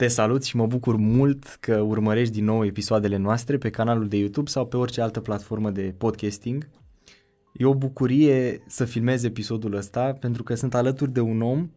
Te 0.00 0.08
salut 0.08 0.44
și 0.44 0.56
mă 0.56 0.66
bucur 0.66 0.96
mult 0.96 1.44
că 1.44 1.80
urmărești 1.80 2.34
din 2.34 2.44
nou 2.44 2.64
episoadele 2.64 3.16
noastre 3.16 3.58
pe 3.58 3.70
canalul 3.70 4.08
de 4.08 4.16
YouTube 4.16 4.50
sau 4.50 4.66
pe 4.66 4.76
orice 4.76 5.00
altă 5.00 5.20
platformă 5.20 5.70
de 5.70 5.94
podcasting. 5.98 6.68
E 7.52 7.64
o 7.64 7.74
bucurie 7.74 8.62
să 8.66 8.84
filmez 8.84 9.24
episodul 9.24 9.74
ăsta 9.74 10.12
pentru 10.12 10.42
că 10.42 10.54
sunt 10.54 10.74
alături 10.74 11.12
de 11.12 11.20
un 11.20 11.42
om 11.42 11.70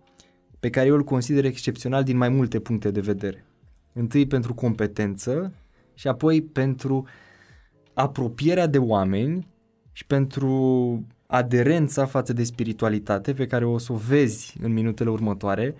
pe 0.60 0.70
care 0.70 0.88
eu 0.88 0.96
îl 0.96 1.04
consider 1.04 1.46
excepțional 1.46 2.04
din 2.04 2.18
mai 2.18 2.30
multe 2.30 2.60
puncte 2.60 2.92
de 2.92 3.00
vedere. 3.00 3.46
Întâi 3.94 4.28
pentru 4.28 4.54
competență 4.54 5.54
și 5.94 6.08
apoi 6.08 6.42
pentru 6.42 7.08
apropierea 7.94 8.68
de 8.68 8.78
oameni 8.78 9.48
și 9.92 10.06
pentru 10.06 11.06
aderența 11.28 12.06
față 12.06 12.34
de 12.34 12.44
spiritualitate 12.44 13.34
pe 13.34 13.48
care 13.48 13.66
o 13.66 13.78
să 13.78 13.94
o 13.94 13.96
vezi 13.96 14.58
în 14.62 14.74
minutele 14.74 15.10
următoare. 15.10 15.76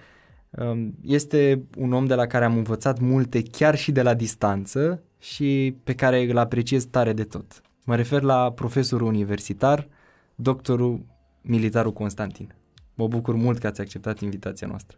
Um, 0.58 0.96
este 1.02 1.64
un 1.78 1.94
om 1.94 2.06
de 2.06 2.14
la 2.14 2.28
care 2.28 2.46
am 2.46 2.58
învățat 2.58 3.00
multe 3.00 3.42
chiar 3.42 3.76
și 3.76 3.92
de 3.92 4.02
la 4.02 4.14
distanță 4.14 5.04
și 5.20 5.78
pe 5.84 5.96
care 5.96 6.24
îl 6.30 6.38
apreciez 6.38 6.86
tare 6.86 7.14
de 7.14 7.24
tot. 7.24 7.62
Mă 7.84 7.96
refer 7.96 8.22
la 8.22 8.52
profesorul 8.52 9.08
universitar, 9.08 9.88
doctorul 10.36 11.06
militarul 11.42 11.94
Constantin. 11.94 12.56
Mă 12.94 13.08
bucur 13.08 13.36
mult 13.36 13.60
că 13.60 13.68
ați 13.68 13.82
acceptat 13.82 14.20
invitația 14.20 14.68
noastră. 14.68 14.98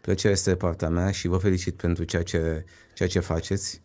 Plăcerea 0.00 0.32
este 0.32 0.50
de 0.50 0.56
partea 0.56 0.88
mea 0.88 1.10
și 1.10 1.28
vă 1.28 1.36
felicit 1.36 1.74
pentru 1.76 2.04
ceea 2.04 2.22
ce, 2.22 2.64
ceea 2.94 3.08
ce 3.08 3.20
faceți. 3.20 3.82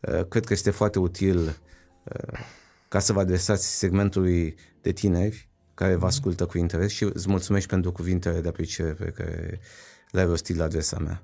Uh, 0.00 0.26
cred 0.28 0.44
că 0.44 0.52
este 0.52 0.70
foarte 0.70 0.98
util 0.98 1.38
uh, 1.38 2.38
ca 2.88 2.98
să 2.98 3.12
vă 3.12 3.20
adresați 3.20 3.78
segmentului 3.78 4.54
de 4.80 4.92
tineri 4.92 5.48
care 5.74 5.94
vă 5.94 6.06
ascultă 6.06 6.46
cu 6.46 6.58
interes 6.58 6.92
și 6.92 7.04
îți 7.04 7.28
mulțumesc 7.28 7.66
pentru 7.66 7.92
cuvintele 7.92 8.40
de 8.40 8.48
apreciere 8.48 8.92
pe 8.92 9.04
care 9.04 9.60
le-ai 10.12 10.26
rostit 10.26 10.56
la 10.56 10.64
adresa 10.64 10.98
mea. 10.98 11.22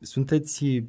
Sunteți 0.00 0.84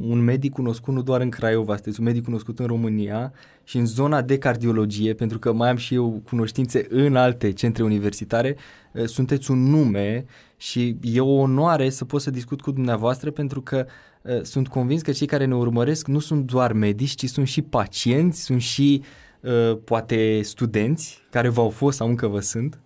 un 0.00 0.18
medic 0.18 0.52
cunoscut 0.52 0.94
nu 0.94 1.02
doar 1.02 1.20
în 1.20 1.30
Craiova, 1.30 1.74
sunteți 1.74 2.00
un 2.00 2.06
medic 2.06 2.24
cunoscut 2.24 2.58
în 2.58 2.66
România 2.66 3.32
și 3.64 3.76
în 3.76 3.86
zona 3.86 4.22
de 4.22 4.38
cardiologie, 4.38 5.14
pentru 5.14 5.38
că 5.38 5.52
mai 5.52 5.68
am 5.68 5.76
și 5.76 5.94
eu 5.94 6.22
cunoștințe 6.24 6.86
în 6.88 7.16
alte 7.16 7.52
centre 7.52 7.82
universitare, 7.82 8.56
eh, 8.92 9.04
sunteți 9.04 9.50
un 9.50 9.70
nume 9.70 10.24
și 10.56 10.96
e 11.02 11.20
o 11.20 11.34
onoare 11.34 11.90
să 11.90 12.04
pot 12.04 12.20
să 12.20 12.30
discut 12.30 12.60
cu 12.60 12.70
dumneavoastră 12.70 13.30
pentru 13.30 13.60
că 13.60 13.86
eh, 14.22 14.42
sunt 14.42 14.68
convins 14.68 15.02
că 15.02 15.12
cei 15.12 15.26
care 15.26 15.44
ne 15.44 15.54
urmăresc 15.54 16.06
nu 16.06 16.18
sunt 16.18 16.46
doar 16.46 16.72
medici, 16.72 17.14
ci 17.14 17.28
sunt 17.28 17.46
și 17.46 17.62
pacienți, 17.62 18.42
sunt 18.42 18.60
și 18.60 19.02
eh, 19.40 19.78
poate 19.84 20.40
studenți 20.42 21.22
care 21.30 21.48
v-au 21.48 21.68
fost 21.68 21.96
sau 21.96 22.08
încă 22.08 22.26
vă 22.26 22.40
sunt 22.40 22.80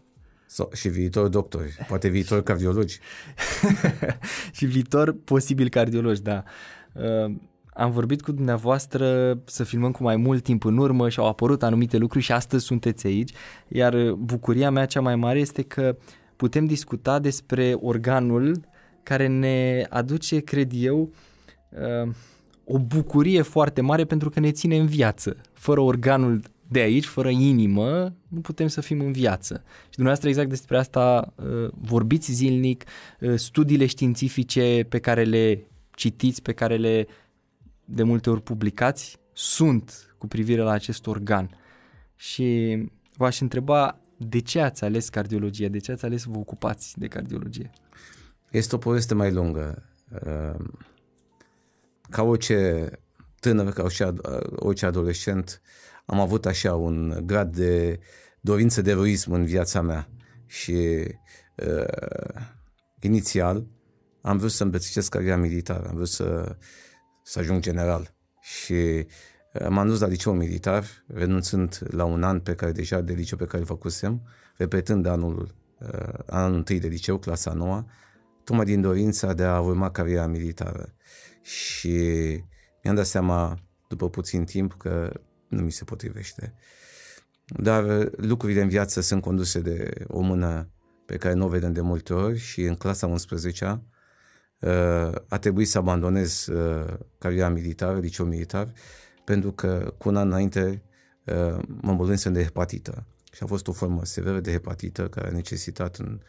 sau, 0.53 0.71
și 0.75 0.89
viitor 0.89 1.29
doctori, 1.29 1.77
poate 1.89 2.09
viitor 2.09 2.43
cardiologi. 2.43 2.99
și 4.57 4.67
viitor 4.67 5.17
posibil 5.25 5.69
cardiologi, 5.69 6.23
da. 6.23 6.43
Uh, 6.93 7.35
am 7.75 7.91
vorbit 7.91 8.23
cu 8.23 8.33
dumneavoastră 8.33 9.39
să 9.45 9.65
filmăm 9.65 9.91
cu 9.91 10.03
mai 10.03 10.17
mult 10.17 10.43
timp 10.43 10.65
în 10.65 10.77
urmă 10.77 11.09
și 11.09 11.19
au 11.19 11.27
apărut 11.27 11.63
anumite 11.63 11.97
lucruri 11.97 12.25
și 12.25 12.33
astăzi 12.33 12.65
sunteți 12.65 13.07
aici, 13.07 13.33
iar 13.69 14.13
bucuria 14.13 14.71
mea 14.71 14.87
cea 14.87 15.01
mai 15.01 15.17
mare 15.17 15.39
este 15.39 15.63
că 15.63 15.97
putem 16.37 16.67
discuta 16.67 17.19
despre 17.19 17.75
organul 17.81 18.61
care 19.03 19.27
ne 19.27 19.87
aduce, 19.89 20.41
cred 20.41 20.71
eu, 20.75 21.13
uh, 21.69 22.11
o 22.65 22.79
bucurie 22.79 23.43
foarte 23.43 23.81
mare 23.81 24.05
pentru 24.05 24.31
că 24.31 24.41
ne 24.41 24.51
ține 24.51 24.77
în 24.77 24.87
viață. 24.87 25.37
Fără 25.53 25.81
organul 25.81 26.43
de 26.73 26.81
aici, 26.81 27.05
fără 27.05 27.29
inimă, 27.29 28.15
nu 28.29 28.41
putem 28.41 28.67
să 28.69 28.81
fim 28.81 29.01
în 29.01 29.13
viață. 29.13 29.63
Și 29.65 29.95
dumneavoastră 29.95 30.29
exact 30.29 30.49
despre 30.49 30.77
asta 30.79 31.35
uh, 31.37 31.71
vorbiți 31.81 32.33
zilnic, 32.33 32.85
uh, 33.21 33.35
studiile 33.35 33.87
științifice 33.87 34.87
pe 34.89 34.99
care 34.99 35.25
le 35.25 35.67
citiți, 35.91 36.43
pe 36.43 36.53
care 36.53 36.77
le 36.77 37.07
de 37.85 38.03
multe 38.03 38.31
ori 38.31 38.43
publicați, 38.43 39.19
sunt 39.33 40.15
cu 40.19 40.27
privire 40.27 40.63
la 40.63 40.71
acest 40.71 41.07
organ. 41.07 41.51
Și 42.17 42.79
v-aș 43.17 43.41
întreba 43.41 44.01
de 44.17 44.41
ce 44.41 44.61
ați 44.61 44.85
ales 44.85 45.09
cardiologia, 45.09 45.69
de 45.69 45.79
ce 45.79 45.93
ați 45.93 46.05
ales 46.05 46.23
să 46.23 46.29
vă 46.31 46.39
ocupați 46.39 46.99
de 46.99 47.07
cardiologie? 47.07 47.71
Este 48.51 48.75
o 48.75 48.79
poveste 48.79 49.15
mai 49.15 49.33
lungă. 49.33 49.83
Uh, 50.27 50.65
ca 52.11 52.23
orice 52.23 52.91
tânăr, 53.41 53.73
ca 53.73 53.87
orice 54.57 54.87
adolescent, 54.87 55.61
am 56.11 56.21
avut 56.21 56.47
așa 56.47 56.75
un 56.75 57.23
grad 57.25 57.57
de 57.57 58.01
dorință 58.41 58.83
de 58.83 58.91
eroism 58.91 59.33
în 59.33 59.45
viața 59.45 59.81
mea 59.81 60.09
și 60.47 61.05
uh, 61.57 62.43
inițial 63.01 63.67
am 64.21 64.39
vrut 64.39 64.51
să 64.51 64.63
îmbrățișez 64.63 65.09
cariera 65.09 65.37
militară, 65.37 65.89
am 65.89 65.95
vrut 65.95 66.09
să, 66.09 66.57
să 67.23 67.39
ajung 67.39 67.61
general 67.61 68.15
și 68.41 69.07
uh, 69.53 69.67
m-am 69.69 69.87
dus 69.87 70.01
la 70.01 70.07
liceu 70.07 70.33
militar, 70.33 70.85
renunțând 71.07 71.79
la 71.91 72.05
un 72.05 72.23
an 72.23 72.41
pe 72.41 72.55
care 72.55 72.73
deja 72.73 73.01
de 73.01 73.13
liceu 73.13 73.39
pe 73.39 73.45
care 73.45 73.59
îl 73.59 73.67
făcusem, 73.67 74.23
repetând 74.57 75.07
anul, 75.07 75.55
uh, 75.81 76.19
anul 76.27 76.57
întâi 76.57 76.79
de 76.79 76.89
liceu, 76.89 77.19
clasa 77.19 77.53
noua, 77.53 77.87
tocmai 78.45 78.65
din 78.65 78.81
dorința 78.81 79.33
de 79.33 79.45
a 79.45 79.61
urma 79.61 79.91
cariera 79.91 80.27
militară. 80.27 80.95
Și 81.43 81.99
mi-am 82.83 82.95
dat 82.95 83.07
seama 83.07 83.59
după 83.89 84.11
puțin 84.11 84.45
timp 84.45 84.73
că 84.73 85.13
nu 85.51 85.63
mi 85.63 85.73
se 85.73 85.85
potrivește. 85.85 86.55
Dar 87.47 87.85
uh, 87.85 88.07
lucrurile 88.17 88.61
în 88.61 88.69
viață 88.69 89.01
sunt 89.01 89.23
conduse 89.23 89.61
de 89.61 89.91
o 90.07 90.21
mână 90.21 90.69
pe 91.07 91.17
care 91.17 91.35
nu 91.35 91.45
o 91.45 91.49
vedem 91.49 91.73
de 91.73 91.81
multe 91.81 92.13
ori 92.13 92.39
și 92.39 92.63
în 92.63 92.75
clasa 92.75 93.13
11-a 93.13 93.83
uh, 94.59 95.13
a 95.29 95.39
trebuit 95.39 95.69
să 95.69 95.79
abandonez 95.79 96.47
uh, 96.47 96.95
cariera 97.19 97.49
militară, 97.49 97.99
liceu 97.99 98.27
militar, 98.27 98.73
pentru 99.25 99.53
că 99.53 99.95
cu 99.99 100.09
un 100.09 100.17
an 100.17 100.27
înainte 100.27 100.83
mă 101.67 101.91
îmbolnăsem 101.91 102.33
de 102.33 102.43
hepatită. 102.43 103.07
Și 103.33 103.43
a 103.43 103.47
fost 103.47 103.69
o 103.69 103.73
formă 103.73 104.05
severă 104.05 104.41
de 104.41 104.51
hepatită 104.51 105.09
care 105.09 105.29
a 105.29 105.33
necesitat 105.33 105.97
în, 105.97 106.21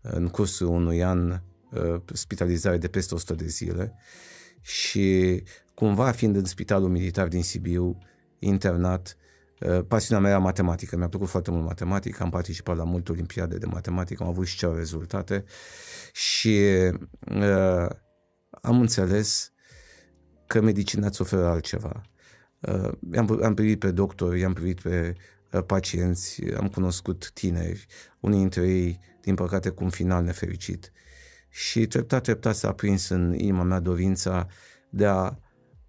în 0.00 0.28
cursul 0.28 0.66
unui 0.66 1.02
an 1.02 1.40
spitalizare 2.12 2.76
de 2.76 2.88
peste 2.88 3.14
100 3.14 3.34
de 3.34 3.46
zile 3.46 3.94
și 4.60 5.42
cumva 5.74 6.10
fiind 6.10 6.36
în 6.36 6.44
spitalul 6.44 6.88
militar 6.88 7.28
din 7.28 7.42
Sibiu, 7.42 7.98
internat, 8.38 9.16
uh, 9.60 9.80
pasiunea 9.88 10.22
mea 10.22 10.30
era 10.30 10.40
matematică, 10.40 10.96
mi-a 10.96 11.08
plăcut 11.08 11.28
foarte 11.28 11.50
mult 11.50 11.64
matematica, 11.64 12.24
am 12.24 12.30
participat 12.30 12.76
la 12.76 12.84
multe 12.84 13.12
olimpiade 13.12 13.58
de 13.58 13.66
matematică, 13.66 14.22
am 14.22 14.28
avut 14.28 14.46
și 14.46 14.56
cele 14.56 14.74
rezultate 14.74 15.44
și 16.12 16.58
uh, 17.34 17.88
am 18.62 18.80
înțeles 18.80 19.52
că 20.46 20.60
medicina 20.60 21.06
îți 21.06 21.20
oferă 21.20 21.46
altceva. 21.46 22.02
Uh, 22.60 22.90
am, 23.16 23.40
am 23.42 23.54
privit 23.54 23.78
pe 23.78 23.90
doctori, 23.90 24.44
am 24.44 24.52
privit 24.52 24.80
pe 24.80 25.14
uh, 25.52 25.62
pacienți, 25.66 26.42
am 26.56 26.68
cunoscut 26.68 27.30
tineri, 27.30 27.86
unii 28.20 28.38
dintre 28.38 28.68
ei, 28.68 29.00
din 29.20 29.34
păcate, 29.34 29.68
cu 29.68 29.84
un 29.84 29.90
final 29.90 30.24
nefericit. 30.24 30.92
Și 31.48 31.86
treptat, 31.86 32.22
treptat 32.22 32.54
s-a 32.54 32.72
prins 32.72 33.08
în 33.08 33.34
inima 33.34 33.62
mea 33.62 33.80
dorința 33.80 34.46
de 34.90 35.06
a 35.06 35.36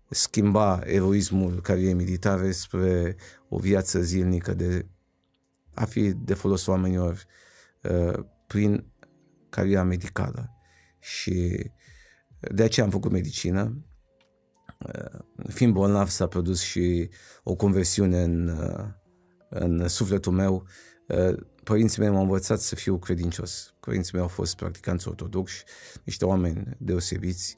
schimba 0.10 0.82
eroismul 0.84 1.62
carierei 1.62 1.94
militare 1.94 2.52
spre 2.52 3.16
o 3.50 3.58
viață 3.58 4.02
zilnică 4.02 4.54
de 4.54 4.86
a 5.74 5.86
fi 5.86 6.14
de 6.14 6.34
folos 6.34 6.66
oamenilor 6.66 7.26
uh, 7.82 8.24
prin 8.48 8.86
cariera 9.50 9.84
medicală. 9.84 10.52
Și 11.00 11.70
de 12.40 12.64
aceea 12.64 12.86
am 12.86 12.92
făcut 12.92 13.12
medicină. 13.12 13.86
Uh, 14.80 15.20
fiind 15.48 15.74
bolnav 15.74 16.10
s-a 16.10 16.28
produs 16.28 16.62
și 16.62 17.10
o 17.44 17.56
conversiune 17.56 18.22
în, 18.22 18.48
uh, 18.48 18.86
în 19.50 19.88
sufletul 19.88 20.32
meu. 20.32 20.68
Uh, 21.08 21.38
părinții 21.64 22.02
mei 22.02 22.10
m-au 22.10 22.22
învățat 22.22 22.60
să 22.60 22.76
fiu 22.76 22.98
credincios. 22.98 23.74
Părinții 23.80 24.12
mei 24.14 24.22
au 24.22 24.28
fost 24.28 24.56
practicanți 24.56 25.08
ortodoxi, 25.08 25.64
niște 26.04 26.26
oameni 26.26 26.76
deosebiți 26.78 27.56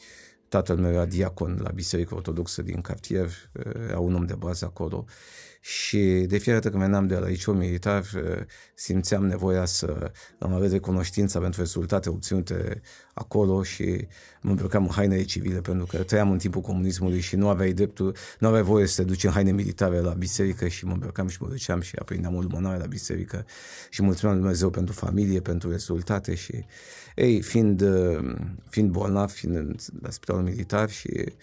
Tatăl 0.49 0.77
meu 0.77 0.91
era 0.91 1.05
diacon 1.05 1.59
la 1.63 1.69
Biserica 1.69 2.15
Ortodoxă 2.15 2.61
din 2.61 2.81
cartier, 2.81 3.29
era 3.87 3.99
un 3.99 4.15
om 4.15 4.25
de 4.25 4.35
bază 4.35 4.65
acolo. 4.65 5.05
Și 5.61 5.97
de 6.27 6.37
fiecare 6.37 6.53
dată 6.53 6.69
când 6.69 6.83
veneam 6.83 7.07
de 7.07 7.15
la 7.15 7.27
liceu 7.27 7.53
militar 7.53 8.05
simțeam 8.75 9.25
nevoia 9.25 9.65
să 9.65 10.11
îmi 10.37 10.53
avea 10.53 10.69
recunoștința 10.69 11.39
pentru 11.39 11.61
rezultate 11.61 12.09
obținute 12.09 12.81
acolo 13.13 13.63
și 13.63 14.07
mă 14.41 14.49
îmbrăcam 14.49 14.83
în 14.83 14.89
haine 14.89 15.23
civile 15.23 15.61
pentru 15.61 15.85
că 15.85 15.97
trăiam 15.97 16.31
în 16.31 16.37
timpul 16.37 16.61
comunismului 16.61 17.19
și 17.19 17.35
nu 17.35 17.49
aveai 17.49 17.73
dreptul, 17.73 18.15
nu 18.39 18.47
aveai 18.47 18.63
voie 18.63 18.85
să 18.85 19.01
te 19.01 19.07
duci 19.07 19.23
în 19.23 19.31
haine 19.31 19.51
militare 19.51 19.99
la 19.99 20.13
biserică 20.13 20.67
și 20.67 20.85
mă 20.85 20.91
îmbrăcam 20.91 21.27
și 21.27 21.37
mă 21.41 21.47
duceam 21.47 21.81
și 21.81 21.95
aprindeam 21.95 22.35
o 22.35 22.41
lumânare 22.41 22.77
la 22.77 22.85
biserică. 22.85 23.45
Și 23.89 24.01
mulțumeam 24.01 24.37
Dumnezeu 24.37 24.69
pentru 24.69 24.93
familie, 24.93 25.39
pentru 25.39 25.69
rezultate 25.69 26.35
și 26.35 26.65
ei, 27.19 27.41
fiind, 27.41 27.83
fiind 28.69 28.91
bolnav, 28.91 29.29
fiind 29.29 29.81
la 30.01 30.09
spitalul 30.09 30.41
militar 30.41 30.89
și 30.89 31.33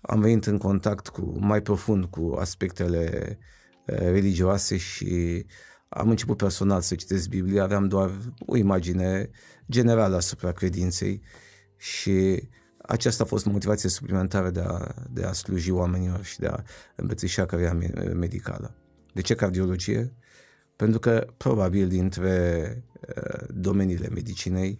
am 0.00 0.20
venit 0.20 0.46
în 0.46 0.58
contact 0.58 1.08
cu 1.08 1.36
mai 1.38 1.62
profund 1.62 2.04
cu 2.04 2.36
aspectele 2.38 3.38
religioase 3.86 4.76
și 4.76 5.44
am 5.88 6.10
început 6.10 6.36
personal 6.36 6.80
să 6.80 6.94
citesc 6.94 7.28
Biblia, 7.28 7.62
aveam 7.62 7.88
doar 7.88 8.10
o 8.46 8.56
imagine 8.56 9.30
generală 9.70 10.16
asupra 10.16 10.52
credinței 10.52 11.22
și 11.76 12.48
aceasta 12.78 13.22
a 13.22 13.26
fost 13.26 13.46
motivație 13.46 13.88
suplimentară 13.88 14.50
de 14.50 14.60
a, 14.60 14.94
de 15.10 15.24
a 15.24 15.32
sluji 15.32 15.70
oamenilor 15.70 16.24
și 16.24 16.38
de 16.38 16.46
a 16.46 16.62
îmbrățișa 16.96 17.46
cariera 17.46 17.78
medicală. 18.14 18.74
De 19.12 19.20
ce 19.20 19.34
cardiologie? 19.34 20.12
Pentru 20.76 20.98
că 20.98 21.26
probabil 21.36 21.88
dintre 21.88 22.68
uh, 23.16 23.48
domeniile 23.48 24.08
medicinei, 24.08 24.78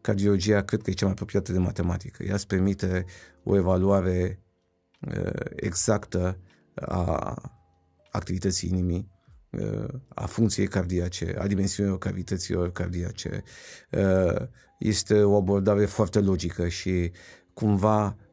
cardiologia 0.00 0.62
cred 0.62 0.82
că 0.82 0.90
e 0.90 0.92
cea 0.92 1.04
mai 1.04 1.14
apropiată 1.14 1.52
de 1.52 1.58
matematică. 1.58 2.22
Ea 2.22 2.34
îți 2.34 2.46
permite 2.46 3.04
o 3.44 3.56
evaluare 3.56 4.42
uh, 5.00 5.40
exactă 5.56 6.38
a 6.74 7.34
activității 8.10 8.68
inimii, 8.68 9.10
uh, 9.50 9.88
a 10.08 10.26
funcției 10.26 10.66
cardiace, 10.66 11.36
a 11.38 11.46
dimensiunilor 11.46 11.98
cavităților 11.98 12.72
cardiace. 12.72 13.42
Uh, 13.90 14.46
este 14.78 15.22
o 15.22 15.36
abordare 15.36 15.86
foarte 15.86 16.20
logică 16.20 16.68
și 16.68 17.10
cumva 17.54 18.06
uh, 18.06 18.25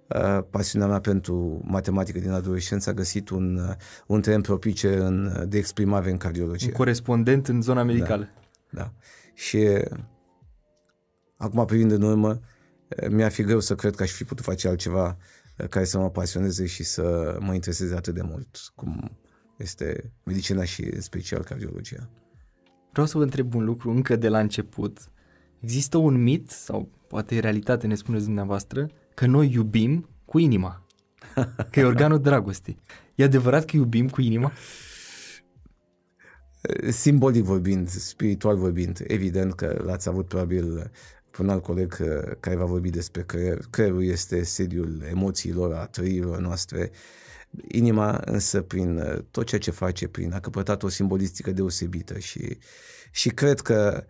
pasiunea 0.49 0.87
mea 0.87 0.99
pentru 0.99 1.61
matematică 1.63 2.19
din 2.19 2.31
adolescență 2.31 2.89
a 2.89 2.93
găsit 2.93 3.29
un, 3.29 3.57
uh, 3.57 3.75
un 4.07 4.21
teren 4.21 4.41
propice 4.41 4.95
în, 4.95 5.45
de 5.49 5.57
exprimare 5.57 6.11
în 6.11 6.17
cardiologie. 6.17 6.67
Un 6.67 6.73
corespondent 6.73 7.47
în 7.47 7.61
zona 7.61 7.83
medicală. 7.83 8.27
Da, 8.69 8.81
da. 8.81 8.93
Și 9.33 9.67
acum 11.37 11.65
privind 11.65 11.91
în 11.91 12.01
urmă, 12.01 12.39
mi-ar 13.09 13.31
fi 13.31 13.43
greu 13.43 13.59
să 13.59 13.75
cred 13.75 13.95
că 13.95 14.03
aș 14.03 14.11
fi 14.11 14.23
putut 14.23 14.45
face 14.45 14.67
altceva 14.67 15.17
care 15.69 15.85
să 15.85 15.97
mă 15.97 16.09
pasioneze 16.09 16.65
și 16.65 16.83
să 16.83 17.37
mă 17.39 17.53
intereseze 17.53 17.95
atât 17.95 18.13
de 18.13 18.21
mult 18.21 18.57
cum 18.75 19.17
este 19.57 20.13
medicina 20.23 20.63
și 20.63 20.81
în 20.93 21.01
special 21.01 21.43
cardiologia. 21.43 22.09
Vreau 22.91 23.07
să 23.07 23.17
vă 23.17 23.23
întreb 23.23 23.53
un 23.53 23.63
lucru 23.63 23.89
încă 23.89 24.15
de 24.15 24.27
la 24.27 24.39
început. 24.39 25.11
Există 25.59 25.97
un 25.97 26.23
mit, 26.23 26.49
sau 26.49 26.89
poate 27.07 27.35
e 27.35 27.39
realitate, 27.39 27.87
ne 27.87 27.95
spuneți 27.95 28.25
dumneavoastră, 28.25 28.89
că 29.13 29.25
noi 29.25 29.51
iubim 29.51 30.09
cu 30.25 30.39
inima. 30.39 30.85
Că 31.71 31.79
e 31.79 31.83
organul 31.83 32.21
dragostei. 32.21 32.79
E 33.15 33.23
adevărat 33.23 33.65
că 33.65 33.75
iubim 33.75 34.09
cu 34.09 34.21
inima? 34.21 34.51
Simbolic 36.89 37.43
vorbind, 37.43 37.89
spiritual 37.89 38.57
vorbind, 38.57 39.03
evident 39.07 39.53
că 39.53 39.81
l-ați 39.85 40.09
avut 40.09 40.27
probabil 40.27 40.91
pe 41.31 41.41
un 41.41 41.49
alt 41.49 41.63
coleg 41.63 41.95
care 42.39 42.55
va 42.55 42.65
vorbi 42.65 42.89
despre 42.89 43.23
creier. 43.23 43.59
Creierul 43.69 44.03
este 44.03 44.43
sediul 44.43 45.01
emoțiilor, 45.09 45.73
a 45.73 45.85
trăirilor 45.85 46.39
noastre. 46.39 46.91
Inima 47.67 48.21
însă 48.25 48.61
prin 48.61 49.01
tot 49.31 49.45
ceea 49.45 49.61
ce 49.61 49.71
face, 49.71 50.07
prin 50.07 50.33
a 50.33 50.39
căpătat 50.39 50.83
o 50.83 50.87
simbolistică 50.87 51.51
deosebită 51.51 52.19
și, 52.19 52.57
și 53.11 53.29
cred 53.29 53.59
că 53.59 54.05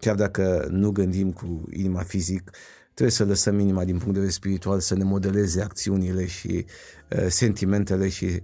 chiar 0.00 0.14
dacă 0.14 0.66
nu 0.70 0.90
gândim 0.90 1.32
cu 1.32 1.68
inima 1.70 2.02
fizic, 2.02 2.50
trebuie 2.94 3.10
să 3.10 3.24
lăsăm 3.24 3.58
inima 3.58 3.84
din 3.84 3.94
punct 3.94 4.06
de 4.06 4.12
vedere 4.12 4.30
spiritual 4.30 4.80
să 4.80 4.94
ne 4.94 5.04
modeleze 5.04 5.62
acțiunile 5.62 6.26
și 6.26 6.64
uh, 7.10 7.26
sentimentele 7.28 8.08
și, 8.08 8.42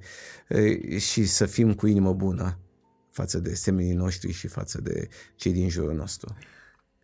uh, 0.48 0.98
și 0.98 1.24
să 1.24 1.46
fim 1.46 1.74
cu 1.74 1.86
inimă 1.86 2.12
bună 2.12 2.58
față 3.10 3.38
de 3.38 3.54
semenii 3.54 3.94
noștri 3.94 4.32
și 4.32 4.46
față 4.46 4.80
de 4.80 5.08
cei 5.36 5.52
din 5.52 5.68
jurul 5.68 5.94
nostru. 5.94 6.36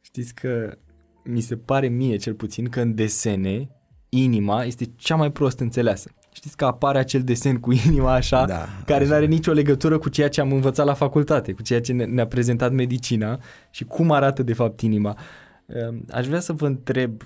Știți 0.01 0.35
că 0.35 0.79
mi 1.25 1.41
se 1.41 1.57
pare 1.57 1.89
mie 1.89 2.17
cel 2.17 2.35
puțin 2.35 2.69
că 2.69 2.81
în 2.81 2.95
desene 2.95 3.71
inima 4.09 4.65
este 4.65 4.85
cea 4.97 5.17
mai 5.17 5.33
prost 5.33 5.59
înțeleasă. 5.59 6.11
Știți 6.33 6.57
că 6.57 6.65
apare 6.65 6.99
acel 6.99 7.23
desen 7.23 7.61
cu 7.61 7.73
inima 7.87 8.13
așa, 8.13 8.45
da, 8.45 8.69
care 8.87 9.07
nu 9.07 9.13
are 9.13 9.27
nicio 9.27 9.53
legătură 9.53 9.99
cu 9.99 10.09
ceea 10.09 10.29
ce 10.29 10.41
am 10.41 10.53
învățat 10.53 10.87
la 10.87 10.95
facultate, 10.95 11.53
cu 11.53 11.63
ceea 11.63 11.81
ce 11.81 11.93
ne-a 11.93 12.27
prezentat 12.27 12.73
medicina 12.73 13.41
și 13.71 13.85
cum 13.85 14.11
arată 14.11 14.43
de 14.43 14.53
fapt 14.53 14.81
inima. 14.81 15.19
Ehm, 15.67 16.05
aș 16.11 16.27
vrea 16.27 16.41
să 16.41 16.53
vă 16.53 16.67
întreb 16.67 17.23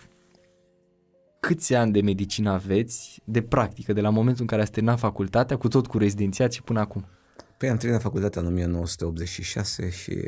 câți 1.40 1.74
ani 1.74 1.92
de 1.92 2.00
medicină 2.00 2.50
aveți, 2.50 3.22
de 3.24 3.42
practică, 3.42 3.92
de 3.92 4.00
la 4.00 4.10
momentul 4.10 4.40
în 4.40 4.46
care 4.46 4.62
ați 4.62 4.70
terminat 4.70 4.98
facultatea, 4.98 5.56
cu 5.56 5.68
tot 5.68 5.86
cu 5.86 5.98
rezidențiat 5.98 6.52
și 6.52 6.62
până 6.62 6.80
acum? 6.80 7.06
Păi 7.58 7.68
am 7.68 7.76
terminat 7.76 8.02
facultatea 8.02 8.40
în 8.40 8.46
1986 8.46 9.90
și 9.90 10.18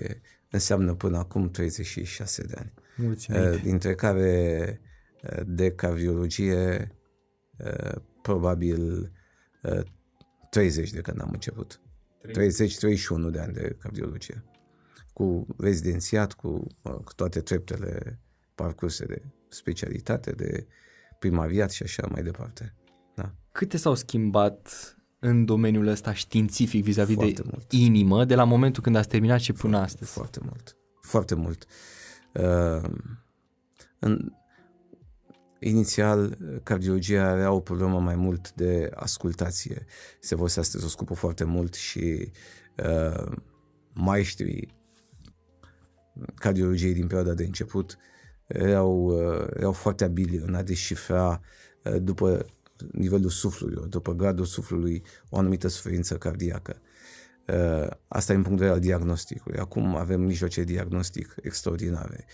înseamnă 0.51 0.95
până 0.95 1.19
acum 1.19 1.51
36 1.51 2.43
de 2.43 2.55
ani. 2.59 2.73
Mulțumesc. 2.97 3.61
Dintre 3.61 3.95
care 3.95 4.81
de 5.47 5.71
cardiologie 5.71 6.95
probabil 8.23 9.13
30 10.51 10.91
de 10.91 11.01
când 11.01 11.21
am 11.21 11.31
început. 11.33 11.81
30-31 12.29 12.33
de 13.31 13.39
ani 13.39 13.53
de 13.53 13.77
cardiologie. 13.79 14.45
Cu 15.13 15.47
rezidențiat, 15.59 16.33
cu, 16.33 16.67
cu 16.83 17.15
toate 17.17 17.41
treptele 17.41 18.21
parcurse 18.55 19.05
de 19.05 19.23
specialitate, 19.49 20.31
de 20.31 20.67
primariat 21.23 21.71
și 21.71 21.83
așa 21.83 22.09
mai 22.11 22.23
departe. 22.23 22.75
Da. 23.15 23.35
Câte 23.53 23.77
s-au 23.77 23.95
schimbat 23.95 24.97
în 25.19 25.45
domeniul 25.45 25.87
ăsta 25.87 26.13
științific 26.15 26.85
vis-a-vis 26.85 27.15
Foarte 27.15 27.43
de 27.43 27.49
mult. 27.51 27.73
inimă 27.73 28.25
de 28.25 28.35
la 28.35 28.45
momentul 28.45 28.83
când 28.83 28.97
ați 28.97 29.09
terminat 29.09 29.41
și 29.41 29.53
până 29.53 29.77
foarte, 29.77 29.93
astăzi? 29.93 30.11
Foarte 30.13 30.41
mult. 30.43 30.77
Foarte 31.01 31.35
mult. 31.35 31.67
Uh, 32.35 32.91
în, 33.99 34.33
inițial, 35.61 36.37
cardiologia 36.63 37.29
avea 37.29 37.53
o 37.53 37.61
problemă 37.61 38.01
mai 38.01 38.17
mult 38.17 38.53
de 38.53 38.91
ascultație. 38.95 39.85
Se 40.21 40.35
folosea 40.35 40.63
stetoskopul 40.63 41.17
foarte 41.17 41.45
mult 41.45 41.75
și 41.75 42.31
uh, 42.85 43.33
maestrii 43.93 44.81
cardiologiei 46.35 46.95
din 46.95 47.07
perioada 47.07 47.35
de 47.35 47.45
început 47.45 47.97
erau, 48.53 49.05
uh, 49.05 49.47
erau 49.57 49.73
foarte 49.73 50.05
abili 50.05 50.37
în 50.37 50.55
a 50.55 50.63
deșifra 50.63 51.41
uh, 51.85 51.97
după 52.03 52.47
nivelul 52.93 53.31
suflului, 53.31 53.89
după 53.89 54.13
gradul 54.13 54.45
suflului, 54.45 55.03
o 55.29 55.39
anumită 55.39 55.69
suferință 55.69 56.17
cardiacă. 56.17 56.81
Uh, 57.49 57.87
asta 58.09 58.33
e 58.33 58.37
în 58.37 58.43
punct 58.43 58.59
de 58.59 58.65
vedere 58.65 58.81
al 58.81 58.81
diagnosticului. 58.81 59.59
Acum 59.59 59.97
avem 59.97 60.21
mijloace 60.21 60.65
diagnostic 60.65 61.35
extraordinare. 61.43 62.25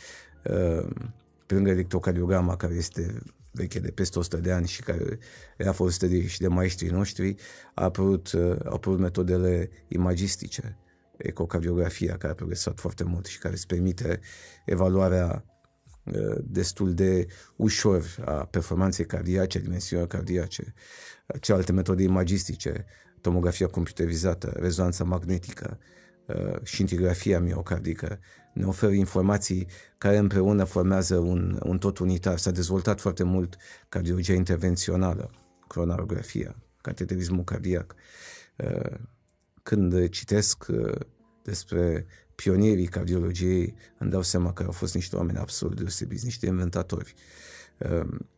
Pe 1.46 1.54
lângă 1.54 1.70
electrocardiograma, 1.70 2.56
care 2.56 2.74
este 2.74 3.22
veche 3.50 3.78
de 3.78 3.90
peste 3.90 4.18
100 4.18 4.36
de 4.36 4.52
ani 4.52 4.66
și 4.66 4.82
care 4.82 5.18
era 5.56 5.72
folosită 5.72 6.06
de, 6.06 6.26
și 6.26 6.40
de 6.40 6.48
maestrii 6.48 6.90
noștri, 6.90 7.34
a 7.74 7.84
apărut, 7.84 8.30
au 8.64 8.74
apărut 8.74 8.98
metodele 8.98 9.70
imagistice, 9.88 10.78
ecocardiografia, 11.16 12.16
care 12.16 12.32
a 12.32 12.34
progresat 12.34 12.78
foarte 12.78 13.04
mult 13.04 13.26
și 13.26 13.38
care 13.38 13.54
îți 13.54 13.66
permite 13.66 14.20
evaluarea 14.64 15.44
Uh, 15.44 15.57
destul 16.42 16.94
de 16.94 17.26
ușor 17.56 18.04
a 18.24 18.32
performanței 18.32 19.06
cardiace, 19.06 19.58
a 19.58 19.60
dimensiunilor 19.60 20.10
cardiace, 20.10 20.74
celelalte 21.40 21.72
metode 21.72 22.02
imagistice, 22.02 22.84
tomografia 23.20 23.66
computerizată, 23.66 24.52
rezonanța 24.56 25.04
magnetică, 25.04 25.78
uh, 26.26 26.56
scintigrafia 26.62 27.40
miocardică, 27.40 28.18
ne 28.52 28.64
oferă 28.64 28.92
informații 28.92 29.66
care 29.98 30.16
împreună 30.16 30.64
formează 30.64 31.16
un, 31.16 31.60
un 31.62 31.78
tot 31.78 31.98
unitar. 31.98 32.38
S-a 32.38 32.50
dezvoltat 32.50 33.00
foarte 33.00 33.22
mult 33.22 33.56
cardiologia 33.88 34.32
intervențională, 34.32 35.30
coronarografia, 35.66 36.56
cateterismul 36.80 37.44
cardiac. 37.44 37.94
Uh, 38.56 38.98
când 39.62 40.08
citesc 40.08 40.66
despre 41.42 42.06
pionierii 42.42 42.86
cardiologiei, 42.86 43.74
îmi 43.98 44.10
dau 44.10 44.22
seama 44.22 44.52
că 44.52 44.62
au 44.62 44.72
fost 44.72 44.94
niște 44.94 45.16
oameni 45.16 45.38
absolut 45.38 45.76
deosebiți, 45.76 46.24
niște 46.24 46.46
inventatori. 46.46 47.14
Ehm, 47.78 48.28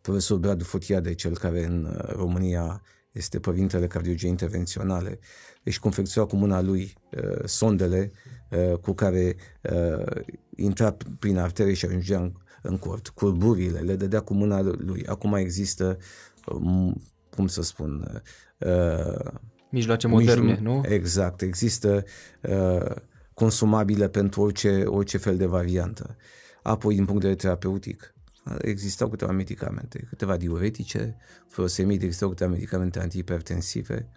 profesor 0.00 0.38
Bradu 0.38 0.64
Fotiade, 0.64 1.14
cel 1.14 1.38
care 1.38 1.64
în 1.64 1.84
uh, 1.84 2.12
România 2.12 2.82
este 3.12 3.38
părintele 3.40 3.86
cardiologiei 3.86 4.30
intervenționale, 4.30 5.18
își 5.62 5.80
confecționa 5.80 6.26
cu 6.26 6.36
mâna 6.36 6.60
lui 6.60 6.94
uh, 7.16 7.44
sondele 7.44 8.12
uh, 8.50 8.78
cu 8.78 8.92
care 8.92 9.36
uh, 9.62 10.22
intra 10.56 10.96
prin 11.18 11.38
artere 11.38 11.72
și 11.72 11.84
ajungea 11.84 12.18
în, 12.18 12.32
în 12.62 12.78
cort. 12.78 13.08
Curburile 13.08 13.80
le 13.80 13.96
dădea 13.96 14.20
cu 14.20 14.34
mâna 14.34 14.60
lui. 14.60 15.06
Acum 15.06 15.34
există, 15.34 15.98
uh, 16.46 16.92
cum 17.30 17.46
să 17.46 17.62
spun, 17.62 18.22
uh, 18.58 19.32
mijloace 19.72 20.06
moderne, 20.06 20.52
mijlo- 20.52 20.62
nu? 20.62 20.82
Exact. 20.84 21.42
Există 21.42 22.04
uh, 22.42 22.94
consumabile 23.34 24.08
pentru 24.08 24.40
orice, 24.40 24.82
orice 24.84 25.18
fel 25.18 25.36
de 25.36 25.46
variantă. 25.46 26.16
Apoi, 26.62 26.94
din 26.94 27.04
punct 27.04 27.20
de 27.20 27.28
vedere 27.28 27.46
terapeutic, 27.48 28.14
existau 28.58 29.08
câteva 29.08 29.32
medicamente, 29.32 30.06
câteva 30.08 30.36
diuretice, 30.36 31.16
furosemide, 31.48 32.04
existau 32.04 32.28
câteva 32.28 32.50
medicamente 32.50 33.00
antihipertensive, 33.00 34.08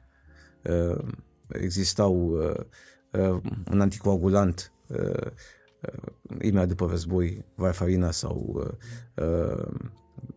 uh, 0.63 1.07
existau 1.47 2.27
uh, 2.27 2.53
uh, 3.21 3.41
un 3.71 3.81
anticoagulant 3.81 4.71
uh, 4.87 4.97
uh, 4.99 6.11
imediat 6.41 6.67
după 6.67 6.87
război, 6.89 7.45
varfarina 7.55 8.11
sau 8.11 8.53
uh, 8.53 9.25
uh, 9.25 9.67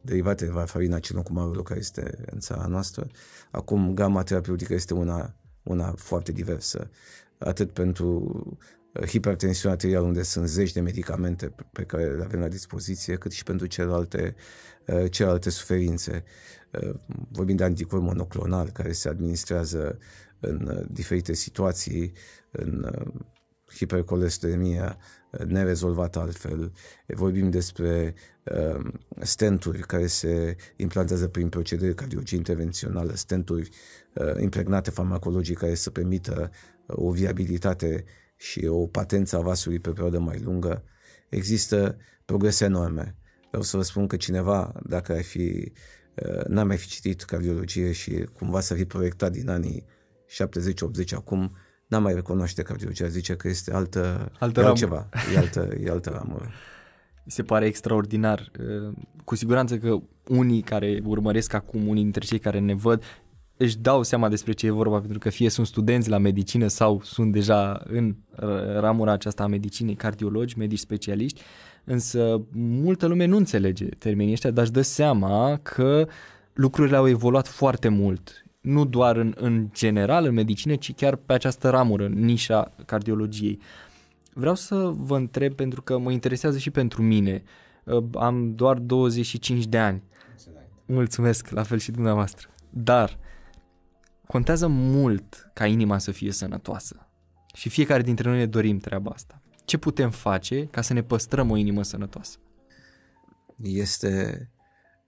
derivate 0.01 0.45
de 0.45 0.51
varfarina 0.51 0.99
cilocumarului 0.99 1.63
care 1.63 1.79
este 1.79 2.25
în 2.31 2.39
țara 2.39 2.67
noastră. 2.67 3.07
Acum 3.51 3.95
gama 3.95 4.23
terapeutică 4.23 4.75
este 4.75 4.95
una, 4.95 5.35
una 5.63 5.95
foarte 5.97 6.33
diversă, 6.33 6.91
atât 7.39 7.71
pentru 7.71 8.59
hipertensiune 9.07 9.75
arterială 9.75 10.07
unde 10.07 10.23
sunt 10.23 10.49
zeci 10.49 10.73
de 10.73 10.81
medicamente 10.81 11.55
pe 11.73 11.83
care 11.83 12.17
le 12.17 12.25
avem 12.25 12.41
la 12.41 12.49
dispoziție, 12.49 13.17
cât 13.17 13.33
și 13.33 13.43
pentru 13.43 13.67
celelalte, 13.67 14.35
celelalte 15.11 15.51
suferințe. 15.51 16.25
Vorbim 17.31 17.57
de 17.57 17.65
anticorp 17.65 18.03
monoclonal 18.03 18.71
care 18.71 18.93
se 18.93 19.09
administrează 19.09 19.99
în 20.41 20.87
diferite 20.91 21.33
situații, 21.33 22.13
în 22.51 22.91
hipercolestelemia 23.75 24.99
nerezolvată 25.47 26.19
altfel. 26.19 26.73
Vorbim 27.07 27.51
despre 27.51 28.15
uh, 28.43 28.93
stenturi 29.21 29.79
care 29.79 30.07
se 30.07 30.57
implantează 30.77 31.29
prin 31.29 31.49
proceduri 31.49 31.95
cardiologie 31.95 32.37
intervențională, 32.37 33.15
stenturi 33.15 33.69
uh, 34.15 34.41
impregnate 34.41 34.91
farmacologic 34.91 35.59
care 35.59 35.75
să 35.75 35.91
permită 35.91 36.51
uh, 36.87 36.97
o 36.97 37.11
viabilitate 37.11 38.05
și 38.37 38.67
o 38.67 38.87
patență 38.87 39.37
a 39.37 39.41
vasului 39.41 39.79
pe 39.79 39.91
perioadă 39.91 40.19
mai 40.19 40.39
lungă. 40.39 40.85
Există 41.29 41.97
progrese 42.25 42.65
enorme. 42.65 43.17
Vreau 43.49 43.63
să 43.63 43.77
vă 43.77 43.83
spun 43.83 44.07
că 44.07 44.17
cineva, 44.17 44.73
dacă 44.87 45.13
ar 45.13 45.23
fi, 45.23 45.73
uh, 46.15 46.45
n-ar 46.45 46.65
mai 46.65 46.77
fi 46.77 46.87
citit 46.87 47.23
cardiologie 47.23 47.93
și 47.93 48.29
cumva 48.33 48.61
să 48.61 48.75
fi 48.75 48.85
proiectat 48.85 49.33
din 49.33 49.49
anii 49.49 49.85
70-80 50.29 51.15
acum, 51.15 51.57
n-am 51.89 52.03
mai 52.03 52.15
recunoaște 52.15 52.63
cardiologia, 52.63 53.07
zice 53.07 53.37
că 53.37 53.49
este 53.49 53.73
altă, 53.73 54.33
altă 54.39 54.61
e 54.61 54.65
altceva, 54.65 55.09
e 55.35 55.39
altă, 55.39 55.69
e 55.85 55.91
altă 55.91 56.11
ramură. 56.11 56.51
Mi 57.25 57.33
se 57.39 57.43
pare 57.43 57.67
extraordinar. 57.67 58.51
Cu 59.25 59.35
siguranță 59.35 59.79
că 59.79 59.99
unii 60.29 60.61
care 60.61 61.01
urmăresc 61.05 61.53
acum, 61.53 61.89
unii 61.89 62.03
dintre 62.03 62.25
cei 62.25 62.39
care 62.39 62.59
ne 62.59 62.75
văd, 62.75 63.03
își 63.57 63.79
dau 63.79 64.03
seama 64.03 64.29
despre 64.29 64.53
ce 64.53 64.67
e 64.67 64.71
vorba, 64.71 64.99
pentru 64.99 65.19
că 65.19 65.31
fie 65.31 65.49
sunt 65.49 65.67
studenți 65.67 66.09
la 66.09 66.19
medicină 66.19 66.67
sau 66.67 67.01
sunt 67.03 67.33
deja 67.33 67.83
în 67.85 68.17
ramura 68.81 69.13
aceasta 69.13 69.43
a 69.43 69.47
medicinei, 69.47 69.95
cardiologi, 69.95 70.59
medici 70.59 70.79
specialiști, 70.79 71.41
însă 71.85 72.41
multă 72.53 73.07
lume 73.07 73.25
nu 73.25 73.37
înțelege 73.37 73.87
termenii 73.87 74.33
ăștia, 74.33 74.51
dar 74.51 74.65
își 74.65 74.73
dă 74.73 74.83
seama 74.83 75.59
că 75.63 76.09
lucrurile 76.53 76.97
au 76.97 77.09
evoluat 77.09 77.47
foarte 77.47 77.89
mult 77.89 78.48
nu 78.69 78.85
doar 78.85 79.17
în, 79.17 79.35
în 79.37 79.69
general 79.73 80.25
în 80.25 80.35
medicină, 80.35 80.77
ci 80.77 80.95
chiar 80.95 81.17
pe 81.17 81.33
această 81.33 81.71
ramură, 81.71 82.09
nișa 82.09 82.73
cardiologiei. 82.87 83.61
Vreau 84.33 84.55
să 84.55 84.93
vă 84.95 85.17
întreb 85.17 85.55
pentru 85.55 85.83
că 85.83 85.99
mă 85.99 86.13
interesează 86.13 86.59
și 86.59 86.71
pentru 86.71 87.03
mine. 87.03 87.43
Uh, 87.85 88.05
am 88.15 88.55
doar 88.55 88.79
25 88.79 89.67
de 89.67 89.79
ani. 89.79 90.03
Mulțumesc, 90.87 91.49
la 91.51 91.63
fel 91.63 91.79
și 91.79 91.91
dumneavoastră. 91.91 92.49
Dar 92.71 93.19
contează 94.27 94.67
mult 94.67 95.51
ca 95.55 95.67
inima 95.67 95.99
să 95.99 96.11
fie 96.11 96.33
sănătoasă. 96.33 97.09
Și 97.55 97.69
fiecare 97.69 98.03
dintre 98.03 98.29
noi 98.29 98.39
ne 98.39 98.47
dorim 98.47 98.79
treaba 98.79 99.11
asta. 99.11 99.43
Ce 99.65 99.77
putem 99.77 100.11
face 100.11 100.67
ca 100.67 100.81
să 100.81 100.93
ne 100.93 101.03
păstrăm 101.03 101.51
o 101.51 101.57
inimă 101.57 101.83
sănătoasă? 101.83 102.39
Este, 103.63 104.51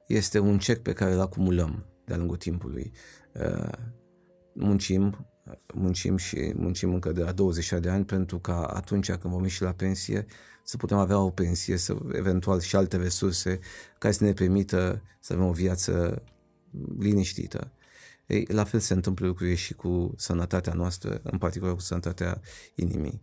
este 0.07 0.39
un 0.39 0.59
cec 0.59 0.83
pe 0.83 0.93
care 0.93 1.13
îl 1.13 1.21
acumulăm 1.21 1.85
de-a 2.05 2.17
lungul 2.17 2.37
timpului. 2.37 2.93
Uh, 3.35 3.73
muncim, 4.53 5.27
muncim 5.75 6.17
și 6.17 6.53
muncim 6.57 6.93
încă 6.93 7.13
de 7.13 7.23
la 7.23 7.33
20 7.33 7.73
de 7.73 7.89
ani 7.89 8.05
pentru 8.05 8.39
ca 8.39 8.63
atunci 8.63 9.13
când 9.13 9.33
vom 9.33 9.43
ieși 9.43 9.63
la 9.63 9.73
pensie 9.73 10.27
să 10.65 10.77
putem 10.77 10.99
avea 10.99 11.19
o 11.19 11.31
pensie, 11.31 11.77
să 11.77 11.97
eventual 12.13 12.61
și 12.61 12.77
alte 12.77 12.97
resurse 12.97 13.59
care 13.99 14.13
să 14.13 14.25
ne 14.25 14.33
permită 14.33 15.03
să 15.21 15.33
avem 15.33 15.47
o 15.47 15.53
viață 15.53 16.23
liniștită. 16.99 17.73
Ei, 18.27 18.47
la 18.49 18.65
fel 18.65 18.81
se 18.81 18.95
întâmplă 18.95 19.27
lucrurile 19.27 19.57
și 19.57 19.75
cu 19.75 20.15
sănătatea 20.17 20.73
noastră, 20.73 21.21
în 21.23 21.39
particular 21.39 21.75
cu 21.75 21.81
sănătatea 21.81 22.41
inimii. 22.75 23.23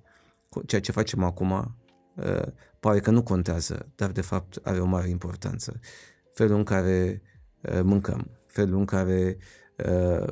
Ceea 0.65 0.81
ce 0.81 0.91
facem 0.91 1.23
acum 1.23 1.75
uh, 2.15 2.47
pare 2.79 2.99
că 2.99 3.11
nu 3.11 3.23
contează, 3.23 3.91
dar 3.95 4.11
de 4.11 4.21
fapt 4.21 4.59
are 4.63 4.79
o 4.79 4.85
mare 4.85 5.09
importanță. 5.09 5.79
Felul 6.33 6.57
în 6.57 6.63
care 6.63 7.21
uh, 7.61 7.81
mâncăm, 7.83 8.31
felul 8.47 8.79
în 8.79 8.85
care 8.85 9.37
uh, 9.85 10.27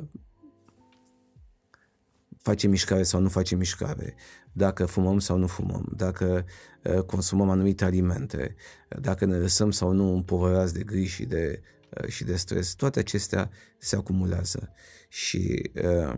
face 2.46 2.66
mișcare 2.66 3.02
sau 3.02 3.20
nu 3.20 3.28
face 3.28 3.56
mișcare, 3.56 4.14
dacă 4.52 4.84
fumăm 4.86 5.18
sau 5.18 5.36
nu 5.36 5.46
fumăm, 5.46 5.92
dacă 5.96 6.44
uh, 6.84 7.02
consumăm 7.02 7.50
anumite 7.50 7.84
alimente, 7.84 8.54
dacă 9.00 9.24
ne 9.24 9.36
lăsăm 9.36 9.70
sau 9.70 9.92
nu 9.92 10.14
împovărați 10.14 10.74
de 10.74 10.82
griji 10.82 11.14
și 11.14 11.24
de, 11.24 11.62
uh, 11.90 12.08
și 12.08 12.24
de 12.24 12.36
stres, 12.36 12.74
toate 12.74 12.98
acestea 12.98 13.50
se 13.78 13.96
acumulează. 13.96 14.72
Și 15.08 15.70
uh, 15.74 16.14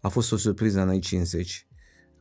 a 0.00 0.08
fost 0.08 0.32
o 0.32 0.36
surpriză 0.36 0.80
în 0.80 0.88
anii 0.88 1.00
50 1.00 1.66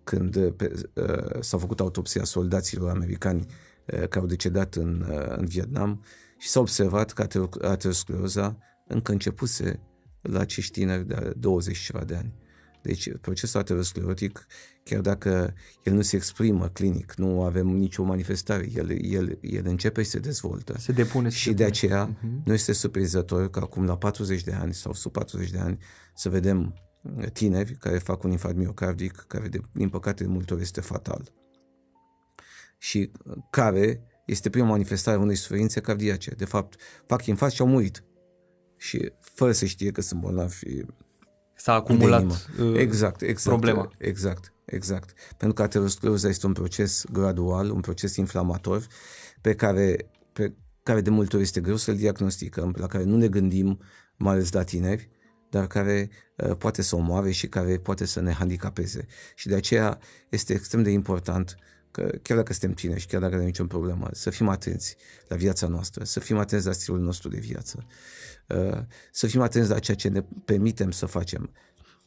când 0.04 0.36
uh, 0.36 0.54
pe, 0.58 0.72
uh, 0.94 1.40
s-a 1.40 1.58
făcut 1.58 1.80
autopsia 1.80 2.24
soldaților 2.24 2.90
americani 2.90 3.40
uh, 3.40 4.00
care 4.00 4.20
au 4.20 4.26
decedat 4.26 4.76
în, 4.76 5.06
uh, 5.10 5.38
în 5.38 5.46
Vietnam 5.46 6.04
și 6.38 6.48
s-a 6.48 6.60
observat 6.60 7.12
că 7.12 7.28
ateroscleroza 7.62 8.58
încă 8.88 9.12
începuse 9.12 9.80
la 10.22 10.40
acești 10.40 10.72
tineri 10.72 11.08
de 11.08 11.34
20 11.38 11.78
ceva 11.78 12.04
de 12.04 12.16
ani. 12.16 12.34
Deci 12.82 13.18
procesul 13.18 13.60
aterosclerotic, 13.60 14.48
chiar 14.84 15.02
dacă 15.02 15.54
el 15.84 15.94
nu 15.94 16.02
se 16.02 16.16
exprimă 16.16 16.68
clinic, 16.68 17.14
nu 17.16 17.44
avem 17.44 17.68
nicio 17.68 18.04
manifestare, 18.04 18.70
el, 18.74 19.06
el, 19.14 19.38
el 19.42 19.66
începe 19.66 20.04
și 20.04 20.10
se 20.10 20.20
dezvoltă. 20.20 20.76
Se 20.80 20.92
depune. 20.92 21.30
Și 21.30 21.44
se 21.44 21.50
de 21.50 21.64
depune. 21.64 21.70
aceea 21.70 22.18
uh-huh. 22.18 22.46
nu 22.46 22.54
este 22.54 22.74
surprinzător 22.74 23.50
că 23.50 23.60
acum 23.60 23.86
la 23.86 23.98
40 23.98 24.44
de 24.44 24.52
ani 24.52 24.74
sau 24.74 24.94
sub 24.94 25.12
40 25.12 25.50
de 25.50 25.60
ani 25.60 25.78
să 26.16 26.30
vedem 26.30 26.74
tineri 27.34 27.76
care 27.76 27.98
fac 27.98 28.24
un 28.24 28.32
infarct 28.32 28.58
miocardic, 28.58 29.24
care 29.28 29.48
de, 29.48 29.62
din 29.72 29.90
păcate 29.90 30.24
de 30.24 30.30
multe 30.30 30.54
ori 30.54 30.62
este 30.62 30.82
fatal. 30.82 31.34
Și 32.78 33.12
care 33.50 34.04
este 34.26 34.50
prima 34.50 34.68
manifestare 34.68 35.18
a 35.18 35.20
unei 35.20 35.36
suferințe 35.36 35.80
cardiace. 35.80 36.32
De 36.32 36.46
fapt, 36.46 36.76
fac 37.06 37.26
infarct 37.26 37.54
și 37.54 37.62
au 37.62 37.68
murit 37.68 38.04
și 38.82 39.12
fără 39.20 39.52
să 39.52 39.66
știe 39.66 39.92
că 39.92 40.02
sunt 40.02 40.22
bolnavi 40.22 40.84
S-a 41.56 41.74
acumulat 41.74 42.50
uh, 42.60 42.74
exact, 42.76 43.22
exact, 43.22 43.48
problema. 43.48 43.92
Exact, 43.98 44.54
exact. 44.66 45.14
Pentru 45.38 45.54
că 45.54 45.62
ateroscleroza 45.62 46.28
este 46.28 46.46
un 46.46 46.54
proces 46.54 47.04
gradual, 47.12 47.70
un 47.70 47.80
proces 47.80 48.16
inflamator 48.16 48.88
pe 49.42 49.56
care, 49.56 50.10
pe 50.34 50.54
care 50.84 51.02
de 51.02 51.10
multe 51.10 51.36
ori 51.36 51.46
este 51.46 51.62
greu 51.62 51.76
să-l 51.76 51.96
diagnosticăm, 51.96 52.76
la 52.78 52.88
care 52.88 53.04
nu 53.04 53.18
ne 53.18 53.28
gândim, 53.28 53.80
mai 54.18 54.34
ales 54.34 54.52
la 54.52 54.64
tineri, 54.64 55.10
dar 55.50 55.68
care 55.68 56.10
uh, 56.38 56.56
poate 56.58 56.82
să 56.82 56.96
omoare 56.96 57.32
și 57.32 57.48
care 57.48 57.78
poate 57.78 58.06
să 58.06 58.22
ne 58.22 58.32
handicapeze. 58.32 59.06
Și 59.36 59.48
de 59.48 59.56
aceea 59.56 60.00
este 60.30 60.54
extrem 60.54 60.84
de 60.84 60.92
important 60.92 61.56
uh, 61.58 61.81
că 61.92 62.12
chiar 62.22 62.38
dacă 62.38 62.54
suntem 62.54 62.74
tineri 62.74 63.00
și 63.00 63.08
chiar 63.08 63.20
dacă 63.20 63.32
nu 63.32 63.38
avem 63.38 63.48
niciun 63.48 63.68
problemă, 63.68 64.10
să 64.12 64.30
fim 64.30 64.48
atenți 64.48 64.96
la 65.28 65.36
viața 65.36 65.68
noastră, 65.68 66.04
să 66.04 66.20
fim 66.20 66.38
atenți 66.38 66.66
la 66.66 66.72
stilul 66.72 67.00
nostru 67.00 67.30
de 67.30 67.40
viață, 67.40 67.86
uh, 68.48 68.80
să 69.12 69.28
fim 69.28 69.42
atenți 69.42 69.70
la 69.70 69.80
ceea 69.80 69.98
ce 69.98 70.08
ne 70.08 70.24
permitem 70.46 70.92
să 70.92 71.06
facem. 71.06 71.52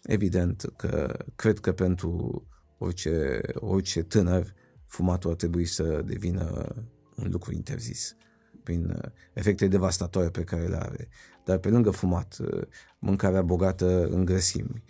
Evident 0.02 0.64
că 0.76 1.24
cred 1.36 1.58
că 1.58 1.72
pentru 1.72 2.42
orice, 2.78 3.40
orice 3.54 4.02
tânăr, 4.02 4.54
fumatul 4.86 5.30
ar 5.30 5.36
trebui 5.36 5.64
să 5.64 6.02
devină 6.04 6.74
un 7.16 7.28
lucru 7.30 7.52
interzis 7.52 8.16
prin 8.62 8.84
uh, 8.84 9.10
efecte 9.32 9.66
devastatoare 9.66 10.28
pe 10.28 10.44
care 10.44 10.66
le 10.66 10.76
are. 10.76 11.08
Dar 11.44 11.58
pe 11.58 11.68
lângă 11.68 11.90
fumat, 11.90 12.36
uh, 12.40 12.62
mâncarea 12.98 13.42
bogată 13.42 14.06
în 14.06 14.24
grăsimi, 14.24 14.84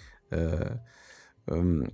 um, 1.44 1.92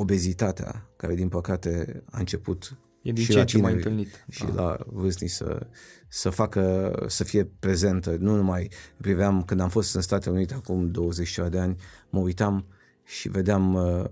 obezitatea, 0.00 0.90
care 0.96 1.14
din 1.14 1.28
păcate 1.28 2.02
a 2.10 2.18
început 2.18 2.78
e 3.02 3.12
din 3.12 3.24
și 3.24 3.30
ce 3.30 3.38
la 3.38 3.44
ce 3.44 3.58
mai 3.58 3.72
întâlnit. 3.72 4.24
și 4.28 4.44
ah. 4.44 4.52
la 4.54 4.76
vârstnici 4.86 5.30
să, 5.30 5.66
să 6.08 6.30
facă, 6.30 6.92
să 7.08 7.24
fie 7.24 7.44
prezentă. 7.44 8.16
Nu 8.18 8.36
numai 8.36 8.70
priveam, 9.00 9.42
când 9.44 9.60
am 9.60 9.68
fost 9.68 9.94
în 9.94 10.00
Statele 10.00 10.34
Unite 10.34 10.54
acum 10.54 10.90
20 10.90 11.38
de 11.50 11.58
ani, 11.58 11.76
mă 12.10 12.18
uitam 12.18 12.66
și 13.04 13.28
vedeam 13.28 13.74
uh, 13.74 14.04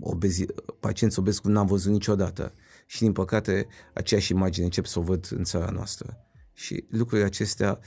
obezi, 0.00 0.44
pacienți 0.80 1.18
obezi 1.18 1.40
cum 1.40 1.50
n-am 1.50 1.66
văzut 1.66 1.92
niciodată. 1.92 2.52
Și 2.86 3.00
din 3.00 3.12
păcate 3.12 3.66
aceeași 3.94 4.32
imagine 4.32 4.64
încep 4.64 4.86
să 4.86 4.98
o 4.98 5.02
văd 5.02 5.28
în 5.30 5.44
țara 5.44 5.70
noastră. 5.70 6.16
Și 6.52 6.84
lucrurile 6.90 7.26
acestea 7.26 7.78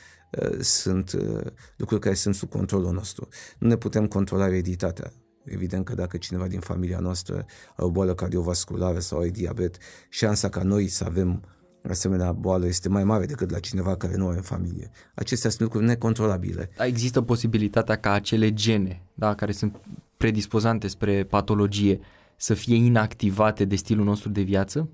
uh, 0.42 0.60
sunt 0.60 1.12
uh, 1.12 1.46
lucruri 1.78 2.02
care 2.02 2.16
sunt 2.16 2.36
sub 2.36 2.50
controlul 2.50 2.94
nostru. 2.94 3.28
Nu 3.60 3.68
ne 3.68 3.76
putem 3.76 4.08
controla 4.08 4.48
ereditatea. 4.48 5.12
Evident 5.44 5.86
că 5.86 5.96
dacă 5.96 6.18
cineva 6.18 6.48
din 6.48 6.60
familia 6.60 7.00
noastră 7.00 7.36
are 7.76 7.88
o 7.88 7.90
boală 7.90 8.14
cardiovasculară 8.14 9.00
sau 9.00 9.20
are 9.20 9.30
diabet, 9.30 9.78
șansa 10.10 10.50
ca 10.50 10.64
noi 10.64 10.88
să 10.88 11.04
avem 11.08 11.44
asemenea 11.90 12.32
boală 12.32 12.66
este 12.66 12.90
mai 12.90 13.04
mare 13.04 13.26
decât 13.26 13.50
la 13.50 13.60
cineva 13.60 13.96
care 13.96 14.16
nu 14.16 14.28
are 14.28 14.38
în 14.38 14.44
familie. 14.44 14.92
Acestea 15.14 15.50
sunt 15.50 15.62
lucruri 15.62 15.86
necontrolabile. 15.86 16.70
Există 16.78 17.22
posibilitatea 17.22 17.96
ca 17.96 18.12
acele 18.12 18.54
gene, 18.54 19.02
da, 19.14 19.36
care 19.36 19.52
sunt 19.52 19.76
predispozante 20.18 20.88
spre 20.88 21.24
patologie, 21.24 22.00
să 22.36 22.54
fie 22.54 22.76
inactivate 22.76 23.66
de 23.66 23.76
stilul 23.76 24.06
nostru 24.06 24.30
de 24.30 24.42
viață? 24.42 24.90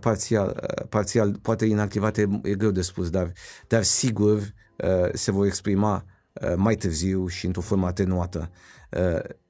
Parțial, 0.00 0.70
parțial 0.88 1.38
poate 1.42 1.66
inactivate 1.66 2.40
e 2.42 2.54
greu 2.54 2.70
de 2.70 2.82
spus, 2.82 3.10
dar, 3.10 3.32
dar 3.66 3.82
sigur 3.82 4.36
uh, 4.36 5.12
se 5.12 5.30
vor 5.30 5.46
exprima 5.46 6.04
uh, 6.32 6.54
mai 6.56 6.74
târziu 6.74 7.26
și 7.26 7.46
într-o 7.46 7.60
formă 7.60 7.86
atenuată. 7.86 8.50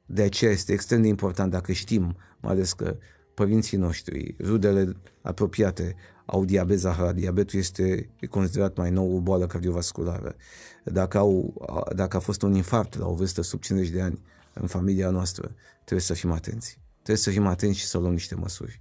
Uh, 0.09 0.15
de 0.15 0.23
aceea 0.23 0.51
este 0.51 0.73
extrem 0.73 1.03
de 1.03 1.09
important 1.09 1.51
dacă 1.51 1.73
știm, 1.73 2.17
mai 2.41 2.53
ales 2.53 2.73
că 2.73 2.97
părinții 3.35 3.77
noștri, 3.77 4.35
rudele 4.41 4.97
apropiate 5.23 5.95
au 6.27 6.45
diabet 6.45 6.79
zaharat. 6.79 7.15
Diabetul 7.15 7.59
este 7.59 8.11
considerat 8.31 8.77
mai 8.77 8.91
nou 8.91 9.17
o 9.17 9.21
boală 9.21 9.47
cardiovasculară. 9.47 10.37
Dacă, 10.85 11.19
au, 11.19 11.55
dacă 11.95 12.17
a 12.17 12.21
fost 12.21 12.43
un 12.43 12.55
infarct 12.55 12.99
la 12.99 13.07
o 13.07 13.15
vârstă 13.15 13.43
sub 13.43 13.61
50 13.61 13.91
de 13.91 14.01
ani 14.01 14.23
în 14.55 14.67
familia 14.67 15.11
noastră, 15.11 15.55
trebuie 15.85 16.01
să 16.01 16.15
fim 16.15 16.31
atenți. 16.31 16.79
Trebuie 16.95 17.17
să 17.17 17.31
fim 17.31 17.47
atenți 17.47 17.79
și 17.79 17.87
să 17.87 17.99
luăm 17.99 18.13
niște 18.13 18.35
măsuri. 18.35 18.81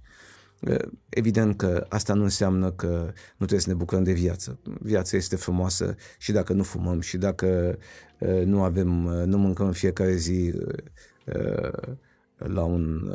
Evident 1.08 1.56
că 1.56 1.86
asta 1.88 2.14
nu 2.14 2.22
înseamnă 2.22 2.70
că 2.70 3.12
nu 3.12 3.46
trebuie 3.46 3.60
să 3.60 3.68
ne 3.68 3.74
bucurăm 3.74 4.02
de 4.02 4.12
viață. 4.12 4.58
Viața 4.80 5.16
este 5.16 5.36
frumoasă 5.36 5.94
și 6.18 6.32
dacă 6.32 6.52
nu 6.52 6.62
fumăm 6.62 7.00
și 7.00 7.16
dacă 7.16 7.78
nu 8.44 8.62
avem, 8.62 8.88
nu 9.24 9.38
mâncăm 9.38 9.66
în 9.66 9.72
fiecare 9.72 10.14
zi 10.14 10.52
la 12.36 12.62
un 12.62 13.12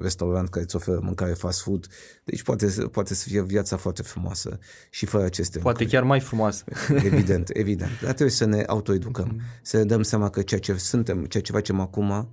restaurant 0.00 0.48
care 0.48 0.64
îți 0.64 0.76
oferă 0.76 1.00
mâncare 1.02 1.32
fast 1.32 1.62
food. 1.62 1.86
Deci 2.24 2.42
poate, 2.42 2.66
poate 2.66 3.14
să 3.14 3.28
fie 3.28 3.42
viața 3.42 3.76
foarte 3.76 4.02
frumoasă 4.02 4.58
și 4.90 5.06
fără 5.06 5.24
aceste 5.24 5.58
Poate 5.58 5.78
lucruri. 5.78 5.90
chiar 5.90 6.08
mai 6.08 6.20
frumoasă. 6.20 6.64
Evident, 7.04 7.50
evident. 7.52 7.90
Dar 7.90 8.12
trebuie 8.12 8.30
să 8.30 8.44
ne 8.44 8.62
autoeducăm, 8.66 9.36
mm-hmm. 9.36 9.60
să 9.62 9.76
ne 9.76 9.84
dăm 9.84 10.02
seama 10.02 10.30
că 10.30 10.42
ceea 10.42 10.60
ce 10.60 10.74
suntem, 10.74 11.24
ceea 11.24 11.42
ce 11.42 11.52
facem 11.52 11.80
acum 11.80 12.28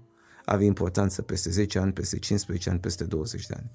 are 0.46 0.66
importanță 0.66 1.22
peste 1.22 1.50
10 1.50 1.80
ani, 1.80 1.92
peste 1.92 2.20
15 2.20 2.70
ani, 2.70 2.80
peste 2.80 3.04
20 3.04 3.46
de 3.46 3.54
ani. 3.58 3.72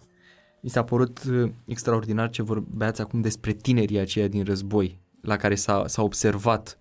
Mi 0.61 0.71
s-a 0.71 0.85
părut 0.85 1.23
uh, 1.31 1.51
extraordinar 1.65 2.31
ce 2.31 2.43
vorbeați 2.43 3.01
acum 3.01 3.21
despre 3.21 3.53
tinerii 3.53 3.99
aceia 3.99 4.29
din 4.29 4.45
război, 4.45 5.01
la 5.21 5.37
care 5.37 5.55
s-a, 5.55 5.85
s-a 5.87 6.03
observat 6.03 6.79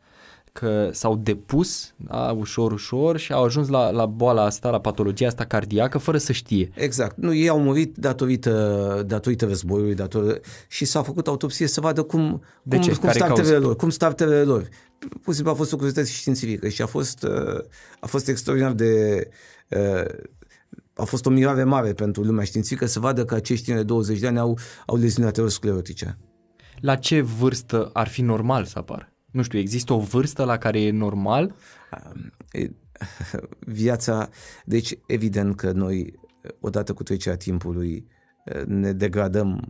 că 0.51 0.89
s-au 0.91 1.15
depus 1.15 1.93
da, 1.97 2.35
ușor, 2.37 2.71
ușor 2.71 3.17
și 3.17 3.31
au 3.33 3.43
ajuns 3.43 3.67
la, 3.67 3.89
la 3.89 4.05
boala 4.05 4.43
asta, 4.43 4.69
la 4.69 4.79
patologia 4.79 5.27
asta 5.27 5.45
cardiacă, 5.45 5.97
fără 5.97 6.17
să 6.17 6.31
știe. 6.31 6.71
Exact. 6.73 7.17
Nu, 7.17 7.33
ei 7.33 7.49
au 7.49 7.59
murit 7.61 7.95
datorită, 7.97 9.03
datorită 9.07 9.45
războiului 9.45 9.95
datorită, 9.95 10.39
și 10.67 10.85
s-a 10.85 11.01
făcut 11.01 11.27
autopsie 11.27 11.67
să 11.67 11.81
vadă 11.81 12.03
cum, 12.03 12.41
De 12.63 12.75
cum, 12.75 12.85
ce? 12.85 12.91
cum 12.91 12.99
Care 12.99 13.17
startele 13.17 13.47
cauză? 13.47 13.65
lor, 13.65 13.75
cum 13.75 13.89
startele 13.89 14.43
lor. 14.43 14.67
Pur 14.99 15.09
și 15.27 15.33
simplu 15.33 15.51
a 15.51 15.55
fost 15.55 15.71
o 15.71 15.75
curiozitate 15.75 16.07
științifică 16.07 16.67
și 16.67 16.81
a 16.81 16.85
fost, 16.85 17.23
uh, 17.23 17.59
a 17.99 18.07
fost 18.07 18.27
extraordinar 18.27 18.73
de... 18.73 19.27
uh, 19.69 20.05
A 20.93 21.03
fost 21.03 21.25
o 21.25 21.29
mirare 21.29 21.63
mare 21.63 21.93
pentru 21.93 22.23
lumea 22.23 22.43
științifică 22.43 22.85
să 22.85 22.99
vadă 22.99 23.25
că 23.25 23.35
acești 23.35 23.63
tineri 23.63 23.81
de 23.81 23.87
20 23.87 24.19
de 24.19 24.27
ani 24.27 24.39
au, 24.39 24.57
au 24.85 24.95
leziuni 24.97 25.27
aterosclerotice. 25.27 26.17
La 26.79 26.95
ce 26.95 27.21
vârstă 27.21 27.89
ar 27.93 28.07
fi 28.07 28.21
normal 28.21 28.65
să 28.65 28.77
apară? 28.77 29.10
Nu 29.31 29.41
știu, 29.41 29.59
există 29.59 29.93
o 29.93 29.99
vârstă 29.99 30.43
la 30.43 30.57
care 30.57 30.81
e 30.81 30.91
normal? 30.91 31.55
E- 32.51 32.71
Viața, 33.59 34.29
deci 34.65 34.97
evident 35.05 35.55
că 35.55 35.71
noi, 35.71 36.19
odată 36.59 36.93
cu 36.93 37.03
trecerea 37.03 37.37
timpului, 37.37 38.07
ne 38.65 38.91
degradăm 38.91 39.61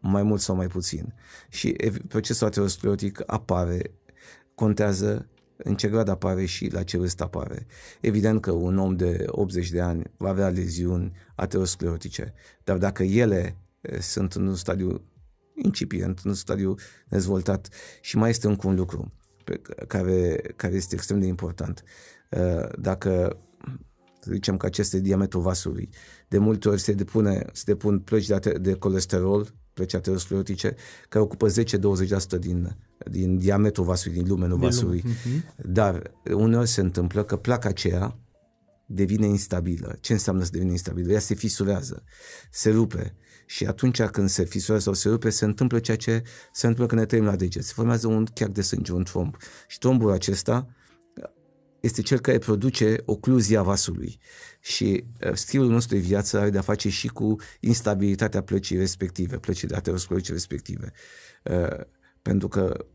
mai 0.00 0.22
mult 0.22 0.40
sau 0.40 0.56
mai 0.56 0.66
puțin. 0.66 1.14
Și 1.48 1.68
ev- 1.76 2.06
procesul 2.06 2.46
aterosclerotic 2.46 3.22
apare, 3.26 3.94
contează 4.54 5.28
în 5.56 5.74
ce 5.76 5.88
grad 5.88 6.08
apare 6.08 6.44
și 6.44 6.70
la 6.72 6.82
ce 6.82 6.98
vârstă 6.98 7.22
apare. 7.22 7.66
Evident 8.00 8.40
că 8.40 8.50
un 8.50 8.78
om 8.78 8.96
de 8.96 9.24
80 9.26 9.70
de 9.70 9.80
ani 9.80 10.02
va 10.16 10.28
avea 10.28 10.48
leziuni 10.48 11.12
aterosclerotice, 11.34 12.34
dar 12.64 12.78
dacă 12.78 13.02
ele 13.02 13.56
eh, 13.80 13.98
sunt 13.98 14.32
în 14.32 14.46
un 14.46 14.54
stadiu 14.54 15.02
incipient, 15.54 16.20
în 16.24 16.30
un 16.30 16.36
stadiu 16.36 16.74
dezvoltat 17.08 17.68
și 18.00 18.16
mai 18.16 18.30
este 18.30 18.46
încă 18.46 18.66
un 18.66 18.74
lucru 18.74 19.12
pe 19.44 19.60
care, 19.88 20.36
care 20.56 20.74
este 20.74 20.94
extrem 20.94 21.20
de 21.20 21.26
important. 21.26 21.82
Eh, 22.30 22.68
Dacă 22.78 23.38
să 24.20 24.30
zicem 24.32 24.56
că 24.56 24.66
aceste 24.66 25.00
diametrul 25.00 25.42
vasului, 25.42 25.88
de 26.28 26.38
multe 26.38 26.68
ori 26.68 26.80
se, 26.80 26.92
depune, 26.92 27.46
se 27.52 27.62
depun 27.66 27.98
plăci 27.98 28.26
de, 28.26 28.34
ate- 28.34 28.58
de 28.58 28.74
colesterol, 28.74 29.54
plăci 29.72 29.94
aterosclerotice, 29.94 30.76
care 31.08 31.24
ocupă 31.24 31.48
10-20% 31.48 32.38
din, 32.38 32.76
din 33.10 33.38
diametrul 33.38 33.84
vasului, 33.84 34.16
din 34.16 34.28
lumenul 34.28 34.58
Din 34.58 34.68
vasului. 34.68 35.02
lume. 35.04 35.44
Dar 35.56 36.12
uneori 36.34 36.68
se 36.68 36.80
întâmplă 36.80 37.24
că 37.24 37.36
placa 37.36 37.68
aceea 37.68 38.18
devine 38.86 39.26
instabilă. 39.26 39.96
Ce 40.00 40.12
înseamnă 40.12 40.44
să 40.44 40.50
devină 40.52 40.70
instabilă? 40.70 41.12
Ea 41.12 41.18
se 41.20 41.34
fisurează, 41.34 42.02
se 42.50 42.70
rupe. 42.70 43.14
Și 43.46 43.66
atunci 43.66 44.02
când 44.02 44.28
se 44.28 44.44
fisurează 44.44 44.84
sau 44.84 44.92
se 44.92 45.08
rupe, 45.08 45.30
se 45.30 45.44
întâmplă 45.44 45.78
ceea 45.78 45.96
ce 45.96 46.22
se 46.52 46.66
întâmplă 46.66 46.86
când 46.86 47.00
ne 47.00 47.06
trăim 47.06 47.24
la 47.24 47.36
deget. 47.36 47.64
Se 47.64 47.72
formează 47.74 48.06
un 48.06 48.24
cheac 48.24 48.48
de 48.48 48.62
sânge, 48.62 48.92
un 48.92 49.04
tromb. 49.04 49.36
Și 49.66 49.78
trombul 49.78 50.10
acesta 50.10 50.68
este 51.80 52.02
cel 52.02 52.20
care 52.20 52.38
produce 52.38 52.96
ocluzia 53.04 53.62
vasului. 53.62 54.18
Și 54.60 55.04
uh, 55.26 55.32
stilul 55.34 55.68
nostru 55.68 55.96
de 55.96 56.02
viață 56.02 56.38
are 56.38 56.50
de-a 56.50 56.60
face 56.60 56.88
și 56.88 57.08
cu 57.08 57.36
instabilitatea 57.60 58.42
plăcii 58.42 58.76
respective, 58.76 59.38
plăcii 59.38 59.68
de 59.68 59.74
aterosclerotice 59.74 60.32
respective. 60.32 60.92
Uh, 61.44 61.80
Pentru 62.22 62.48
că 62.48 62.86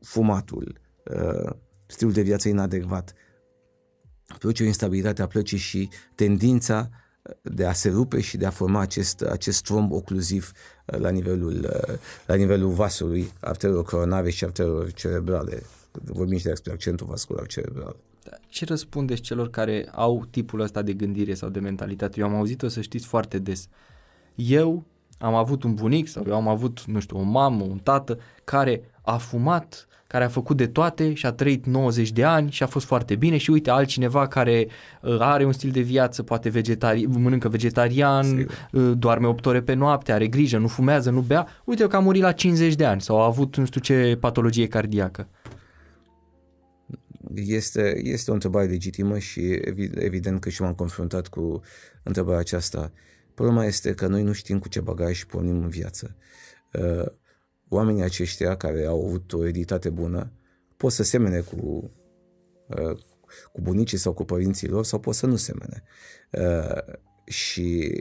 fumatul, 0.00 0.80
uh, 1.04 1.50
stilul 1.86 2.12
de 2.12 2.22
viață 2.22 2.48
inadecvat, 2.48 3.14
produce 4.38 4.62
o 4.62 4.66
instabilitate 4.66 5.22
a 5.22 5.26
plăcii 5.26 5.58
și 5.58 5.88
tendința 6.14 6.90
de 7.42 7.64
a 7.66 7.72
se 7.72 7.88
rupe 7.88 8.20
și 8.20 8.36
de 8.36 8.46
a 8.46 8.50
forma 8.50 8.80
acest, 8.80 9.20
acest 9.20 9.64
tromb 9.64 9.92
ocluziv 9.92 10.52
uh, 10.86 10.98
la 10.98 11.08
nivelul, 11.08 11.68
uh, 11.88 11.94
la 12.26 12.34
nivelul 12.34 12.70
vasului 12.70 13.32
arterelor 13.40 13.84
coronare 13.84 14.30
și 14.30 14.44
arterelor 14.44 14.92
cerebrale. 14.92 15.62
Vorbim 15.92 16.38
și 16.38 16.44
despre 16.44 16.72
accentul 16.72 17.06
vascular 17.06 17.46
cerebral. 17.46 17.96
Da. 18.24 18.36
Ce 18.48 18.64
răspundeți 18.64 19.20
celor 19.20 19.50
care 19.50 19.88
au 19.92 20.26
tipul 20.30 20.60
ăsta 20.60 20.82
de 20.82 20.92
gândire 20.92 21.34
sau 21.34 21.48
de 21.48 21.60
mentalitate? 21.60 22.20
Eu 22.20 22.26
am 22.26 22.34
auzit-o 22.34 22.68
să 22.68 22.80
știți 22.80 23.06
foarte 23.06 23.38
des. 23.38 23.68
Eu 24.34 24.84
am 25.18 25.34
avut 25.34 25.62
un 25.62 25.74
bunic 25.74 26.08
sau 26.08 26.24
eu 26.28 26.34
am 26.34 26.48
avut, 26.48 26.84
nu 26.86 27.00
știu, 27.00 27.18
o 27.18 27.22
mamă, 27.22 27.62
un 27.62 27.78
tată 27.78 28.18
care 28.44 28.80
a 29.02 29.16
fumat, 29.16 29.86
care 30.06 30.24
a 30.24 30.28
făcut 30.28 30.56
de 30.56 30.66
toate 30.66 31.14
și 31.14 31.26
a 31.26 31.32
trăit 31.32 31.66
90 31.66 32.10
de 32.10 32.24
ani 32.24 32.50
și 32.50 32.62
a 32.62 32.66
fost 32.66 32.86
foarte 32.86 33.14
bine 33.16 33.36
și 33.36 33.50
uite 33.50 33.70
altcineva 33.70 34.26
care 34.26 34.66
uh, 35.02 35.16
are 35.18 35.44
un 35.44 35.52
stil 35.52 35.70
de 35.70 35.80
viață, 35.80 36.22
poate 36.22 36.50
vegetari- 36.50 37.06
mănâncă 37.08 37.48
vegetarian, 37.48 38.24
Sigur. 38.24 38.68
uh, 38.72 38.92
doarme 38.98 39.26
8 39.26 39.46
ore 39.46 39.60
pe 39.62 39.74
noapte, 39.74 40.12
are 40.12 40.26
grijă, 40.26 40.58
nu 40.58 40.66
fumează, 40.68 41.10
nu 41.10 41.20
bea, 41.20 41.46
uite 41.64 41.86
că 41.86 41.96
a 41.96 41.98
murit 41.98 42.22
la 42.22 42.32
50 42.32 42.74
de 42.74 42.84
ani 42.84 43.00
sau 43.00 43.20
a 43.20 43.24
avut 43.24 43.56
nu 43.56 43.64
știu 43.64 43.80
ce 43.80 44.16
patologie 44.20 44.66
cardiacă. 44.66 45.28
Este, 47.34 48.00
este 48.02 48.30
o 48.30 48.34
întrebare 48.34 48.66
legitimă 48.66 49.18
și 49.18 49.40
evi- 49.40 49.90
evident 49.94 50.40
că 50.40 50.48
și 50.48 50.62
m-am 50.62 50.72
confruntat 50.74 51.28
cu 51.28 51.60
întrebarea 52.02 52.38
aceasta. 52.40 52.92
Problema 53.38 53.64
este 53.64 53.94
că 53.94 54.06
noi 54.06 54.22
nu 54.22 54.32
știm 54.32 54.58
cu 54.58 54.68
ce 54.68 54.80
bagaj 54.80 55.24
pornim 55.24 55.62
în 55.62 55.68
viață. 55.68 56.16
Uh, 56.72 57.06
Oamenii 57.68 58.02
aceștia 58.02 58.56
care 58.56 58.84
au 58.84 59.06
avut 59.06 59.32
o 59.32 59.46
editate 59.46 59.90
bună 59.90 60.32
pot 60.76 60.92
să 60.92 61.02
semene 61.02 61.40
cu, 61.40 61.90
uh, 62.66 62.98
cu 63.52 63.60
bunicii 63.60 63.98
sau 63.98 64.12
cu 64.12 64.24
părinții 64.24 64.68
lor 64.68 64.84
sau 64.84 65.00
pot 65.00 65.14
să 65.14 65.26
nu 65.26 65.36
semene. 65.36 65.82
Uh, 66.30 66.94
Și 67.24 67.92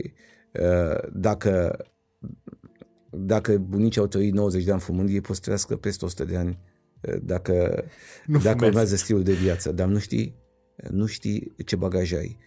uh, 0.53 1.09
dacă 1.13 1.77
dacă 3.09 3.57
bunicii 3.57 4.01
au 4.01 4.07
trăit 4.07 4.33
90 4.33 4.63
de 4.63 4.71
ani 4.71 4.79
fumând, 4.81 5.09
ei 5.09 5.21
pot 5.21 5.35
să 5.35 5.41
trăiască 5.41 5.75
peste 5.75 6.05
100 6.05 6.25
de 6.25 6.37
ani 6.37 6.59
uh, 7.01 7.15
dacă, 7.21 7.83
Nu 8.25 8.33
dacă 8.33 8.41
fumează. 8.41 8.65
urmează 8.65 8.95
stilul 8.95 9.23
de 9.23 9.33
viață, 9.33 9.71
dar 9.71 9.87
nu 9.87 9.97
știi, 9.99 10.35
nu 10.89 11.05
știi 11.05 11.53
ce 11.65 11.75
bagaj 11.75 12.13
ai. 12.13 12.37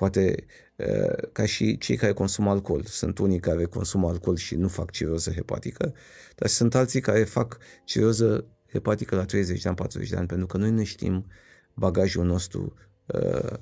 Poate 0.00 0.44
uh, 0.76 1.28
ca 1.32 1.46
și 1.46 1.78
cei 1.78 1.96
care 1.96 2.12
consumă 2.12 2.50
alcool. 2.50 2.82
Sunt 2.84 3.18
unii 3.18 3.40
care 3.40 3.64
consumă 3.64 4.08
alcool 4.08 4.36
și 4.36 4.54
nu 4.54 4.68
fac 4.68 4.90
ciroză 4.90 5.30
hepatică, 5.30 5.94
dar 6.36 6.48
sunt 6.48 6.74
alții 6.74 7.00
care 7.00 7.24
fac 7.24 7.58
ciroză 7.84 8.46
hepatică 8.72 9.14
la 9.16 9.24
30 9.24 9.62
de 9.62 9.68
ani, 9.68 9.76
40 9.76 10.08
de 10.10 10.16
ani, 10.16 10.26
pentru 10.26 10.46
că 10.46 10.56
noi 10.56 10.70
nu 10.70 10.84
știm 10.84 11.26
bagajul 11.74 12.24
nostru 12.24 12.74
uh, 13.06 13.52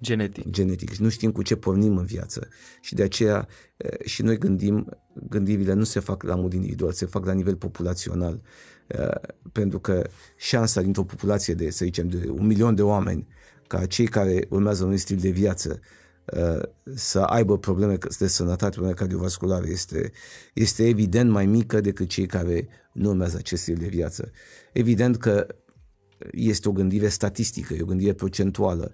Genetic. 0.00 0.50
genetic. 0.50 0.94
Nu 0.94 1.08
știm 1.08 1.32
cu 1.32 1.42
ce 1.42 1.56
pornim 1.56 1.96
în 1.96 2.04
viață. 2.04 2.48
Și 2.80 2.94
de 2.94 3.02
aceea 3.02 3.48
eh, 3.76 4.06
și 4.06 4.22
noi 4.22 4.38
gândim, 4.38 4.88
gândirile 5.28 5.72
nu 5.72 5.84
se 5.84 6.00
fac 6.00 6.22
la 6.22 6.34
mod 6.34 6.52
individual, 6.52 6.92
se 6.92 7.06
fac 7.06 7.24
la 7.24 7.32
nivel 7.32 7.56
populațional. 7.56 8.42
Eh, 8.86 9.08
Pentru 9.52 9.80
că 9.80 10.08
șansa 10.36 10.80
dintr-o 10.80 11.04
populație 11.04 11.54
de, 11.54 11.70
să 11.70 11.84
zicem, 11.84 12.08
de 12.08 12.28
un 12.28 12.46
milion 12.46 12.74
de 12.74 12.82
oameni 12.82 13.26
ca 13.66 13.86
cei 13.86 14.06
care 14.06 14.46
urmează 14.48 14.84
un 14.84 14.96
stil 14.96 15.16
de 15.16 15.28
viață 15.28 15.80
eh, 16.24 16.60
să 16.94 17.20
aibă 17.20 17.58
probleme 17.58 17.98
de 18.18 18.26
sănătate, 18.26 18.70
probleme 18.70 18.94
cardiovasculare, 18.94 19.68
este, 19.68 20.12
este 20.54 20.86
evident 20.86 21.30
mai 21.30 21.46
mică 21.46 21.80
decât 21.80 22.08
cei 22.08 22.26
care 22.26 22.68
nu 22.92 23.08
urmează 23.08 23.36
acest 23.36 23.62
stil 23.62 23.76
de 23.76 23.86
viață. 23.86 24.30
Evident 24.72 25.16
că 25.16 25.46
este 26.32 26.68
o 26.68 26.72
gândire 26.72 27.08
statistică, 27.08 27.74
e 27.74 27.82
o 27.82 27.86
gândire 27.86 28.12
procentuală. 28.12 28.92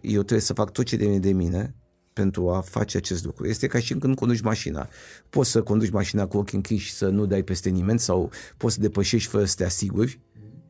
Eu 0.00 0.22
trebuie 0.22 0.40
să 0.40 0.52
fac 0.52 0.72
tot 0.72 0.84
ce 0.84 0.96
de 0.96 1.18
de 1.18 1.32
mine 1.32 1.74
pentru 2.12 2.50
a 2.50 2.60
face 2.60 2.96
acest 2.96 3.24
lucru. 3.24 3.46
Este 3.46 3.66
ca 3.66 3.78
și 3.78 3.94
când 3.94 4.16
conduci 4.16 4.40
mașina. 4.40 4.88
Poți 5.30 5.50
să 5.50 5.62
conduci 5.62 5.90
mașina 5.90 6.26
cu 6.26 6.36
ochii 6.36 6.56
închiși 6.56 6.86
și 6.86 6.92
să 6.92 7.08
nu 7.08 7.26
dai 7.26 7.42
peste 7.42 7.68
nimeni 7.68 7.98
sau 7.98 8.30
poți 8.56 8.74
să 8.74 8.80
depășești 8.80 9.30
fără 9.30 9.44
să 9.44 9.54
te 9.56 9.64
asiguri 9.64 10.20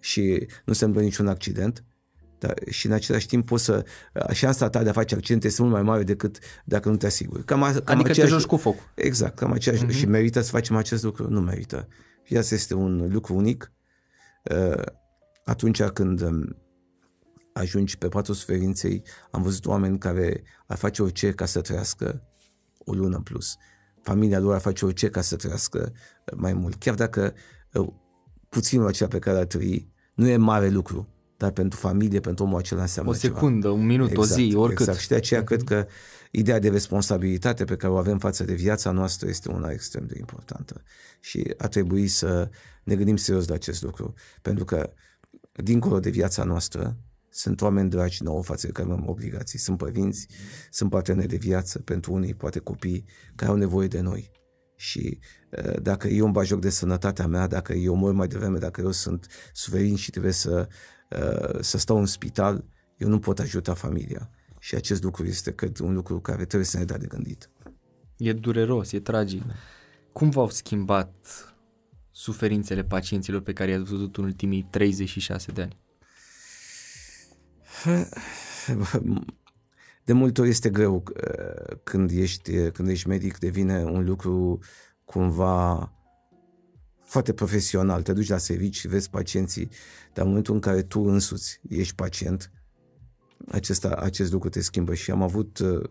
și 0.00 0.46
nu 0.64 0.72
se 0.72 0.84
întâmplă 0.84 1.02
niciun 1.02 1.26
accident. 1.26 1.84
Dar 2.38 2.54
și 2.70 2.86
în 2.86 2.92
același 2.92 3.26
timp 3.26 3.46
poți 3.46 3.64
să, 3.64 3.84
șansa 4.32 4.68
ta 4.68 4.82
de 4.82 4.88
a 4.88 4.92
face 4.92 5.14
accente 5.14 5.46
este 5.46 5.62
mult 5.62 5.74
mai 5.74 5.82
mare 5.82 6.02
decât 6.02 6.38
dacă 6.64 6.88
nu 6.88 6.96
te 6.96 7.06
asiguri. 7.06 7.44
Cam, 7.44 7.60
cam 7.60 7.72
adică 7.84 8.10
aceeași, 8.10 8.32
te 8.32 8.38
joci 8.38 8.46
cu 8.46 8.56
foc. 8.56 8.76
Exact, 8.94 9.36
cam 9.36 9.52
aceeași, 9.52 9.86
uh-huh. 9.86 9.96
și 9.96 10.06
merită 10.06 10.40
să 10.40 10.50
facem 10.50 10.76
acest 10.76 11.02
lucru? 11.02 11.30
Nu 11.30 11.40
merită. 11.40 11.88
Și 12.22 12.36
asta 12.36 12.54
este 12.54 12.74
un 12.74 13.08
lucru 13.12 13.34
unic. 13.34 13.72
Uh, 14.50 14.82
atunci 15.44 15.82
când 15.82 16.20
um, 16.20 16.56
ajungi 17.52 17.98
pe 17.98 18.08
patul 18.08 18.34
suferinței, 18.34 19.02
am 19.30 19.42
văzut 19.42 19.66
oameni 19.66 19.98
care 19.98 20.42
ar 20.66 20.76
face 20.76 21.02
orice 21.02 21.32
ca 21.32 21.46
să 21.46 21.60
trăiască 21.60 22.22
o 22.78 22.92
lună 22.92 23.16
în 23.16 23.22
plus. 23.22 23.56
Familia 24.02 24.38
lor 24.38 24.54
ar 24.54 24.60
face 24.60 24.84
orice 24.84 25.10
ca 25.10 25.20
să 25.20 25.36
trăiască 25.36 25.92
mai 26.36 26.52
mult. 26.52 26.74
Chiar 26.74 26.94
dacă 26.94 27.34
uh, 27.72 27.88
puținul 28.48 28.86
acela 28.86 29.08
pe 29.08 29.18
care 29.18 29.38
ar 29.38 29.44
trăi 29.44 29.92
nu 30.14 30.28
e 30.28 30.36
mare 30.36 30.68
lucru, 30.68 31.08
dar 31.38 31.50
pentru 31.50 31.78
familie, 31.78 32.20
pentru 32.20 32.44
omul 32.44 32.58
acela 32.58 32.80
înseamnă 32.80 33.10
O 33.10 33.14
secundă, 33.14 33.66
ceva. 33.66 33.78
un 33.78 33.86
minut, 33.86 34.10
exact, 34.10 34.30
o 34.30 34.34
zi, 34.34 34.42
exact, 34.42 34.62
oricât. 34.62 34.80
Exact. 34.80 34.98
Și 34.98 35.08
de 35.08 35.14
aceea 35.14 35.42
uh-huh. 35.42 35.44
cred 35.44 35.62
că 35.62 35.86
ideea 36.30 36.58
de 36.58 36.68
responsabilitate 36.68 37.64
pe 37.64 37.76
care 37.76 37.92
o 37.92 37.96
avem 37.96 38.18
față 38.18 38.44
de 38.44 38.54
viața 38.54 38.90
noastră 38.90 39.28
este 39.28 39.50
una 39.50 39.70
extrem 39.70 40.06
de 40.06 40.14
importantă. 40.18 40.82
Și 41.20 41.54
a 41.56 41.68
trebui 41.68 42.08
să 42.08 42.50
ne 42.84 42.96
gândim 42.96 43.16
serios 43.16 43.48
la 43.48 43.54
acest 43.54 43.82
lucru. 43.82 44.14
Pentru 44.42 44.64
că, 44.64 44.92
dincolo 45.52 46.00
de 46.00 46.10
viața 46.10 46.44
noastră, 46.44 46.96
sunt 47.28 47.60
oameni 47.60 47.90
dragi 47.90 48.22
nouă 48.22 48.42
față 48.42 48.66
de 48.66 48.72
care 48.72 48.88
avem 48.90 49.08
obligații. 49.08 49.58
Sunt 49.58 49.78
părinți, 49.78 50.26
sunt 50.70 50.90
parteneri 50.90 51.28
de 51.28 51.36
viață 51.36 51.78
pentru 51.78 52.12
unii, 52.12 52.34
poate 52.34 52.58
copii, 52.58 53.04
care 53.34 53.50
au 53.50 53.56
nevoie 53.56 53.88
de 53.88 54.00
noi. 54.00 54.30
Și 54.76 55.18
uh, 55.50 55.80
dacă 55.82 56.08
eu 56.08 56.24
îmi 56.24 56.32
bag 56.32 56.44
joc 56.44 56.60
de 56.60 56.70
sănătatea 56.70 57.26
mea, 57.26 57.46
dacă 57.46 57.72
eu 57.72 57.94
mor 57.94 58.12
mai 58.12 58.28
devreme, 58.28 58.58
dacă 58.58 58.80
eu 58.80 58.90
sunt 58.90 59.26
suverin 59.52 59.96
și 59.96 60.10
trebuie 60.10 60.32
să 60.32 60.68
Uh, 60.68 60.74
să 61.60 61.78
stau 61.78 61.98
în 61.98 62.06
spital, 62.06 62.64
eu 62.96 63.08
nu 63.08 63.18
pot 63.18 63.38
ajuta 63.38 63.74
familia. 63.74 64.30
Și 64.58 64.74
acest 64.74 65.02
lucru 65.02 65.26
este, 65.26 65.54
cred, 65.54 65.78
un 65.78 65.94
lucru 65.94 66.20
care 66.20 66.44
trebuie 66.44 66.68
să 66.68 66.78
ne 66.78 66.84
dea 66.84 66.98
de 66.98 67.06
gândit. 67.06 67.50
E 68.16 68.32
dureros, 68.32 68.92
e 68.92 69.00
tragic. 69.00 69.42
Cum 70.12 70.30
v-au 70.30 70.50
schimbat 70.50 71.14
suferințele 72.10 72.84
pacienților 72.84 73.40
pe 73.40 73.52
care 73.52 73.70
i-ați 73.70 73.90
văzut 73.90 74.16
în 74.16 74.24
ultimii 74.24 74.66
36 74.70 75.52
de 75.52 75.62
ani? 75.62 75.76
De 80.04 80.12
multe 80.12 80.40
ori 80.40 80.50
este 80.50 80.70
greu 80.70 81.02
uh, 81.14 81.76
când 81.82 82.10
ești, 82.10 82.70
când 82.70 82.88
ești 82.88 83.08
medic, 83.08 83.38
devine 83.38 83.84
un 83.84 84.04
lucru 84.04 84.58
cumva 85.04 85.92
foarte 87.08 87.32
profesional, 87.32 88.02
te 88.02 88.12
duci 88.12 88.28
la 88.28 88.38
servici 88.38 88.76
și 88.76 88.88
vezi 88.88 89.10
pacienții, 89.10 89.68
dar 90.12 90.24
în 90.24 90.28
momentul 90.28 90.54
în 90.54 90.60
care 90.60 90.82
tu 90.82 91.00
însuți 91.00 91.60
ești 91.68 91.94
pacient, 91.94 92.50
acesta, 93.48 93.88
acest 93.88 94.32
lucru 94.32 94.48
te 94.48 94.60
schimbă. 94.60 94.94
Și 94.94 95.10
am 95.10 95.22
avut 95.22 95.58
uh, 95.58 95.84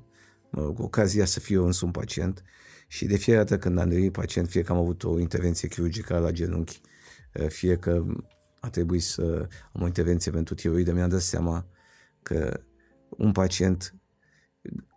mă 0.49 0.61
rog, 0.61 0.79
ocazia 0.79 1.25
să 1.25 1.39
fiu 1.39 1.59
eu 1.59 1.65
însumi 1.65 1.91
pacient 1.91 2.43
și 2.87 3.05
de 3.05 3.17
fiecare 3.17 3.45
dată 3.45 3.61
când 3.61 3.77
am 3.77 3.89
devenit 3.89 4.11
pacient, 4.11 4.49
fie 4.49 4.61
că 4.61 4.71
am 4.71 4.77
avut 4.77 5.03
o 5.03 5.19
intervenție 5.19 5.67
chirurgicală 5.67 6.19
la 6.19 6.31
genunchi, 6.31 6.81
uh, 7.33 7.47
fie 7.47 7.75
că 7.75 8.03
a 8.59 8.69
trebuit 8.69 9.03
să 9.03 9.47
am 9.73 9.81
o 9.81 9.85
intervenție 9.85 10.31
pentru 10.31 10.55
tiroidă, 10.55 10.91
mi-am 10.91 11.09
dat 11.09 11.21
seama 11.21 11.65
că 12.23 12.59
un 13.09 13.31
pacient 13.31 13.95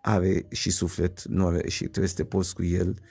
are 0.02 0.46
și 0.50 0.70
suflet, 0.70 1.24
nu 1.24 1.46
are, 1.46 1.68
și 1.68 1.82
trebuie 1.82 2.08
să 2.08 2.14
te 2.14 2.24
poți 2.24 2.54
cu 2.54 2.64
el. 2.64 2.88
Uh, 2.88 3.04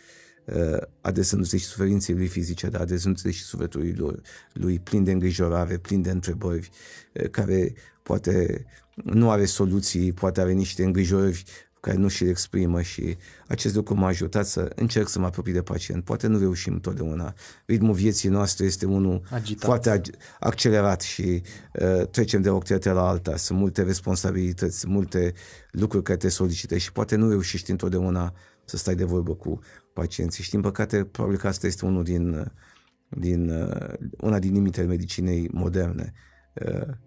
adresându-se 1.01 1.57
și 1.57 1.65
suferinței 1.65 2.15
lui 2.15 2.27
fizice, 2.27 2.67
dar 2.67 2.81
adresându-se 2.81 3.31
și 3.31 3.43
sufletului 3.43 3.93
lui, 3.93 4.21
lui 4.53 4.79
plin 4.79 5.03
de 5.03 5.11
îngrijorare, 5.11 5.77
plin 5.77 6.01
de 6.01 6.09
întrebări, 6.09 6.69
uh, 7.13 7.29
care 7.29 7.73
poate 8.03 8.65
nu 9.03 9.31
are 9.31 9.45
soluții, 9.45 10.13
poate 10.13 10.41
are 10.41 10.51
niște 10.51 10.83
îngrijorări 10.83 11.43
care 11.79 11.97
nu 11.97 12.07
și 12.07 12.23
le 12.23 12.29
exprimă 12.29 12.81
și 12.81 13.17
acest 13.47 13.75
lucru 13.75 13.95
m-a 13.95 14.07
ajutat 14.07 14.45
să 14.45 14.71
încerc 14.75 15.07
să 15.07 15.19
mă 15.19 15.25
apropii 15.25 15.53
de 15.53 15.61
pacient. 15.61 16.03
Poate 16.03 16.27
nu 16.27 16.39
reușim 16.39 16.73
întotdeauna. 16.73 17.33
Ritmul 17.65 17.93
vieții 17.93 18.29
noastre 18.29 18.65
este 18.65 18.85
unul 18.85 19.21
Agitat. 19.29 19.63
foarte 19.63 20.01
accelerat 20.39 21.01
și 21.01 21.41
uh, 21.73 22.07
trecem 22.07 22.41
de 22.41 22.49
o 22.49 22.55
activitate 22.55 22.91
la 22.91 23.07
alta. 23.07 23.35
Sunt 23.35 23.59
multe 23.59 23.83
responsabilități, 23.83 24.87
multe 24.87 25.33
lucruri 25.71 26.03
care 26.03 26.17
te 26.17 26.29
solicită 26.29 26.77
și 26.77 26.91
poate 26.91 27.15
nu 27.15 27.29
reușești 27.29 27.71
întotdeauna 27.71 28.33
să 28.65 28.77
stai 28.77 28.95
de 28.95 29.03
vorbă 29.03 29.35
cu 29.35 29.59
pacienții. 29.99 30.43
Și 30.43 30.49
din 30.49 30.61
păcate, 30.61 31.03
probabil 31.03 31.37
că 31.37 31.47
asta 31.47 31.67
este 31.67 31.85
unul 31.85 32.03
din, 32.03 32.53
din, 33.09 33.51
una 34.17 34.39
din 34.39 34.53
limitele 34.53 34.87
medicinei 34.87 35.49
moderne. 35.51 36.13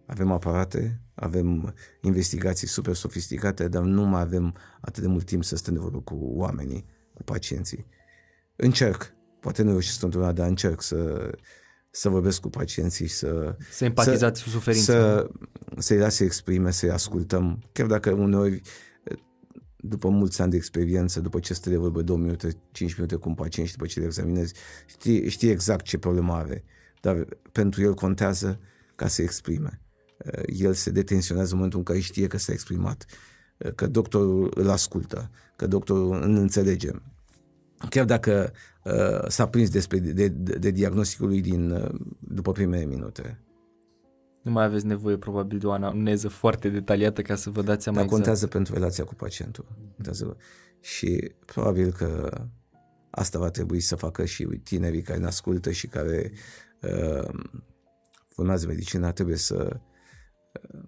Avem 0.06 0.30
aparate, 0.30 1.00
avem 1.14 1.74
investigații 2.00 2.66
super 2.66 2.94
sofisticate, 2.94 3.68
dar 3.68 3.82
nu 3.82 4.02
mai 4.02 4.20
avem 4.20 4.54
atât 4.80 5.02
de 5.02 5.08
mult 5.08 5.24
timp 5.24 5.44
să 5.44 5.56
stăm 5.56 5.74
de 5.74 5.80
vorbă 5.80 6.00
cu 6.00 6.14
oamenii, 6.20 6.84
cu 7.14 7.22
pacienții. 7.22 7.86
Încerc, 8.56 9.14
poate 9.40 9.62
nu 9.62 9.70
reușesc 9.70 10.02
întotdeauna, 10.02 10.32
dar 10.38 10.48
încerc 10.48 10.82
să, 10.82 11.30
să 11.90 12.08
vorbesc 12.08 12.40
cu 12.40 12.48
pacienții, 12.48 13.08
să... 13.08 13.56
Să 13.70 13.84
empatizați 13.84 14.42
cu 14.42 14.48
suferința. 14.48 14.92
Să, 14.92 15.30
să-i 15.78 15.98
las 15.98 16.14
să 16.14 16.24
exprime, 16.24 16.70
să-i 16.70 16.90
ascultăm, 16.90 17.62
chiar 17.72 17.86
dacă 17.86 18.10
uneori 18.10 18.60
după 19.84 20.08
mulți 20.08 20.42
ani 20.42 20.50
de 20.50 20.56
experiență, 20.56 21.20
după 21.20 21.38
ce 21.38 21.54
stă 21.54 21.70
de 21.70 21.76
vorbă 21.76 22.02
2 22.02 22.16
minute, 22.16 22.56
5 22.72 22.94
minute 22.94 23.14
cu 23.14 23.28
un 23.28 23.34
pacient 23.34 23.68
și 23.68 23.76
după 23.76 23.86
ce 23.86 24.00
le 24.00 24.06
examinezi, 24.06 24.54
știi, 24.86 25.28
știi 25.28 25.48
exact 25.48 25.84
ce 25.84 25.98
problemă 25.98 26.32
are. 26.32 26.64
Dar 27.00 27.26
pentru 27.52 27.82
el 27.82 27.94
contează 27.94 28.60
ca 28.94 29.06
să 29.06 29.22
exprime. 29.22 29.80
Uh, 30.16 30.42
el 30.46 30.72
se 30.72 30.90
detenționează 30.90 31.50
în 31.50 31.56
momentul 31.56 31.78
în 31.78 31.84
care 31.84 31.98
știe 31.98 32.26
că 32.26 32.38
s-a 32.38 32.52
exprimat, 32.52 33.06
uh, 33.56 33.72
că 33.74 33.86
doctorul 33.86 34.52
îl 34.54 34.70
ascultă, 34.70 35.30
că 35.56 35.66
doctorul 35.66 36.12
îl 36.12 36.36
înțelege. 36.36 36.90
Chiar 37.88 38.04
dacă 38.04 38.52
uh, 38.84 39.28
s-a 39.28 39.48
prins 39.48 39.70
despre 39.70 39.98
de, 39.98 40.28
de, 40.28 40.58
de 40.58 40.70
diagnosticul 40.70 41.28
lui 41.28 41.40
din, 41.40 41.70
uh, 41.70 41.90
după 42.18 42.52
primele 42.52 42.84
minute. 42.84 43.41
Nu 44.42 44.50
mai 44.50 44.64
aveți 44.64 44.86
nevoie 44.86 45.16
probabil 45.16 45.58
de 45.58 45.66
o 45.66 45.72
anamneză 45.72 46.28
foarte 46.28 46.68
detaliată 46.68 47.22
ca 47.22 47.34
să 47.34 47.50
vă 47.50 47.62
dați 47.62 47.82
seama 47.82 47.98
Dar 47.98 48.06
exact. 48.06 48.22
contează 48.22 48.46
pentru 48.46 48.74
relația 48.74 49.04
cu 49.04 49.14
pacientul. 49.14 49.64
Contează. 49.94 50.36
Și 50.80 51.34
probabil 51.44 51.92
că 51.92 52.30
asta 53.10 53.38
va 53.38 53.50
trebui 53.50 53.80
să 53.80 53.96
facă 53.96 54.24
și 54.24 54.44
tinerii 54.44 55.02
care 55.02 55.18
ne 55.18 55.26
ascultă 55.26 55.70
și 55.70 55.86
care 55.86 56.32
uh, 56.82 57.28
formează 58.28 58.66
medicina, 58.66 59.12
trebuie 59.12 59.36
să 59.36 59.80
uh, 60.52 60.80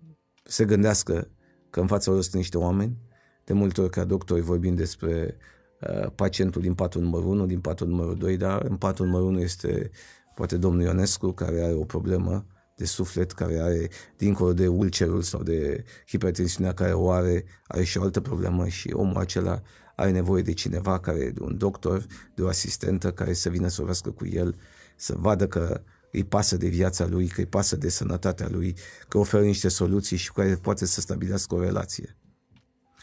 se 0.45 0.64
gândească 0.64 1.29
că 1.71 1.81
în 1.81 1.87
fața 1.87 2.11
lor 2.11 2.23
sunt 2.23 2.35
niște 2.35 2.59
oameni. 2.59 2.97
De 3.45 3.53
multe 3.53 3.81
ori 3.81 3.90
ca 3.90 4.05
doctori 4.05 4.40
vorbim 4.40 4.75
despre 4.75 5.37
uh, 5.81 6.11
pacientul 6.14 6.62
din 6.62 6.75
patul 6.75 7.03
numărul 7.03 7.29
1, 7.29 7.47
din 7.47 7.61
patul 7.61 7.88
numărul 7.88 8.17
2, 8.17 8.37
dar 8.37 8.62
în 8.62 8.77
patul 8.77 9.07
numărul 9.07 9.27
1 9.27 9.40
este 9.40 9.90
poate 10.35 10.57
domnul 10.57 10.83
Ionescu 10.83 11.33
care 11.33 11.62
are 11.62 11.73
o 11.73 11.85
problemă 11.85 12.47
de 12.75 12.85
suflet 12.85 13.33
care 13.33 13.59
are, 13.61 13.89
dincolo 14.17 14.53
de 14.53 14.67
ulcerul 14.67 15.23
sau 15.23 15.43
de 15.43 15.85
hipertensiunea 16.07 16.75
care 16.75 16.93
o 16.93 17.11
are, 17.11 17.45
are 17.67 17.85
și 17.85 17.99
o 17.99 18.03
altă 18.03 18.21
problemă 18.21 18.69
și 18.69 18.93
omul 18.93 19.17
acela 19.17 19.63
are 19.97 20.11
nevoie 20.11 20.43
de 20.43 20.53
cineva 20.53 21.01
care, 21.01 21.31
de 21.31 21.43
un 21.43 21.57
doctor, 21.59 22.07
de 22.35 22.43
o 22.43 22.49
asistentă 22.49 23.13
care 23.13 23.33
să 23.33 23.49
vină 23.49 23.69
să 23.69 23.75
vorbească 23.77 24.11
cu 24.11 24.27
el, 24.27 24.57
să 24.97 25.15
vadă 25.17 25.47
că 25.47 25.83
îi 26.13 26.25
pasă 26.25 26.57
de 26.57 26.69
viața 26.69 27.07
lui, 27.07 27.27
că 27.27 27.41
îi 27.41 27.47
pasă 27.47 27.77
de 27.77 27.89
sănătatea 27.89 28.49
lui, 28.51 28.77
că 29.09 29.19
oferă 29.19 29.43
niște 29.43 29.69
soluții 29.69 30.17
și 30.17 30.33
care 30.33 30.55
poate 30.55 30.87
să 30.87 31.01
stabilească 31.01 31.55
o 31.55 31.61
relație. 31.61 32.17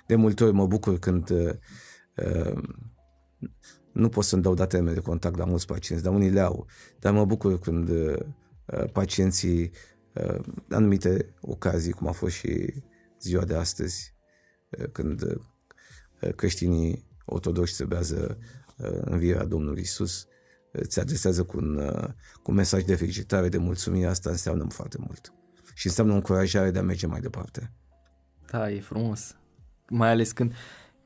De 0.07 0.15
multe 0.15 0.43
ori 0.43 0.53
mă 0.53 0.67
bucur 0.67 0.99
când 0.99 1.29
uh, 1.29 1.49
uh 2.15 2.63
nu 3.91 4.09
pot 4.09 4.23
să-mi 4.23 4.41
dau 4.41 4.53
datele 4.53 4.81
mele 4.81 4.95
de 4.95 5.01
contact 5.01 5.37
la 5.37 5.45
mulți 5.45 5.65
pacienți, 5.65 6.03
dar 6.03 6.13
unii 6.13 6.29
le 6.29 6.39
au. 6.39 6.67
Dar 6.99 7.13
mă 7.13 7.25
bucur 7.25 7.59
când 7.59 7.89
uh, 7.89 8.13
Uh, 8.13 8.40
pacienții 8.91 9.71
uh, 10.13 10.39
anumite 10.69 11.33
ocazii, 11.41 11.91
cum 11.91 12.07
a 12.07 12.11
fost 12.11 12.35
și 12.35 12.73
ziua 13.19 13.43
de 13.43 13.55
astăzi, 13.55 14.13
uh, 14.69 14.85
când 14.91 15.41
creștinii 16.35 17.05
ortodoxi 17.25 17.75
celebrează 17.75 18.37
învierea 19.01 19.45
Domnului 19.45 19.81
Isus, 19.81 20.27
îți 20.71 20.99
adresează 20.99 21.43
cu 21.43 21.57
un, 21.57 21.91
cu 22.43 22.51
un 22.51 22.55
mesaj 22.55 22.83
de 22.83 22.95
felicitare, 22.95 23.49
de 23.49 23.57
mulțumire, 23.57 24.07
asta 24.07 24.29
înseamnă 24.29 24.65
foarte 24.69 24.97
mult. 24.99 25.33
Și 25.73 25.87
înseamnă 25.87 26.13
o 26.13 26.15
încurajare 26.15 26.71
de 26.71 26.79
a 26.79 26.81
merge 26.81 27.07
mai 27.07 27.19
departe. 27.19 27.71
Da, 28.51 28.71
e 28.71 28.79
frumos. 28.79 29.35
Mai 29.89 30.09
ales 30.09 30.31
când 30.31 30.53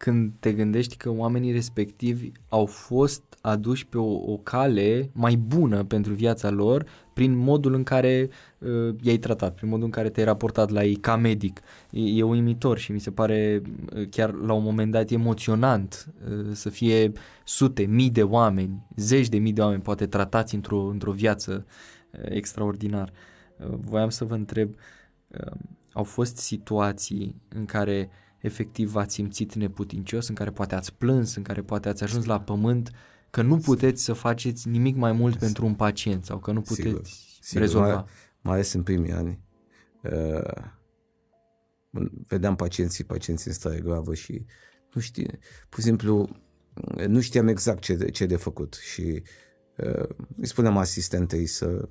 când 0.05 0.31
te 0.39 0.53
gândești 0.53 0.97
că 0.97 1.09
oamenii 1.09 1.51
respectivi 1.51 2.31
au 2.49 2.65
fost 2.65 3.23
aduși 3.41 3.87
pe 3.87 3.97
o, 3.97 4.31
o 4.31 4.37
cale 4.37 5.09
mai 5.13 5.35
bună 5.35 5.83
pentru 5.83 6.13
viața 6.13 6.49
lor 6.49 6.85
prin 7.13 7.35
modul 7.37 7.73
în 7.73 7.83
care 7.83 8.29
uh, 8.57 8.95
i-ai 9.01 9.17
tratat, 9.17 9.55
prin 9.55 9.69
modul 9.69 9.85
în 9.85 9.91
care 9.91 10.09
te-ai 10.09 10.25
raportat 10.25 10.69
la 10.69 10.83
ei 10.83 10.95
ca 10.95 11.15
medic. 11.15 11.61
E, 11.91 12.17
e 12.17 12.23
uimitor 12.23 12.77
și 12.77 12.91
mi 12.91 12.99
se 12.99 13.11
pare 13.11 13.61
uh, 13.95 14.09
chiar 14.09 14.33
la 14.33 14.53
un 14.53 14.63
moment 14.63 14.91
dat 14.91 15.09
emoționant 15.09 16.13
uh, 16.29 16.49
să 16.51 16.69
fie 16.69 17.11
sute, 17.43 17.83
mii 17.83 18.09
de 18.09 18.23
oameni, 18.23 18.87
zeci 18.95 19.29
de 19.29 19.37
mii 19.37 19.53
de 19.53 19.61
oameni 19.61 19.81
poate 19.81 20.05
tratați 20.07 20.55
într-o, 20.55 20.79
într-o 20.79 21.11
viață 21.11 21.65
uh, 22.11 22.19
extraordinar. 22.23 23.11
Uh, 23.57 23.75
voiam 23.79 24.09
să 24.09 24.25
vă 24.25 24.33
întreb, 24.33 24.75
uh, 25.27 25.51
au 25.93 26.03
fost 26.03 26.37
situații 26.37 27.35
în 27.49 27.65
care 27.65 28.09
efectiv 28.45 28.91
v-ați 28.91 29.13
simțit 29.13 29.55
neputincios, 29.55 30.27
în 30.27 30.35
care 30.35 30.51
poate 30.51 30.75
ați 30.75 30.93
plâns, 30.93 31.35
în 31.35 31.43
care 31.43 31.61
poate 31.61 31.89
ați 31.89 32.03
ajuns 32.03 32.25
la 32.25 32.39
pământ, 32.41 32.91
că 33.29 33.41
nu 33.41 33.57
puteți 33.57 34.03
să 34.03 34.13
faceți 34.13 34.67
nimic 34.67 34.95
mai 34.95 35.11
mult 35.11 35.35
pentru 35.35 35.65
un 35.65 35.73
pacient 35.73 36.25
sau 36.25 36.39
că 36.39 36.51
nu 36.51 36.61
puteți 36.61 36.87
sigur, 36.87 37.05
sigur. 37.39 37.61
rezolva. 37.61 37.93
Mai, 37.93 38.05
mai 38.41 38.53
ales 38.53 38.73
în 38.73 38.83
primii 38.83 39.11
ani. 39.11 39.39
Uh, 40.03 40.63
vedeam 42.27 42.55
pacienții, 42.55 43.03
pacienții 43.03 43.49
în 43.49 43.55
stare 43.55 43.79
gravă 43.79 44.13
și 44.13 44.45
nu 44.93 45.01
știe, 45.01 45.39
pur 45.69 45.79
și 45.79 45.85
simplu 45.85 46.29
nu 47.07 47.21
știam 47.21 47.47
exact 47.47 47.81
ce 47.81 47.95
de, 47.95 48.09
ce 48.09 48.25
de 48.25 48.35
făcut 48.35 48.73
și 48.73 49.23
uh, 49.77 50.09
îi 50.37 50.47
spuneam 50.47 50.77
asistentei 50.77 51.45
să 51.45 51.89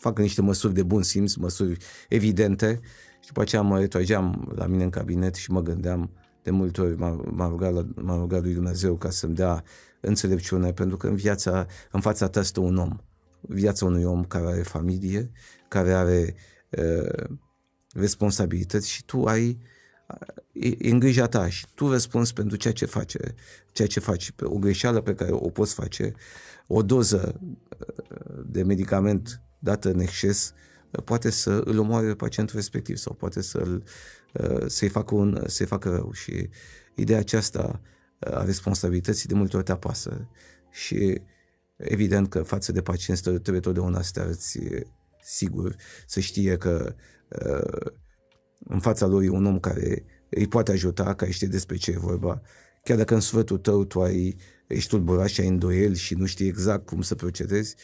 facă 0.00 0.22
niște 0.22 0.42
măsuri 0.42 0.74
de 0.74 0.82
bun 0.82 1.02
simț, 1.02 1.34
măsuri 1.34 1.76
evidente 2.08 2.80
și 3.24 3.30
după 3.30 3.42
aceea 3.42 3.62
mă 3.62 3.78
retrageam 3.78 4.52
la 4.54 4.66
mine 4.66 4.84
în 4.84 4.90
cabinet 4.90 5.34
și 5.34 5.50
mă 5.50 5.62
gândeam 5.62 6.10
de 6.42 6.50
multe 6.50 6.80
ori 6.80 6.96
m-am 6.96 7.50
rugat, 7.50 7.72
la, 7.72 7.86
m-am 7.94 8.18
rugat 8.18 8.42
lui 8.42 8.54
Dumnezeu 8.54 8.96
ca 8.96 9.10
să-mi 9.10 9.34
dea 9.34 9.64
înțelepciune, 10.00 10.72
pentru 10.72 10.96
că 10.96 11.06
în 11.06 11.14
viața, 11.14 11.66
în 11.90 12.00
fața 12.00 12.28
ta 12.28 12.42
stă 12.42 12.60
un 12.60 12.76
om. 12.76 12.96
Viața 13.40 13.84
unui 13.84 14.04
om 14.04 14.24
care 14.24 14.46
are 14.46 14.62
familie, 14.62 15.30
care 15.68 15.92
are 15.92 16.34
uh, 16.70 17.36
responsabilități 17.94 18.90
și 18.90 19.04
tu 19.04 19.24
ai 19.24 19.60
e 20.52 20.90
în 20.90 20.98
grija 20.98 21.26
ta 21.26 21.48
și 21.48 21.66
tu 21.74 21.90
răspunzi 21.90 22.32
pentru 22.32 22.56
ceea 22.56 22.72
ce 22.72 22.86
face, 22.86 23.34
ceea 23.72 23.88
ce 23.88 24.00
faci, 24.00 24.32
o 24.42 24.58
greșeală 24.58 25.00
pe 25.00 25.14
care 25.14 25.32
o 25.32 25.50
poți 25.50 25.74
face, 25.74 26.12
o 26.66 26.82
doză 26.82 27.40
de 28.46 28.62
medicament 28.62 29.40
dată 29.58 29.90
în 29.90 30.00
exces 30.00 30.54
poate 31.04 31.30
să 31.30 31.50
îl 31.64 31.78
omoare 31.78 32.06
pe 32.06 32.14
pacientul 32.14 32.56
respectiv 32.56 32.96
sau 32.96 33.14
poate 33.14 33.42
să-l, 33.42 33.82
să-i, 34.66 34.88
facă 34.88 35.14
un, 35.14 35.42
să-i 35.46 35.66
facă 35.66 35.88
rău. 35.88 36.12
Și 36.12 36.48
ideea 36.94 37.18
aceasta 37.18 37.80
a 38.18 38.44
responsabilității 38.44 39.28
de 39.28 39.34
multe 39.34 39.56
ori 39.56 39.64
te 39.64 39.72
apasă. 39.72 40.28
Și 40.70 41.20
evident 41.76 42.28
că 42.28 42.42
față 42.42 42.72
de 42.72 42.82
pacient 42.82 43.20
trebuie 43.20 43.60
totdeauna 43.60 44.02
să 44.02 44.10
te 44.12 44.20
arăți 44.20 44.58
sigur, 45.22 45.76
să 46.06 46.20
știe 46.20 46.56
că 46.56 46.94
în 48.58 48.80
fața 48.80 49.06
lui 49.06 49.28
un 49.28 49.46
om 49.46 49.60
care 49.60 50.04
îi 50.30 50.46
poate 50.46 50.72
ajuta, 50.72 51.14
care 51.14 51.30
știe 51.30 51.48
despre 51.48 51.76
ce 51.76 51.90
e 51.90 51.98
vorba, 51.98 52.42
chiar 52.84 52.96
dacă 52.96 53.14
în 53.14 53.20
sfătul 53.20 53.58
tău 53.58 53.84
tu 53.84 54.02
ai, 54.02 54.36
ești 54.66 54.88
tulburat 54.88 55.28
și 55.28 55.40
ai 55.40 55.46
îndoieli 55.46 55.96
și 55.96 56.14
nu 56.14 56.26
știi 56.26 56.46
exact 56.46 56.86
cum 56.86 57.02
să 57.02 57.14
procedezi 57.14 57.74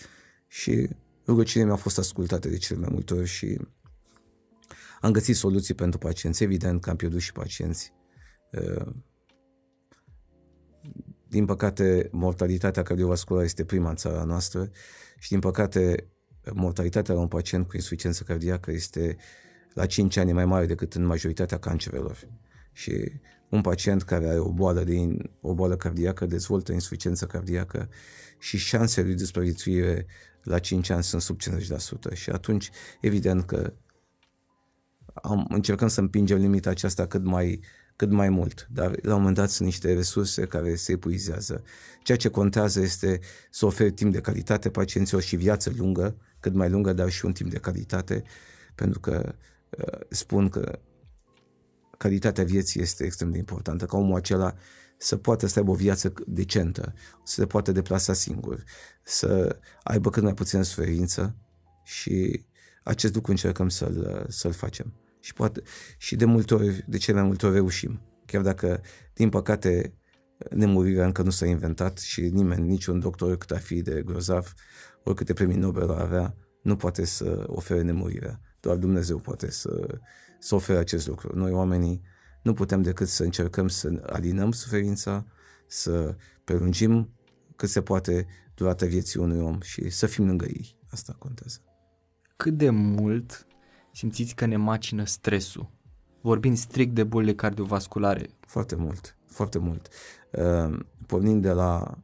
și 0.47 0.89
rugăciunea 1.31 1.67
mea 1.67 1.77
a 1.77 1.79
fost 1.79 1.99
ascultată 1.99 2.49
de 2.49 2.57
cele 2.57 2.79
mai 2.79 2.89
multe 2.93 3.15
ori 3.15 3.27
și 3.27 3.59
am 5.01 5.13
găsit 5.13 5.37
soluții 5.37 5.75
pentru 5.75 5.99
pacienți. 5.99 6.43
Evident 6.43 6.81
că 6.81 6.91
am 6.91 6.97
pierdut 6.97 7.21
și 7.21 7.33
pacienți. 7.33 7.93
Uh, 8.53 8.87
din 11.29 11.45
păcate, 11.45 12.09
mortalitatea 12.13 12.83
cardiovasculară 12.83 13.45
este 13.45 13.65
prima 13.65 13.89
în 13.89 13.97
țara 13.97 14.25
noastră 14.25 14.71
și, 15.19 15.29
din 15.29 15.39
păcate, 15.39 16.11
mortalitatea 16.53 17.15
la 17.15 17.21
un 17.21 17.29
pacient 17.29 17.67
cu 17.67 17.77
insuficiență 17.77 18.23
cardiacă 18.23 18.71
este 18.71 19.17
la 19.75 19.87
5 19.87 20.17
ani 20.17 20.33
mai 20.33 20.45
mare 20.45 20.67
decât 20.67 20.95
în 20.95 21.05
majoritatea 21.05 21.59
cancerelor. 21.59 22.29
Și 22.73 23.13
un 23.49 23.61
pacient 23.61 24.03
care 24.03 24.29
are 24.29 24.39
o 24.39 24.53
boală, 24.53 24.85
de, 24.85 25.17
o 25.41 25.55
boală 25.55 25.77
cardiacă 25.77 26.27
dezvoltă 26.27 26.73
insuficiență 26.73 27.27
cardiacă 27.27 27.89
și 28.39 28.57
șansele 28.57 29.07
lui 29.07 29.17
de 29.17 29.25
supraviețuire 29.25 30.07
la 30.43 30.59
5 30.59 30.91
ani 30.91 31.03
sunt 31.03 31.23
sub 31.23 31.41
50%. 31.41 32.13
Și 32.13 32.31
atunci, 32.31 32.71
evident 33.01 33.45
că 33.45 33.73
am, 35.15 35.47
încercăm 35.49 35.89
să 35.89 36.01
împingem 36.01 36.39
limita 36.39 36.71
aceasta 36.71 37.07
cât 37.07 37.25
mai, 37.25 37.61
cât 37.97 38.11
mai 38.11 38.29
mult, 38.29 38.67
dar 38.71 38.95
la 39.03 39.15
un 39.15 39.19
moment 39.19 39.37
dat 39.37 39.51
sunt 39.51 39.69
niște 39.69 39.95
resurse 39.95 40.47
care 40.47 40.75
se 40.75 40.93
epuizează. 40.93 41.63
Ceea 42.03 42.19
ce 42.19 42.29
contează 42.29 42.81
este 42.81 43.21
să 43.51 43.67
oferi 43.67 43.93
timp 43.93 44.13
de 44.13 44.21
calitate 44.21 44.71
pacienților 44.71 45.23
și 45.23 45.37
viață 45.37 45.73
lungă, 45.77 46.17
cât 46.41 46.55
mai 46.55 46.71
lungă, 46.71 46.93
dar 46.93 47.11
și 47.11 47.25
un 47.25 47.33
timp 47.33 47.51
de 47.51 47.59
calitate, 47.59 48.23
pentru 48.75 49.01
că 49.01 49.35
uh, 49.71 50.01
spun 50.09 50.49
că 50.49 50.79
calitatea 51.99 52.45
vieții 52.45 52.81
este 52.81 53.05
extrem 53.05 53.31
de 53.31 53.39
importantă, 53.39 53.85
ca 53.85 53.97
omul 53.97 54.17
acela 54.17 54.55
să 55.03 55.17
poată 55.17 55.47
să 55.47 55.59
aibă 55.59 55.71
o 55.71 55.75
viață 55.75 56.13
decentă, 56.27 56.93
să 57.25 57.41
se 57.41 57.47
poată 57.47 57.73
deplasa 57.73 58.13
singur, 58.13 58.65
să 59.03 59.59
aibă 59.83 60.11
cât 60.11 60.23
mai 60.23 60.35
puțină 60.35 60.63
suferință 60.63 61.37
și 61.85 62.45
acest 62.83 63.15
lucru 63.15 63.31
încercăm 63.31 63.69
să-l, 63.69 64.27
să-l 64.29 64.53
facem. 64.53 64.93
Și, 65.21 65.33
poate, 65.33 65.63
și 65.99 66.17
de 66.17 66.25
multe 66.25 66.55
ori, 66.55 66.85
de 66.89 66.97
cele 66.97 67.19
mai 67.19 67.27
multe 67.27 67.47
ori 67.47 67.55
reușim. 67.55 68.01
Chiar 68.27 68.43
dacă, 68.43 68.81
din 69.15 69.29
păcate, 69.29 69.95
nemurirea 70.51 71.07
încă 71.07 71.23
nu 71.23 71.31
s-a 71.31 71.47
inventat 71.47 71.99
și 71.99 72.21
nimeni, 72.21 72.69
niciun 72.69 73.01
doctor 73.01 73.37
cât 73.37 73.51
ar 73.51 73.61
fi 73.61 73.83
de 73.83 74.03
grozav, 74.03 74.55
oricâte 75.03 75.33
premii 75.33 75.57
Nobel 75.57 75.91
ar 75.91 76.01
avea, 76.01 76.37
nu 76.63 76.77
poate 76.77 77.05
să 77.05 77.45
ofere 77.47 77.83
nemurirea. 77.83 78.41
Doar 78.61 78.77
Dumnezeu 78.77 79.19
poate 79.19 79.51
să, 79.51 80.01
să 80.39 80.55
ofere 80.55 80.79
acest 80.79 81.07
lucru. 81.07 81.37
Noi, 81.37 81.53
oamenii, 81.53 82.03
nu 82.43 82.55
putem 82.55 82.83
decât 82.83 83.09
să 83.09 83.23
încercăm 83.23 83.69
să 83.69 84.03
alinăm 84.07 84.53
suferința, 84.53 85.27
să 85.67 86.17
prelungim 86.45 87.11
cât 87.57 87.69
se 87.69 87.83
poate 87.83 88.27
durata 88.55 88.87
vieții 88.87 89.21
unui 89.21 89.41
om 89.41 89.61
și 89.61 89.91
să 89.91 90.07
fim 90.07 90.27
lângă 90.27 90.45
ei. 90.45 90.79
Asta 90.91 91.17
contează. 91.19 91.59
Cât 92.37 92.57
de 92.57 92.71
mult 92.71 93.47
simțiți 93.93 94.35
că 94.35 94.47
ne 94.47 94.57
macină 94.57 95.05
stresul? 95.05 95.71
Vorbind 96.21 96.57
strict 96.57 96.95
de 96.95 97.05
bolile 97.05 97.35
cardiovasculare. 97.35 98.31
Foarte 98.41 98.75
mult, 98.75 99.17
foarte 99.27 99.59
mult. 99.59 99.89
Uh, 100.33 100.79
pornind 101.07 101.43
de 101.43 101.53
la 101.53 101.99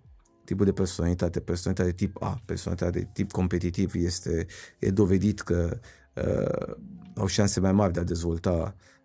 tipul 0.44 0.64
de 0.64 0.72
personalitate, 0.72 1.40
personalitate 1.40 1.90
de 1.90 1.96
tip 1.96 2.22
A, 2.22 2.42
personalitate 2.44 2.98
de 2.98 3.08
tip 3.12 3.30
competitiv, 3.30 3.94
este 3.94 4.46
e 4.78 4.90
dovedit 4.90 5.40
că 5.40 5.78
uh, 6.14 6.76
au 7.14 7.26
șanse 7.26 7.60
mai 7.60 7.72
mari 7.72 7.92
de 7.92 8.00
a 8.00 8.04
dezvolta 8.04 8.50
uh, 8.50 8.95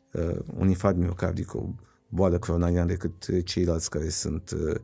un 0.58 0.68
infarct 0.68 0.98
miocardic, 0.98 1.54
o 1.54 1.70
boală 2.10 2.40
coronariană 2.40 2.88
decât 2.88 3.46
ceilalți 3.46 3.90
care 3.90 4.10
sunt 4.10 4.52
uh, 4.52 4.76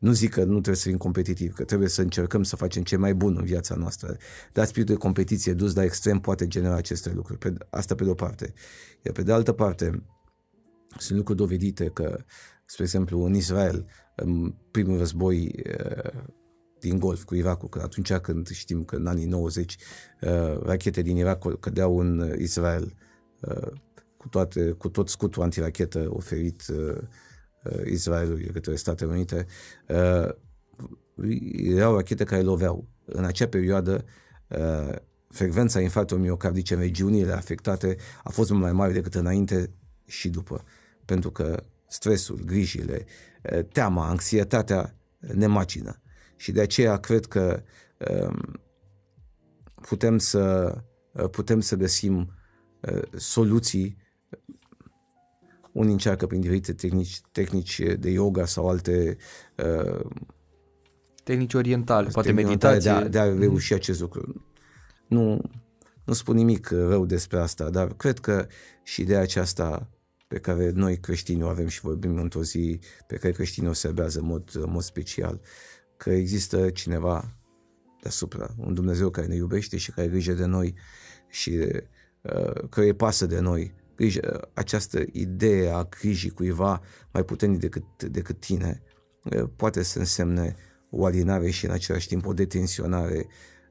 nu 0.00 0.12
zic 0.12 0.30
că 0.30 0.40
nu 0.40 0.52
trebuie 0.52 0.74
să 0.74 0.88
fim 0.88 0.96
competitivi, 0.96 1.52
că 1.52 1.64
trebuie 1.64 1.88
să 1.88 2.02
încercăm 2.02 2.42
să 2.42 2.56
facem 2.56 2.82
ce 2.82 2.96
mai 2.96 3.14
bun 3.14 3.36
în 3.38 3.44
viața 3.44 3.74
noastră. 3.74 4.16
Dar 4.52 4.66
spiritul 4.66 4.94
de 4.94 5.00
competiție 5.00 5.52
dus 5.52 5.74
la 5.74 5.84
extrem 5.84 6.18
poate 6.18 6.46
genera 6.46 6.74
aceste 6.74 7.12
lucruri. 7.12 7.38
Pe, 7.38 7.54
asta 7.70 7.94
pe 7.94 8.04
de 8.04 8.10
o 8.10 8.14
parte. 8.14 8.52
Iar 9.02 9.14
pe 9.14 9.22
de 9.22 9.32
altă 9.32 9.52
parte, 9.52 10.02
sunt 10.98 11.18
lucruri 11.18 11.38
dovedite 11.38 11.88
că, 11.88 12.24
spre 12.64 12.82
exemplu, 12.82 13.22
în 13.22 13.34
Israel, 13.34 13.86
în 14.16 14.54
primul 14.70 14.98
război 14.98 15.54
uh, 15.66 16.20
din 16.78 16.98
Golf 16.98 17.24
cu 17.24 17.34
Irakul, 17.34 17.68
că 17.68 17.80
atunci 17.82 18.12
când 18.12 18.48
știm 18.48 18.84
că 18.84 18.96
în 18.96 19.06
anii 19.06 19.26
90 19.26 19.76
uh, 20.20 20.58
rachete 20.62 21.02
din 21.02 21.16
Irak 21.16 21.60
cădeau 21.60 21.98
în 21.98 22.34
Israel 22.38 22.94
uh, 23.40 23.72
cu, 24.20 24.28
toate, 24.28 24.70
cu 24.70 24.88
tot 24.88 25.08
scutul 25.08 25.42
antirachetă 25.42 26.06
oferit 26.08 26.62
Israelului 27.84 28.50
către 28.52 28.74
Statele 28.74 29.10
Unite, 29.10 29.46
erau 31.52 31.94
rachete 31.94 32.24
care 32.24 32.42
loveau. 32.42 32.88
În 33.04 33.24
acea 33.24 33.48
perioadă, 33.48 34.04
frecvența 35.28 35.80
infarctului 35.80 36.22
miocardice 36.22 36.74
în 36.74 36.80
regiunile 36.80 37.32
afectate 37.32 37.96
a 38.22 38.30
fost 38.30 38.50
mult 38.50 38.62
mai 38.62 38.72
mare 38.72 38.92
decât 38.92 39.14
înainte 39.14 39.70
și 40.06 40.28
după. 40.28 40.64
Pentru 41.04 41.30
că 41.30 41.62
stresul, 41.88 42.42
grijile, 42.44 43.06
teama, 43.72 44.08
anxietatea 44.08 44.96
ne 45.18 45.46
macină. 45.46 46.00
Și 46.36 46.52
de 46.52 46.60
aceea 46.60 46.96
cred 46.96 47.26
că 47.26 47.62
um, 48.10 48.60
putem 49.80 50.18
să, 50.18 50.74
uh, 51.12 51.28
putem 51.30 51.60
să 51.60 51.76
găsim 51.76 52.32
uh, 52.80 53.02
soluții. 53.16 53.96
Unii 55.72 55.92
încearcă 55.92 56.26
prin 56.26 56.40
diferite 56.40 56.72
tehnici, 56.72 57.20
tehnici 57.32 57.82
de 57.98 58.10
yoga 58.10 58.44
sau 58.44 58.68
alte 58.68 59.16
uh, 59.56 60.10
tehnici 61.24 61.54
orientale, 61.54 62.08
poate 62.08 62.32
meditație. 62.32 62.90
De 62.90 62.96
a, 62.96 63.08
de 63.08 63.18
a 63.18 63.26
mhm. 63.26 63.40
reuși 63.40 63.72
acest 63.72 64.00
lucru. 64.00 64.44
Nu, 65.08 65.40
nu 66.04 66.12
spun 66.12 66.36
nimic 66.36 66.68
rău 66.68 67.06
despre 67.06 67.38
asta, 67.38 67.70
dar 67.70 67.94
cred 67.94 68.18
că 68.18 68.46
și 68.82 69.04
de 69.04 69.16
aceasta 69.16 69.88
pe 70.28 70.38
care 70.38 70.70
noi 70.70 70.98
creștini 70.98 71.42
o 71.42 71.46
avem 71.46 71.66
și 71.66 71.80
vorbim 71.80 72.16
într-o 72.16 72.42
zi 72.42 72.80
pe 73.06 73.16
care 73.16 73.32
creștinii 73.32 73.68
o 73.68 73.72
serbează 73.72 74.18
în 74.18 74.26
mod, 74.26 74.50
în 74.52 74.70
mod 74.70 74.82
special, 74.82 75.40
că 75.96 76.10
există 76.10 76.70
cineva 76.70 77.36
deasupra, 78.00 78.54
un 78.58 78.74
Dumnezeu 78.74 79.10
care 79.10 79.26
ne 79.26 79.34
iubește 79.34 79.76
și 79.76 79.90
care 79.90 80.08
grijă 80.08 80.32
de 80.32 80.44
noi 80.44 80.74
și 81.28 81.50
uh, 81.50 82.68
care 82.68 82.86
îi 82.86 82.94
pasă 82.94 83.26
de 83.26 83.40
noi. 83.40 83.74
Grijă, 84.00 84.50
această 84.54 85.02
idee 85.12 85.68
a 85.68 85.84
grijii 85.84 86.30
cuiva 86.30 86.82
mai 87.12 87.24
puternic 87.24 87.60
decât, 87.60 88.04
decât 88.04 88.40
tine 88.40 88.82
uh, 89.24 89.44
poate 89.56 89.82
să 89.82 89.98
însemne 89.98 90.56
o 90.90 91.04
alinare 91.04 91.50
și 91.50 91.64
în 91.64 91.70
același 91.70 92.08
timp 92.08 92.26
o 92.26 92.32
detenționare 92.32 93.26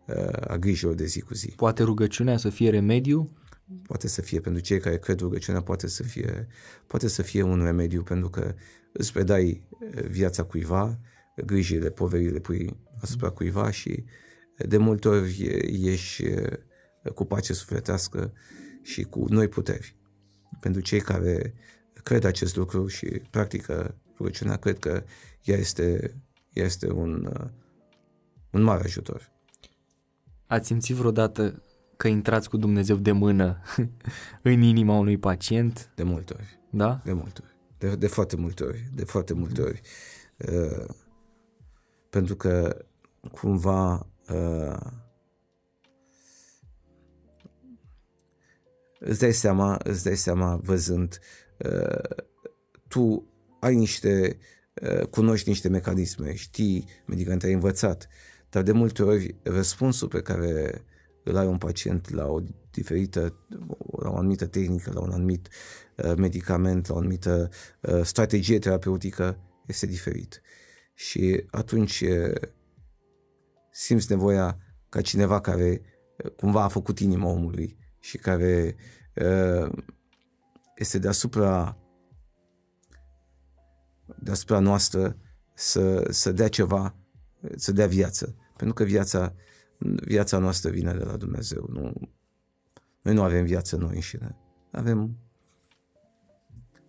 uh, 0.08 0.48
a 0.48 0.58
grijilor 0.58 0.94
de 0.94 1.06
zi 1.06 1.22
cu 1.22 1.34
zi. 1.34 1.54
Poate 1.56 1.84
rugăciunea 1.84 2.38
să 2.38 2.50
fie 2.50 2.70
remediu 2.70 3.32
poate 3.84 4.08
să 4.08 4.22
fie 4.22 4.40
pentru 4.40 4.62
cei 4.62 4.80
care 4.80 4.98
cred 4.98 5.20
rugăciunea, 5.20 5.62
poate 5.62 5.88
să 5.88 6.04
fie, 6.04 6.48
poate 6.88 7.08
să 7.08 7.22
fie 7.22 7.42
un 7.42 7.64
remediu 7.64 8.04
pentru 8.04 8.30
că 8.30 8.54
îți 8.94 9.14
predai 9.14 9.64
viața 10.10 10.44
cuiva, 10.44 11.00
grijile, 11.46 11.90
poverile 11.90 12.40
pui 12.40 12.80
asupra 13.02 13.30
cuiva 13.30 13.72
și 13.72 14.04
de 14.68 14.78
multe 14.78 15.08
ori 15.08 15.62
ești 15.84 16.24
cu 17.16 17.26
pace 17.26 17.54
sufletească 17.54 18.34
și 18.82 19.04
cu 19.04 19.26
noi 19.30 19.48
puteri. 19.48 19.99
Pentru 20.60 20.82
cei 20.82 21.00
care 21.02 21.54
cred 22.04 22.24
acest 22.24 22.56
lucru 22.56 22.88
și 22.88 23.06
practică 23.06 23.96
rugăciunea, 24.18 24.56
cred 24.56 24.80
că 24.80 25.04
ea 25.44 25.58
este, 25.58 26.14
ea 26.54 26.66
este 26.66 26.92
un, 26.92 27.30
un 28.52 28.62
mare 28.62 28.84
ajutor. 28.84 29.32
Ați 30.48 30.68
simțit 30.68 30.96
vreodată 30.96 31.64
că 31.98 32.08
intrați 32.08 32.50
cu 32.50 32.58
Dumnezeu 32.58 32.96
de 32.96 33.12
mână 33.12 33.62
în 34.42 34.62
inima 34.62 34.98
unui 34.98 35.18
pacient? 35.18 35.92
De 35.96 36.04
multe 36.04 36.34
ori. 36.34 36.60
Da? 36.70 37.02
De 37.04 37.14
multe 37.14 37.42
ori. 37.44 37.56
De, 37.78 37.96
de 37.96 38.08
foarte 38.08 38.36
multe 38.36 38.64
ori. 38.64 38.84
De 38.94 39.04
foarte 39.04 39.34
multe 39.34 39.62
ori. 39.62 39.82
Uh, 40.38 40.86
pentru 42.10 42.36
că 42.36 42.86
cumva 43.32 44.08
uh, 44.30 44.78
îți 49.00 49.20
dai 49.20 49.34
seama, 49.34 49.80
îți 49.84 50.04
dai 50.04 50.18
seama 50.18 50.60
văzând 50.64 51.20
uh, 51.58 52.26
tu 52.88 53.28
ai 53.60 53.76
niște 53.76 54.38
uh, 54.82 55.06
cunoști 55.06 55.50
niște 55.50 55.70
mecanisme, 55.70 56.36
știi 56.36 56.86
medicamente, 57.06 57.46
ai 57.46 57.54
învățat, 57.54 58.08
dar 58.50 58.64
de 58.64 58.72
multe 58.72 59.04
ori 59.04 59.36
răspunsul 59.44 60.08
pe 60.08 60.22
care 60.22 60.84
îl 61.24 61.38
ai 61.38 61.46
un 61.46 61.58
pacient 61.58 62.10
la 62.10 62.28
o 62.28 62.42
diferită, 62.72 63.46
la 64.02 64.10
o 64.10 64.18
anumită 64.18 64.46
tehnică, 64.46 64.92
la 64.94 65.02
un 65.02 65.12
anumit 65.12 65.48
uh, 65.96 66.14
medicament, 66.18 66.88
la 66.88 66.96
o 66.96 66.98
anumită 66.98 67.50
uh, 67.82 68.02
strategie 68.04 68.60
terapeutică 68.60 69.40
este 69.68 69.86
diferit. 69.86 70.42
Și 70.94 71.44
atunci 71.52 72.02
uh, 72.02 72.50
simți 73.72 74.12
nevoia 74.12 74.58
ca 74.90 75.02
cineva 75.02 75.42
care 75.42 75.82
uh, 76.24 76.32
cumva 76.32 76.64
a 76.64 76.68
făcut 76.68 77.00
inima 77.00 77.30
omului 77.30 77.78
și 78.00 78.18
care 78.18 78.76
uh, 79.16 79.72
este 80.76 80.98
deasupra 80.98 81.78
deasupra 84.18 84.60
noastră 84.60 85.18
să, 85.54 86.08
să 86.10 86.32
dea 86.32 86.48
ceva, 86.48 86.96
să 87.56 87.72
dea 87.72 87.88
viață. 87.88 88.36
Pentru 88.58 88.74
că 88.74 88.84
viața, 88.84 89.36
viața 90.06 90.38
noastră 90.38 90.70
vine 90.70 90.94
de 90.94 91.04
la 91.04 91.18
Dumnezeu. 91.18 91.70
Nu, 91.70 91.94
noi 93.02 93.14
nu 93.14 93.24
avem 93.24 93.46
viață 93.46 93.76
noi 93.76 93.96
înșine. 93.96 94.36
Avem 94.72 95.18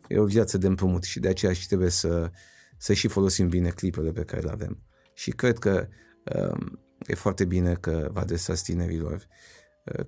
e 0.09 0.18
o 0.18 0.25
viață 0.25 0.59
de 0.59 0.66
împrumut 0.66 1.03
și 1.03 1.20
de 1.20 1.29
aceea 1.29 1.53
și 1.53 1.66
trebuie 1.66 1.90
să, 1.90 2.31
să 2.79 2.92
și 2.92 3.09
folosim 3.09 3.49
bine 3.49 3.68
clipele 3.68 4.12
pe 4.12 4.25
care 4.25 4.40
le 4.40 4.51
avem. 4.51 4.83
Și 5.14 5.31
cred 5.31 5.59
că 5.59 5.88
um, 6.35 6.81
e 7.07 7.14
foarte 7.14 7.44
bine 7.44 7.75
că 7.75 8.09
vă 8.12 8.20
adresați 8.20 8.64
tinerilor. 8.64 9.27
Uh, 9.85 10.07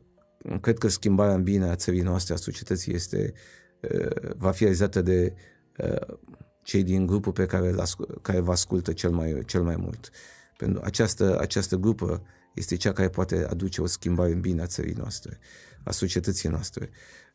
cred 0.60 0.78
că 0.78 0.88
schimbarea 0.88 1.34
în 1.34 1.42
bine 1.42 1.68
a 1.68 1.76
țării 1.76 2.00
noastre, 2.00 2.34
a 2.34 2.36
societății, 2.36 2.94
este, 2.94 3.32
uh, 3.80 4.34
va 4.36 4.50
fi 4.50 4.62
realizată 4.62 5.02
de 5.02 5.34
uh, 5.78 6.16
cei 6.62 6.82
din 6.82 7.06
grupul 7.06 7.32
pe 7.32 7.46
care, 7.46 7.74
care 8.22 8.40
vă 8.40 8.50
ascultă 8.50 8.92
cel 8.92 9.10
mai, 9.10 9.42
cel 9.46 9.62
mai 9.62 9.76
mult. 9.76 10.10
Pentru 10.56 10.80
această, 10.84 11.38
această 11.40 11.76
grupă 11.76 12.22
este 12.54 12.76
cea 12.76 12.92
care 12.92 13.08
poate 13.08 13.46
aduce 13.46 13.80
o 13.80 13.86
schimbare 13.86 14.32
în 14.32 14.40
bine 14.40 14.62
a 14.62 14.66
țării 14.66 14.94
noastre, 14.94 15.38
a 15.84 15.90
societății 15.90 16.48
noastre. 16.48 16.90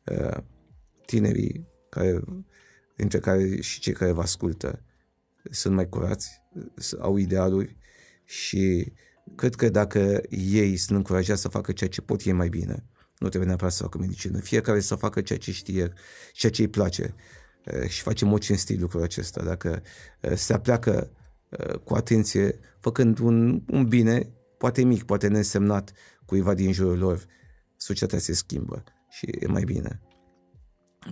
Uh, 0.05 0.37
tinerii 1.05 1.67
care, 1.89 2.23
dintre 2.95 3.19
care 3.19 3.61
și 3.61 3.79
cei 3.79 3.93
care 3.93 4.11
vă 4.11 4.21
ascultă 4.21 4.81
sunt 5.51 5.75
mai 5.75 5.89
curați, 5.89 6.41
au 6.99 7.17
idealuri 7.17 7.77
și 8.23 8.93
cred 9.35 9.55
că 9.55 9.69
dacă 9.69 10.21
ei 10.29 10.77
sunt 10.77 10.97
încurajați 10.97 11.41
să 11.41 11.47
facă 11.47 11.71
ceea 11.71 11.89
ce 11.89 12.01
pot 12.01 12.21
ei 12.21 12.31
mai 12.31 12.49
bine, 12.49 12.85
nu 13.19 13.27
trebuie 13.27 13.47
neapărat 13.47 13.73
să 13.73 13.83
facă 13.83 13.97
medicină, 13.97 14.39
fiecare 14.39 14.79
să 14.79 14.95
facă 14.95 15.21
ceea 15.21 15.39
ce 15.39 15.51
știe, 15.51 15.93
ceea 16.33 16.51
ce 16.51 16.61
îi 16.61 16.67
place, 16.67 17.15
Eh, 17.67 17.87
și 17.87 18.01
face 18.01 18.25
mod 18.25 18.39
cinstit 18.39 18.79
lucrul 18.79 19.01
acesta. 19.01 19.43
Dacă 19.43 19.81
eh, 20.19 20.35
se 20.35 20.53
apleacă 20.53 21.11
eh, 21.49 21.75
cu 21.75 21.93
atenție, 21.93 22.59
făcând 22.79 23.19
un, 23.19 23.61
un 23.71 23.87
bine, 23.87 24.33
poate 24.57 24.83
mic, 24.83 25.03
poate 25.03 25.27
nesemnat, 25.27 25.91
cuiva 26.25 26.53
din 26.53 26.71
jurul 26.71 26.97
lor, 26.97 27.25
societatea 27.77 28.19
se 28.19 28.33
schimbă 28.33 28.83
și 29.09 29.25
e 29.39 29.47
mai 29.47 29.63
bine. 29.63 30.01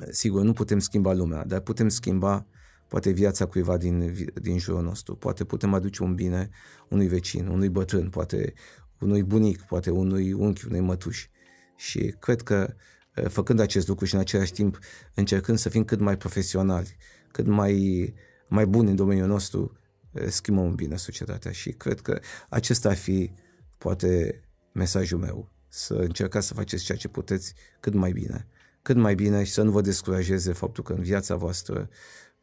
Sigur, 0.10 0.42
nu 0.42 0.54
putem 0.54 0.80
schimba 0.80 1.14
lumea, 1.14 1.46
dar 1.46 1.60
putem 1.60 1.90
schimba 1.90 2.48
poate 2.88 3.12
viața 3.12 3.46
cuiva 3.46 3.78
din, 3.78 4.16
din 4.42 4.58
jurul 4.58 4.84
nostru. 4.84 5.16
Poate 5.16 5.44
putem 5.44 5.74
aduce 5.74 6.04
un 6.04 6.16
bine 6.16 6.50
unui 6.90 7.08
vecin, 7.08 7.48
unui 7.48 7.70
bătrân, 7.70 8.10
poate 8.10 8.54
unui 9.00 9.24
bunic, 9.24 9.62
poate 9.62 9.90
unui 9.90 10.34
unchi, 10.34 10.66
unei 10.68 10.80
mătuși. 10.80 11.30
Și 11.76 12.16
cred 12.20 12.42
că 12.42 12.68
uh, 12.70 12.76
Eh, 13.16 13.28
făcând 13.30 13.60
acest 13.60 13.88
lucru 13.88 14.06
și 14.06 14.14
în 14.14 14.20
același 14.20 14.52
timp 14.52 14.80
încercând 15.14 15.58
să 15.58 15.70
fim 15.70 15.84
cât 15.84 16.00
mai 16.00 16.18
profesionali, 16.18 16.96
cât 17.32 17.48
mai, 17.48 18.14
mai 18.48 18.66
buni 18.66 18.90
în 18.90 18.96
domeniul 18.96 19.28
nostru, 19.28 19.78
eh, 20.12 20.28
schimbăm 20.28 20.76
bine 20.76 20.96
societatea. 20.96 21.52
Și 21.52 21.72
cred 21.72 22.02
că 22.02 22.20
acesta 22.50 22.90
ar 22.90 22.96
fi 22.96 23.32
poate 23.78 24.42
mesajul 24.72 25.20
meu, 25.20 25.52
să 25.68 25.94
încercați 25.94 26.48
să 26.48 26.54
faceți 26.54 26.84
ceea 26.84 26.98
ce 26.98 27.08
puteți 27.08 27.54
cât 27.80 27.94
mai 27.94 28.12
bine, 28.12 28.48
cât 28.82 28.96
mai 28.96 29.16
bine 29.16 29.44
și 29.44 29.52
să 29.52 29.62
nu 29.62 29.72
vă 29.72 29.82
descurajeze 29.82 30.54
faptul 30.54 30.84
că 30.84 30.94
în 30.94 31.02
viața 31.02 31.36
voastră 31.36 31.90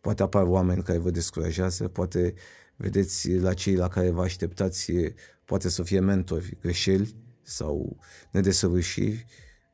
poate 0.01 0.23
apar 0.23 0.43
oameni 0.43 0.83
care 0.83 0.99
vă 0.99 1.11
descurajează, 1.11 1.89
poate 1.89 2.35
vedeți 2.77 3.33
la 3.33 3.55
cei 3.55 3.75
la 3.75 3.89
care 3.89 4.11
vă 4.11 4.23
așteptați, 4.23 4.93
poate 5.45 5.69
să 5.69 5.83
fie 5.83 6.01
mentori 6.01 6.57
greșeli 6.61 7.22
sau 7.43 7.97
nedesăvârșiri 8.31 9.27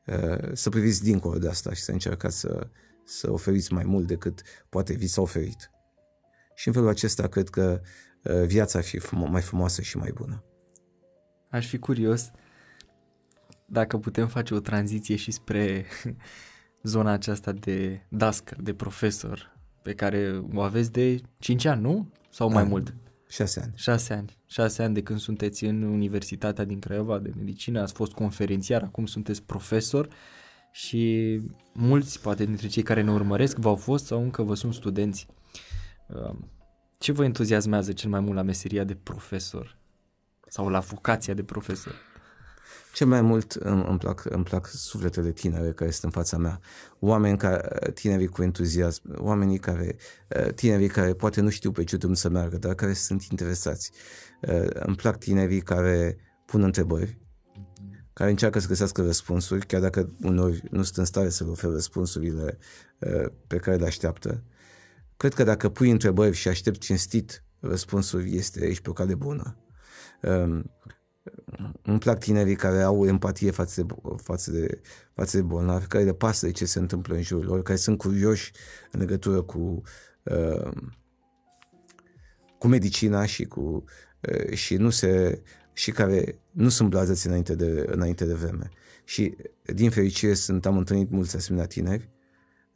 Uh, 0.09 0.49
să 0.53 0.69
priviți 0.69 1.03
dincolo 1.03 1.37
de 1.37 1.47
asta 1.47 1.73
și 1.73 1.81
să 1.81 1.91
încercați 1.91 2.39
să, 2.39 2.67
să 3.03 3.31
oferiți 3.31 3.73
mai 3.73 3.83
mult 3.83 4.07
decât 4.07 4.41
poate 4.69 4.93
vi 4.93 5.07
s-a 5.07 5.21
oferit. 5.21 5.71
Și 6.55 6.67
în 6.67 6.73
felul 6.73 6.89
acesta 6.89 7.27
cred 7.27 7.49
că 7.49 7.81
uh, 8.23 8.43
viața 8.45 8.77
ar 8.77 8.83
fi 8.83 8.99
mai 9.13 9.41
frumoasă 9.41 9.81
și 9.81 9.97
mai 9.97 10.11
bună. 10.13 10.43
Aș 11.49 11.67
fi 11.67 11.77
curios 11.77 12.31
dacă 13.65 13.97
putem 13.97 14.27
face 14.27 14.53
o 14.53 14.59
tranziție 14.59 15.15
și 15.15 15.31
spre 15.31 15.85
zona 16.83 17.11
aceasta 17.11 17.51
de 17.51 18.05
dascăr, 18.09 18.61
de 18.61 18.73
profesor, 18.73 19.57
pe 19.81 19.93
care 19.93 20.43
o 20.53 20.61
aveți 20.61 20.91
de 20.91 21.21
5 21.37 21.65
ani, 21.65 21.81
nu? 21.81 22.11
Sau 22.29 22.49
mai 22.49 22.63
da. 22.63 22.69
mult? 22.69 22.93
Șase 23.31 23.59
ani. 23.59 23.71
Șase 23.75 24.13
ani. 24.13 24.37
Șase 24.45 24.83
ani 24.83 24.93
de 24.93 25.03
când 25.03 25.19
sunteți 25.19 25.65
în 25.65 25.81
Universitatea 25.81 26.63
din 26.63 26.79
Craiova 26.79 27.19
de 27.19 27.31
Medicină, 27.37 27.81
ați 27.81 27.93
fost 27.93 28.11
conferențiar, 28.11 28.83
acum 28.83 29.05
sunteți 29.05 29.43
profesor 29.43 30.09
și 30.71 31.41
mulți, 31.73 32.21
poate 32.21 32.45
dintre 32.45 32.67
cei 32.67 32.83
care 32.83 33.01
ne 33.01 33.11
urmăresc, 33.11 33.57
v-au 33.57 33.75
fost 33.75 34.05
sau 34.05 34.21
încă 34.21 34.43
vă 34.43 34.53
sunt 34.53 34.73
studenți. 34.73 35.27
Um, 36.07 36.49
ce 36.97 37.11
vă 37.11 37.23
entuziasmează 37.23 37.93
cel 37.93 38.09
mai 38.09 38.19
mult 38.19 38.35
la 38.35 38.41
meseria 38.41 38.83
de 38.83 38.95
profesor 38.95 39.77
sau 40.47 40.69
la 40.69 40.79
vocația 40.79 41.33
de 41.33 41.43
profesor? 41.43 41.93
Cel 42.93 43.07
mai 43.07 43.21
mult 43.21 43.51
îmi, 43.51 43.85
îmi, 43.87 43.97
plac, 43.97 44.25
îmi 44.29 44.43
plac 44.43 44.67
sufletele 44.67 45.31
tinere 45.31 45.71
care 45.71 45.91
sunt 45.91 46.03
în 46.03 46.09
fața 46.09 46.37
mea, 46.37 46.59
oameni 46.99 47.37
care, 47.37 47.91
tinerii 47.93 48.27
cu 48.27 48.43
entuziasm, 48.43 49.01
oamenii 49.17 49.57
care, 49.57 49.95
tinerii 50.55 50.87
care 50.87 51.13
poate 51.13 51.41
nu 51.41 51.49
știu 51.49 51.71
pe 51.71 51.83
ce 51.83 51.97
drum 51.97 52.13
să 52.13 52.29
meargă, 52.29 52.57
dar 52.57 52.75
care 52.75 52.93
sunt 52.93 53.23
interesați. 53.23 53.91
Îmi 54.69 54.95
plac 54.95 55.17
tinerii 55.17 55.61
care 55.61 56.17
pun 56.45 56.63
întrebări, 56.63 57.17
care 58.13 58.29
încearcă 58.29 58.59
să 58.59 58.67
găsească 58.67 59.01
răspunsuri, 59.01 59.65
chiar 59.65 59.81
dacă 59.81 60.15
uneori 60.21 60.63
nu 60.71 60.83
sunt 60.83 60.97
în 60.97 61.05
stare 61.05 61.29
să 61.29 61.45
oferă 61.49 61.71
răspunsurile 61.71 62.57
pe 63.47 63.57
care 63.57 63.77
le 63.77 63.85
așteaptă. 63.85 64.43
Cred 65.17 65.33
că 65.33 65.43
dacă 65.43 65.69
pui 65.69 65.89
întrebări 65.89 66.35
și 66.35 66.47
aștept 66.47 66.79
cinstit 66.79 67.43
răspunsuri, 67.59 68.35
este 68.35 68.63
aici 68.63 68.79
pe 68.79 68.89
o 68.89 68.93
cale 68.93 69.15
bună 69.15 69.57
îmi 71.81 71.99
plac 71.99 72.19
tinerii 72.19 72.55
care 72.55 72.81
au 72.81 73.05
empatie 73.05 73.51
față 73.51 73.83
de, 73.83 73.93
față 74.15 74.51
de, 74.51 74.81
față 75.13 75.37
de 75.37 75.43
bolnavi, 75.43 75.87
care 75.87 76.03
le 76.03 76.13
pasă 76.13 76.45
de 76.45 76.51
ce 76.51 76.65
se 76.65 76.79
întâmplă 76.79 77.15
în 77.15 77.21
jurul 77.21 77.45
lor, 77.45 77.61
care 77.61 77.77
sunt 77.77 77.97
curioși 77.97 78.51
în 78.91 78.99
legătură 78.99 79.41
cu, 79.41 79.81
uh, 80.23 80.71
cu 82.57 82.67
medicina 82.67 83.25
și 83.25 83.45
cu 83.45 83.83
uh, 84.19 84.53
și 84.53 84.75
nu 84.75 84.89
se 84.89 85.41
și 85.73 85.91
care 85.91 86.39
nu 86.51 86.69
sunt 86.69 86.89
blazați 86.89 87.27
înainte 87.27 87.55
de, 87.55 87.85
înainte 87.87 88.25
de 88.25 88.33
vreme. 88.33 88.69
Și 89.03 89.35
din 89.73 89.89
fericire 89.89 90.33
sunt, 90.33 90.65
am 90.65 90.77
întâlnit 90.77 91.09
mulți 91.09 91.35
asemenea 91.35 91.67
tineri 91.67 92.09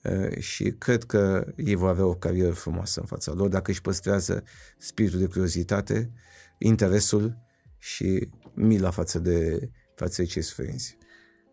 uh, 0.04 0.38
și 0.38 0.64
cred 0.78 1.04
că 1.04 1.54
ei 1.56 1.76
vor 1.76 1.90
avea 1.90 2.06
o 2.06 2.16
carieră 2.16 2.52
frumoasă 2.52 3.00
în 3.00 3.06
fața 3.06 3.34
lor 3.34 3.50
dacă 3.50 3.72
își 3.72 3.82
păstrează 3.82 4.44
spiritul 4.78 5.20
de 5.20 5.26
curiozitate, 5.26 6.12
interesul 6.58 7.38
și 7.78 8.30
mila 8.54 8.90
față 8.90 9.20
de, 9.20 9.70
față 9.96 10.22
de 10.22 10.28
cei 10.28 10.42
suferinți. 10.42 10.98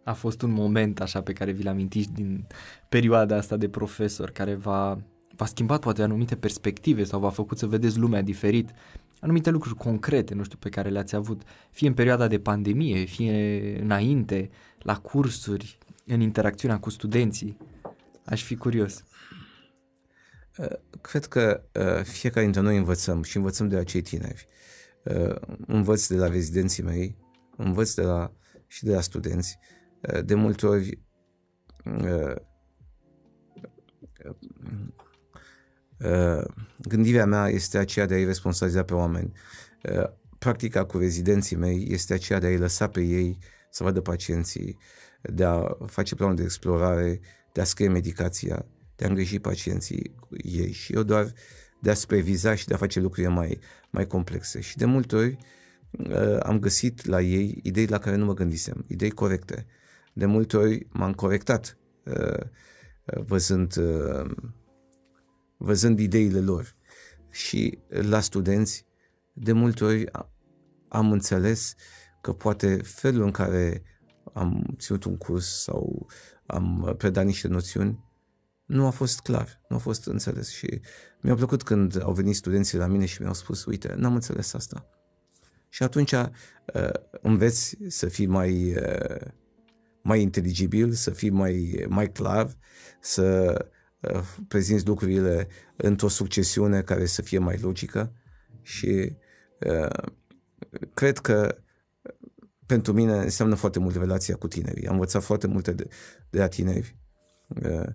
a 0.05 0.13
fost 0.13 0.43
un 0.43 0.51
moment 0.51 1.01
așa 1.01 1.23
pe 1.23 1.33
care 1.33 1.53
vi-l 1.53 1.69
amintiți 1.69 2.13
din 2.13 2.47
perioada 2.89 3.37
asta 3.37 3.57
de 3.57 3.69
profesor 3.69 4.31
care 4.31 4.55
v-a, 4.55 5.03
v-a 5.37 5.47
schimbat 5.47 5.81
poate 5.81 6.03
anumite 6.03 6.37
perspective 6.37 7.05
sau 7.05 7.21
v-a 7.21 7.31
făcut 7.31 7.59
să 7.59 7.67
vedeți 7.67 7.99
lumea 7.99 8.23
diferit, 8.23 8.71
anumite 9.21 9.51
lucruri 9.51 9.77
concrete, 9.77 10.35
nu 10.35 10.43
știu, 10.43 10.59
pe 10.59 10.69
care 10.69 10.89
le-ați 10.89 11.15
avut, 11.15 11.43
fie 11.71 11.89
în 11.89 11.95
perioada 11.95 12.27
de 12.27 12.39
pandemie, 12.39 13.05
fie 13.05 13.79
înainte, 13.81 14.51
la 14.79 14.99
cursuri, 14.99 15.79
în 16.07 16.21
interacțiunea 16.21 16.79
cu 16.79 16.91
studenții. 16.91 17.57
Aș 18.25 18.43
fi 18.43 18.57
curios. 18.57 19.05
Uh, 20.59 20.67
cred 21.01 21.25
că 21.25 21.63
uh, 21.75 22.05
fiecare 22.05 22.45
dintre 22.45 22.61
noi 22.61 22.77
învățăm 22.77 23.23
și 23.23 23.37
învățăm 23.37 23.69
de 23.69 23.77
la 23.77 23.83
cei 23.83 24.03
tineri. 24.03 24.49
Uh, 25.05 25.35
învăț 25.67 26.07
de 26.07 26.17
la 26.17 26.29
rezidenții 26.29 26.83
mei, 26.83 27.17
învăț 27.57 27.95
de 27.95 28.03
la, 28.03 28.33
și 28.67 28.85
de 28.85 28.95
la 28.95 29.01
studenți. 29.01 29.59
De 30.25 30.35
multe 30.35 30.67
ori 30.67 31.03
gândirea 36.79 37.27
mea 37.27 37.49
este 37.49 37.79
aceea 37.79 38.07
de 38.07 38.15
a-i 38.15 38.25
responsabiliza 38.25 38.83
pe 38.83 38.95
oameni. 38.95 39.33
Practica 40.39 40.85
cu 40.85 40.99
rezidenții 40.99 41.57
mei 41.57 41.87
este 41.91 42.15
aceea 42.15 42.39
de 42.39 42.47
a-i 42.47 42.57
lăsa 42.57 42.89
pe 42.89 43.01
ei 43.01 43.39
să 43.71 43.83
vadă 43.83 44.01
pacienții, 44.01 44.79
de 45.23 45.45
a 45.45 45.77
face 45.87 46.15
planul 46.15 46.37
de 46.37 46.43
explorare, 46.43 47.21
de 47.53 47.61
a 47.61 47.65
scrie 47.65 47.89
medicația, 47.89 48.67
de 48.97 49.05
a 49.05 49.09
îngriji 49.09 49.39
pacienții 49.39 50.15
ei 50.43 50.73
și 50.73 50.93
eu 50.93 51.03
doar 51.03 51.33
de 51.81 51.91
a 51.91 51.95
superviza 51.95 52.55
și 52.55 52.67
de 52.67 52.75
a 52.75 52.77
face 52.77 53.01
lucrurile 53.01 53.33
mai, 53.33 53.59
mai 53.91 54.07
complexe. 54.07 54.61
Și 54.61 54.77
de 54.77 54.85
multe 54.85 55.17
ori 55.17 55.39
uh, 55.91 56.39
am 56.43 56.59
găsit 56.59 57.05
la 57.05 57.21
ei 57.21 57.61
idei 57.63 57.87
la 57.87 57.99
care 57.99 58.17
nu 58.17 58.25
mă 58.25 58.35
gândisem, 58.35 58.85
idei 58.89 59.11
corecte. 59.11 59.67
De 60.13 60.27
multe 60.27 60.57
ori 60.57 60.87
m-am 60.91 61.13
corectat 61.13 61.79
uh, 62.05 62.15
uh 62.15 63.23
văzând, 63.27 63.77
uh, 63.77 64.31
văzând 65.57 65.99
ideile 65.99 66.41
lor. 66.41 66.75
Și 67.31 67.79
la 67.89 68.21
studenți, 68.21 68.87
de 69.33 69.53
multe 69.53 69.85
ori 69.85 70.05
am 70.89 71.13
înțeles 71.13 71.75
că 72.21 72.33
poate 72.33 72.77
felul 72.77 73.25
în 73.25 73.31
care 73.31 73.83
am 74.33 74.75
ținut 74.79 75.05
un 75.05 75.17
curs 75.17 75.63
sau 75.63 76.07
am 76.47 76.95
predat 76.99 77.25
niște 77.25 77.49
noțiuni 77.49 78.10
nu 78.71 78.87
a 78.87 78.91
fost 78.91 79.21
clar, 79.21 79.61
nu 79.69 79.77
a 79.77 79.79
fost 79.79 80.07
înțeles 80.07 80.49
și 80.49 80.81
mi-a 81.21 81.35
plăcut 81.35 81.63
când 81.63 82.03
au 82.03 82.13
venit 82.13 82.35
studenții 82.35 82.79
la 82.79 82.87
mine 82.87 83.05
și 83.05 83.21
mi-au 83.21 83.35
spus, 83.35 83.65
uite, 83.65 83.95
n-am 83.97 84.15
înțeles 84.15 84.53
asta. 84.53 84.89
Și 85.69 85.83
atunci 85.83 86.13
uh, 86.13 86.29
înveți 87.21 87.77
să 87.89 88.07
fii 88.07 88.27
mai, 88.27 88.75
uh, 88.75 89.27
mai 90.03 90.21
inteligibil, 90.21 90.93
să 90.93 91.11
fii 91.11 91.31
mai, 91.31 91.85
mai 91.89 92.13
clar, 92.13 92.57
să 93.01 93.57
uh, 94.01 94.23
prezinți 94.49 94.87
lucrurile 94.87 95.49
într-o 95.77 96.09
succesiune 96.09 96.83
care 96.83 97.07
să 97.07 97.23
fie 97.23 97.39
mai 97.39 97.59
logică 97.59 98.13
și 98.63 99.17
uh, 99.61 100.11
cred 100.95 101.19
că 101.19 101.59
pentru 102.67 102.93
mine 102.93 103.13
înseamnă 103.13 103.55
foarte 103.55 103.79
mult 103.79 103.97
relația 103.97 104.37
cu 104.37 104.49
tinerii. 104.49 104.87
Am 104.87 104.93
învățat 104.93 105.23
foarte 105.23 105.47
multe 105.47 105.73
de, 105.73 105.89
de 106.31 106.39
la 106.39 106.49
tineri. 106.49 106.97
Uh, 107.49 107.87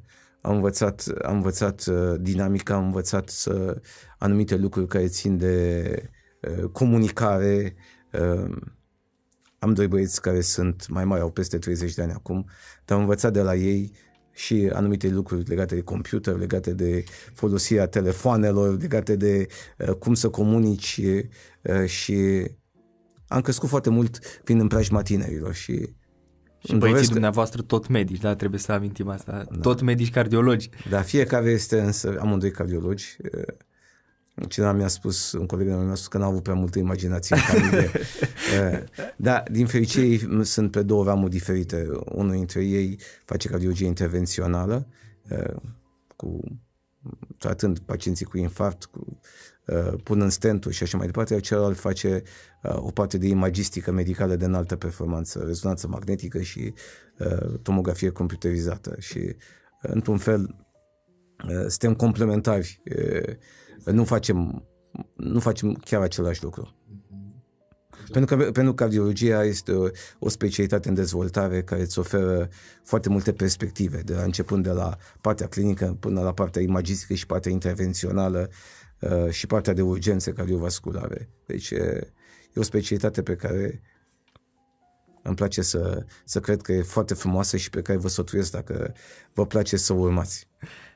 am 0.45 0.55
învățat, 0.55 1.05
am 1.23 1.35
învățat 1.35 1.85
uh, 1.85 2.15
dinamica, 2.19 2.75
am 2.75 2.85
învățat 2.85 3.29
să, 3.29 3.81
anumite 4.17 4.55
lucruri 4.55 4.87
care 4.87 5.07
țin 5.07 5.37
de 5.37 6.09
uh, 6.41 6.69
comunicare. 6.71 7.75
Uh, 8.11 8.55
am 9.59 9.73
doi 9.73 9.87
băieți 9.87 10.21
care 10.21 10.41
sunt 10.41 10.87
mai 10.87 11.05
mari, 11.05 11.21
au 11.21 11.31
peste 11.31 11.57
30 11.57 11.93
de 11.93 12.01
ani 12.01 12.11
acum, 12.11 12.45
dar 12.85 12.97
am 12.97 13.03
învățat 13.03 13.33
de 13.33 13.41
la 13.41 13.55
ei 13.55 13.91
și 14.31 14.69
anumite 14.73 15.07
lucruri 15.09 15.47
legate 15.47 15.75
de 15.75 15.81
computer, 15.81 16.35
legate 16.35 16.73
de 16.73 17.03
folosirea 17.33 17.87
telefoanelor, 17.87 18.77
legate 18.79 19.15
de 19.15 19.47
uh, 19.77 19.93
cum 19.93 20.13
să 20.13 20.29
comunici 20.29 21.01
uh, 21.61 21.85
și 21.85 22.47
am 23.27 23.41
crescut 23.41 23.69
foarte 23.69 23.89
mult 23.89 24.19
fiind 24.43 24.61
în 24.61 24.67
preajma 24.67 25.01
tinerilor 25.01 25.53
și 25.53 25.95
și 26.65 26.75
băieții 26.75 27.07
dumneavoastră 27.07 27.61
tot 27.61 27.87
medici, 27.87 28.19
da? 28.21 28.35
Trebuie 28.35 28.59
să 28.59 28.71
amintim 28.71 29.07
asta. 29.07 29.45
Da. 29.51 29.59
Tot 29.61 29.81
medici 29.81 30.11
cardiologi. 30.11 30.69
Da, 30.89 31.01
fiecare 31.01 31.49
este 31.49 31.79
însă, 31.79 32.17
amândoi 32.19 32.51
cardiologi. 32.51 33.17
Cineva 34.47 34.71
mi-a 34.71 34.87
spus, 34.87 35.31
un 35.31 35.45
coleg 35.45 35.67
meu 35.67 35.77
mi-a 35.77 35.95
spus 35.95 36.07
că 36.07 36.17
n-a 36.17 36.25
avut 36.25 36.43
prea 36.43 36.55
multă 36.55 36.79
imaginație 36.79 37.35
în 37.35 37.41
familie. 37.41 37.91
da, 39.15 39.43
din 39.51 39.65
fericire 39.65 40.43
sunt 40.43 40.71
pe 40.71 40.81
două 40.81 41.03
ramuri 41.03 41.31
diferite. 41.31 41.87
Unul 42.05 42.31
dintre 42.31 42.63
ei 42.63 42.99
face 43.25 43.47
cardiologie 43.47 43.87
intervențională, 43.87 44.87
cu 46.15 46.39
tratând 47.37 47.79
pacienții 47.79 48.25
cu 48.25 48.37
infarct, 48.37 48.85
cu, 48.85 49.19
uh, 49.67 49.93
punând 50.03 50.31
stentul 50.31 50.71
și 50.71 50.83
așa 50.83 50.97
mai 50.97 51.05
departe, 51.05 51.33
iar 51.33 51.41
celălalt 51.41 51.77
face 51.77 52.23
uh, 52.63 52.75
o 52.75 52.91
parte 52.91 53.17
de 53.17 53.27
imagistică 53.27 53.91
medicală 53.91 54.35
de 54.35 54.45
înaltă 54.45 54.75
performanță, 54.75 55.43
rezonanță 55.45 55.87
magnetică 55.87 56.41
și 56.41 56.73
uh, 57.17 57.59
tomografie 57.61 58.09
computerizată 58.09 58.95
și 58.99 59.17
uh, 59.17 59.35
într-un 59.81 60.17
fel 60.17 60.55
uh, 61.49 61.65
suntem 61.67 61.93
complementari, 61.93 62.81
uh, 63.85 63.93
nu 63.93 64.03
facem 64.03 64.67
nu 65.15 65.39
facem 65.39 65.73
chiar 65.73 66.01
același 66.01 66.43
lucru. 66.43 66.75
Pentru 68.11 68.37
că 68.37 68.51
pentru 68.51 68.73
cardiologia 68.73 69.43
este 69.43 69.71
o, 69.71 69.87
o 70.19 70.29
specialitate 70.29 70.89
în 70.89 70.93
dezvoltare 70.93 71.63
care 71.63 71.81
îți 71.81 71.99
oferă 71.99 72.49
foarte 72.83 73.09
multe 73.09 73.33
perspective, 73.33 74.01
de 74.01 74.13
la 74.13 74.21
începând 74.21 74.63
de 74.63 74.71
la 74.71 74.97
partea 75.21 75.47
clinică 75.47 75.97
până 75.99 76.21
la 76.21 76.33
partea 76.33 76.61
imagistică 76.61 77.13
și 77.13 77.25
partea 77.25 77.51
intervențională 77.51 78.49
uh, 78.49 78.55
și 79.29 79.47
partea 79.47 79.73
de 79.73 79.81
urgențe 79.81 80.31
cardiovasculare. 80.31 81.29
Deci 81.45 81.71
e, 81.71 82.13
e 82.53 82.59
o 82.59 82.61
specialitate 82.61 83.21
pe 83.21 83.35
care 83.35 83.81
îmi 85.21 85.35
place 85.35 85.61
să, 85.61 86.05
să 86.23 86.39
cred 86.39 86.61
că 86.61 86.71
e 86.71 86.81
foarte 86.81 87.13
frumoasă 87.13 87.57
și 87.57 87.69
pe 87.69 87.81
care 87.81 87.97
vă 87.97 88.07
sătuiesc 88.07 88.51
dacă 88.51 88.93
vă 89.33 89.45
place 89.45 89.77
să 89.77 89.93
o 89.93 89.95
urmați. 89.95 90.47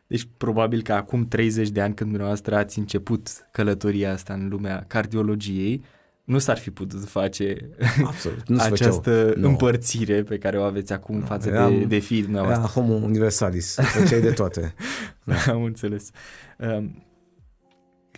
Deci 0.07 0.27
probabil 0.37 0.81
că 0.81 0.93
acum 0.93 1.27
30 1.27 1.69
de 1.69 1.81
ani 1.81 1.93
când 1.93 2.09
dumneavoastră 2.09 2.55
ați 2.55 2.79
început 2.79 3.29
călătoria 3.51 4.11
asta 4.11 4.33
în 4.33 4.47
lumea 4.47 4.85
cardiologiei, 4.87 5.83
nu 6.23 6.37
s-ar 6.37 6.57
fi 6.57 6.69
putut 6.71 7.03
face 7.03 7.69
Absolut, 8.05 8.47
nu 8.47 8.59
această 8.59 9.25
făceau. 9.27 9.49
împărțire 9.49 10.23
pe 10.23 10.37
care 10.37 10.57
o 10.57 10.61
aveți 10.61 10.93
acum 10.93 11.17
no, 11.17 11.25
față 11.25 11.49
eram, 11.49 11.77
de, 11.77 11.85
de 11.85 11.99
fiii 11.99 12.21
dumneavoastră. 12.21 12.63
Era 12.63 12.73
homo 12.73 13.05
universalis, 13.05 13.75
făceai 13.75 14.21
de 14.21 14.31
toate. 14.31 14.73
Da. 15.23 15.51
Am 15.51 15.63
înțeles. 15.63 16.09
Um, 16.57 17.03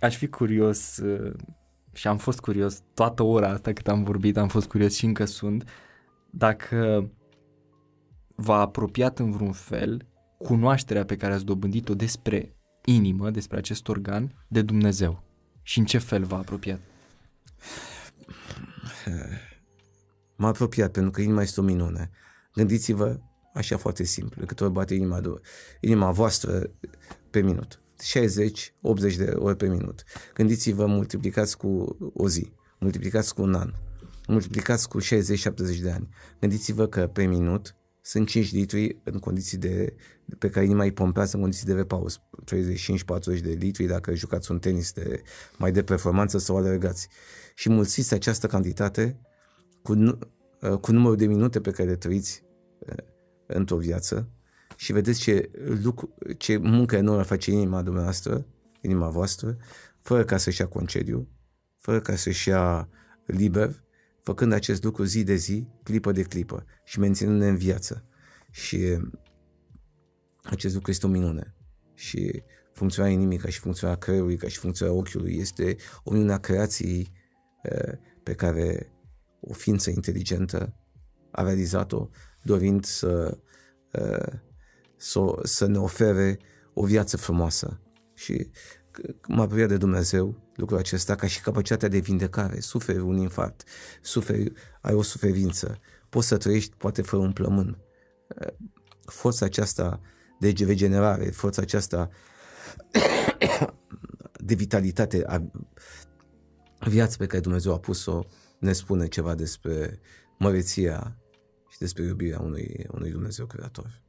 aș 0.02 0.18
fi 0.18 0.28
curios 0.28 0.98
uh, 0.98 1.34
și 1.94 2.08
am 2.08 2.18
fost 2.18 2.40
curios 2.40 2.82
toată 2.94 3.24
ora 3.24 3.50
asta 3.50 3.74
cât 3.74 3.88
am 3.88 4.04
vorbit, 4.04 4.38
am 4.38 4.48
fost 4.48 4.68
curios 4.68 4.96
și 4.96 5.06
încă 5.06 5.26
sunt, 5.26 5.70
dacă 6.30 7.12
v-a 8.36 8.60
apropiat 8.60 9.20
în 9.20 9.32
vreun 9.32 9.52
fel 9.52 10.06
cunoașterea 10.38 11.06
pe 11.06 11.16
care 11.16 11.34
ați 11.34 11.46
dobândit-o 11.46 11.96
despre 11.96 12.56
inimă, 12.86 13.30
despre 13.30 13.58
acest 13.58 13.88
organ, 13.88 14.46
de 14.48 14.62
Dumnezeu. 14.62 15.24
Și 15.62 15.80
în 15.80 15.86
ce 15.86 15.98
fel 15.98 16.24
v-a 16.24 16.38
apropiat? 16.38 16.80
m-a 20.36 20.48
apropiat 20.48 20.92
pentru 20.92 21.12
că 21.12 21.22
inima 21.22 21.42
este 21.42 21.60
o 21.60 21.64
minune. 21.64 22.10
Gândiți-vă 22.54 23.20
așa 23.54 23.78
foarte 23.78 24.04
simplu, 24.04 24.46
cât 24.46 24.62
ori 24.62 24.72
bate 24.72 24.94
inima, 24.94 25.22
inima 25.80 26.12
voastră 26.12 26.70
pe 27.30 27.42
minut. 27.42 27.81
60-80 28.04 29.16
de 29.18 29.32
ori 29.36 29.58
pe 29.58 29.68
minut. 29.68 30.04
Gândiți-vă, 30.34 30.86
multiplicați 30.86 31.58
cu 31.58 31.98
o 32.14 32.30
zi, 32.30 32.52
multiplicați 32.80 33.34
cu 33.34 33.42
un 33.42 33.54
an, 33.54 33.74
multiplicați 34.28 34.88
cu 34.90 35.02
60-70 35.02 35.06
de 35.82 35.92
ani. 35.92 36.10
Gândiți-vă 36.40 36.88
că 36.88 37.08
pe 37.08 37.26
minut 37.26 37.76
sunt 38.02 38.28
5 38.28 38.52
litri 38.52 39.02
în 39.04 39.20
condiții 39.20 39.58
de, 39.58 39.96
pe 40.38 40.50
care 40.50 40.66
inima 40.66 40.84
îi 40.84 40.92
pompează 40.92 41.36
în 41.36 41.42
condiții 41.42 41.66
de 41.66 41.74
repaus. 41.74 42.22
35-40 43.38 43.42
de 43.42 43.52
litri 43.60 43.86
dacă 43.86 44.14
jucați 44.14 44.52
un 44.52 44.60
tenis 44.60 44.92
de, 44.92 45.22
mai 45.58 45.72
de 45.72 45.84
performanță 45.84 46.38
sau 46.38 46.58
alergați. 46.58 47.08
Și 47.56 47.70
mulțiți 47.70 48.14
această 48.14 48.48
cantitate 48.48 49.20
cu, 49.84 49.94
uh, 49.94 50.78
cu 50.82 50.92
numărul 50.92 51.18
de 51.18 51.26
minute 51.26 51.62
pe 51.62 51.72
care 51.72 51.90
le 51.90 51.96
trăiți 51.96 52.44
uh, 52.80 52.96
într-o 53.46 53.78
viață 53.78 54.30
și 54.82 54.92
vedeți 54.92 55.20
ce, 55.20 55.52
lucru, 55.84 56.14
ce 56.38 56.58
muncă 56.58 56.96
enormă 56.96 57.24
face 57.24 57.52
inima 57.52 57.82
dumneavoastră, 57.82 58.46
inima 58.82 59.10
voastră, 59.10 59.58
fără 60.00 60.24
ca 60.26 60.38
să-și 60.38 60.62
ia 60.62 60.68
concediu, 60.68 61.28
fără 61.78 62.02
ca 62.02 62.16
să-și 62.16 62.50
ia 62.50 62.90
liber, 63.26 63.84
făcând 64.22 64.52
acest 64.52 64.84
lucru 64.84 65.04
zi 65.04 65.24
de 65.24 65.36
zi, 65.36 65.68
clipă 65.84 66.12
de 66.12 66.22
clipă 66.22 66.66
și 66.84 67.00
menținându-ne 67.00 67.48
în 67.48 67.56
viață. 67.56 68.06
Și 68.52 68.98
acest 70.44 70.74
lucru 70.74 70.92
este 70.92 71.06
o 71.06 71.10
minune. 71.10 71.56
Și 71.94 72.44
funcționarea 72.74 73.16
inimii 73.16 73.38
ca 73.38 73.50
și 73.50 73.60
funcționarea 73.60 74.02
creierului, 74.02 74.38
ca 74.38 74.48
și 74.48 74.58
funcționarea 74.58 75.00
ochiului 75.00 75.38
este 75.38 75.76
o 76.04 76.12
minune 76.12 76.34
a 76.34 76.38
creației 76.38 77.12
pe 78.24 78.34
care 78.34 78.92
o 79.40 79.54
ființă 79.54 79.90
inteligentă 79.90 80.76
a 81.32 81.44
realizat-o 81.44 82.10
dorind 82.44 82.86
să, 82.86 83.38
uh, 83.94 84.50
să, 85.02 85.40
să 85.44 85.68
ne 85.68 85.78
ofere 85.78 86.40
o 86.74 86.86
viață 86.86 87.18
frumoasă. 87.18 87.80
Și 88.14 88.52
mă 89.28 89.42
apropia 89.42 89.68
de 89.68 89.78
Dumnezeu 89.78 90.52
lucrul 90.56 90.78
acesta 90.78 91.16
ca 91.16 91.28
și 91.28 91.42
capacitatea 91.42 91.88
de 91.88 92.00
vindecare. 92.00 92.60
Suferi 92.60 93.00
un 93.00 93.18
infarct, 93.18 93.64
suferi, 94.02 94.52
ai 94.82 94.94
o 94.94 95.02
suferință, 95.02 95.80
poți 96.10 96.28
să 96.28 96.38
trăiești 96.38 96.76
poate 96.76 97.02
fără 97.02 97.22
un 97.22 97.32
plămân. 97.32 97.78
Forța 99.06 99.46
aceasta 99.46 100.02
de 100.40 100.54
regenerare, 100.66 101.26
forța 101.30 101.62
aceasta 101.62 102.10
de 104.48 104.54
vitalitate 104.54 105.24
a 105.26 105.42
viață 106.80 107.18
pe 107.18 107.26
care 107.26 107.42
Dumnezeu 107.42 107.74
a 107.74 107.80
pus-o 107.80 108.26
ne 108.60 108.74
spune 108.74 109.08
ceva 109.08 109.36
despre 109.36 110.00
măreția 110.38 111.18
și 111.70 111.78
despre 111.78 112.04
iubirea 112.04 112.40
unui, 112.40 112.86
unui 112.92 113.12
Dumnezeu 113.12 113.46
creator. 113.46 114.01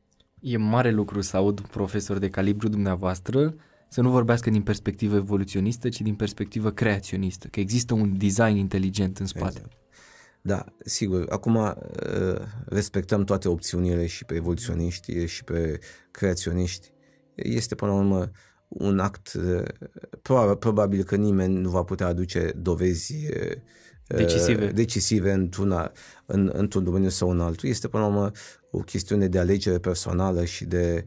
E 0.43 0.57
mare 0.57 0.91
lucru 0.91 1.21
să 1.21 1.37
aud 1.37 1.61
profesor 1.61 2.19
de 2.19 2.31
calibru 2.31 2.69
dumneavoastră 2.69 3.55
să 3.89 4.01
nu 4.01 4.11
vorbească 4.11 4.51
din 4.51 4.63
perspectivă 4.63 5.17
evoluționistă, 5.17 5.89
ci 5.89 6.01
din 6.01 6.15
perspectivă 6.15 6.71
creaționistă, 6.71 7.49
că 7.49 7.61
există 7.61 7.95
un 7.95 8.19
design 8.19 8.57
inteligent 8.57 9.19
în 9.19 9.27
spate. 9.27 9.57
Exact. 9.57 9.73
Da, 10.41 10.65
sigur. 10.85 11.27
Acum 11.29 11.55
uh, 11.55 11.75
respectăm 12.67 13.25
toate 13.25 13.49
opțiunile 13.49 14.07
și 14.07 14.25
pe 14.25 14.35
evoluționiști 14.35 15.27
și 15.27 15.45
pe 15.45 15.79
creaționiști. 16.11 16.93
Este 17.35 17.75
până 17.75 17.91
la 17.93 17.99
urmă 17.99 18.31
un 18.69 18.99
act, 18.99 19.33
uh, 19.33 20.57
probabil 20.59 21.03
că 21.03 21.17
nimeni 21.17 21.55
nu 21.55 21.71
va 21.71 21.83
putea 21.83 22.07
aduce 22.07 22.53
dovezi 22.57 23.15
uh, 23.15 23.57
decisive, 24.07 24.67
decisive 24.67 25.33
într-una, 25.33 25.93
în, 26.27 26.51
într-un 26.55 26.85
domeniu 26.85 27.09
sau 27.09 27.31
în 27.31 27.41
altul. 27.41 27.69
Este 27.69 27.89
până 27.89 28.03
la 28.03 28.09
urmă 28.09 28.31
o 28.71 28.79
chestiune 28.79 29.29
de 29.29 29.39
alegere 29.39 29.79
personală 29.79 30.45
și 30.45 30.65
de 30.65 31.05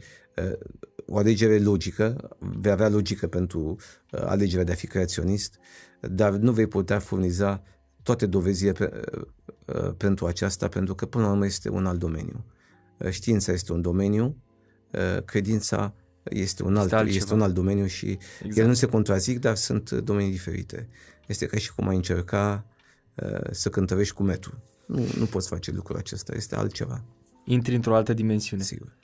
o 1.06 1.18
alegere 1.18 1.60
logică, 1.60 2.30
vei 2.40 2.72
avea 2.72 2.90
logică 2.90 3.28
pentru 3.28 3.76
alegerea 4.12 4.64
de 4.64 4.72
a 4.72 4.76
fi 4.76 4.88
creaționist, 4.88 5.60
dar 6.02 6.32
nu 6.32 6.52
vei 6.52 6.68
putea 6.68 7.00
furniza 7.00 7.64
toate 8.04 8.26
dovezile 8.26 8.72
pe, 8.72 8.92
pentru 9.98 10.26
aceasta, 10.26 10.68
pentru 10.68 10.96
că 10.96 11.06
până 11.06 11.24
la 11.24 11.32
urmă 11.32 11.46
este 11.46 11.70
un 11.70 11.86
alt 11.86 12.00
domeniu. 12.00 12.46
Știința 13.10 13.52
este 13.52 13.74
un 13.74 13.82
domeniu, 13.82 14.38
credința 15.26 15.94
este 16.24 16.64
un 16.64 16.78
alt, 16.78 16.92
este, 16.92 17.10
este 17.10 17.34
un 17.34 17.42
alt 17.42 17.54
domeniu 17.54 17.86
și 17.86 18.06
exact. 18.08 18.58
ele 18.58 18.68
nu 18.68 18.74
se 18.74 18.86
contrazic, 18.86 19.40
dar 19.40 19.56
sunt 19.56 19.92
domenii 19.92 20.32
diferite. 20.32 20.90
Este 21.28 21.46
ca 21.46 21.58
și 21.58 21.74
cum 21.74 21.88
ai 21.88 21.96
încerca 21.96 22.66
uh, 22.68 22.75
să 23.52 23.70
cântărești 23.70 24.14
cu 24.14 24.24
metru. 24.24 24.64
Nu, 24.86 25.06
nu 25.18 25.26
poți 25.26 25.48
face 25.48 25.72
lucrul 25.72 25.98
acesta, 25.98 26.34
este 26.36 26.56
altceva. 26.56 27.04
Intri 27.46 27.76
într-o 27.76 27.96
altă 27.96 28.14
dimensiune. 28.14 28.64
Sigur 28.64 28.98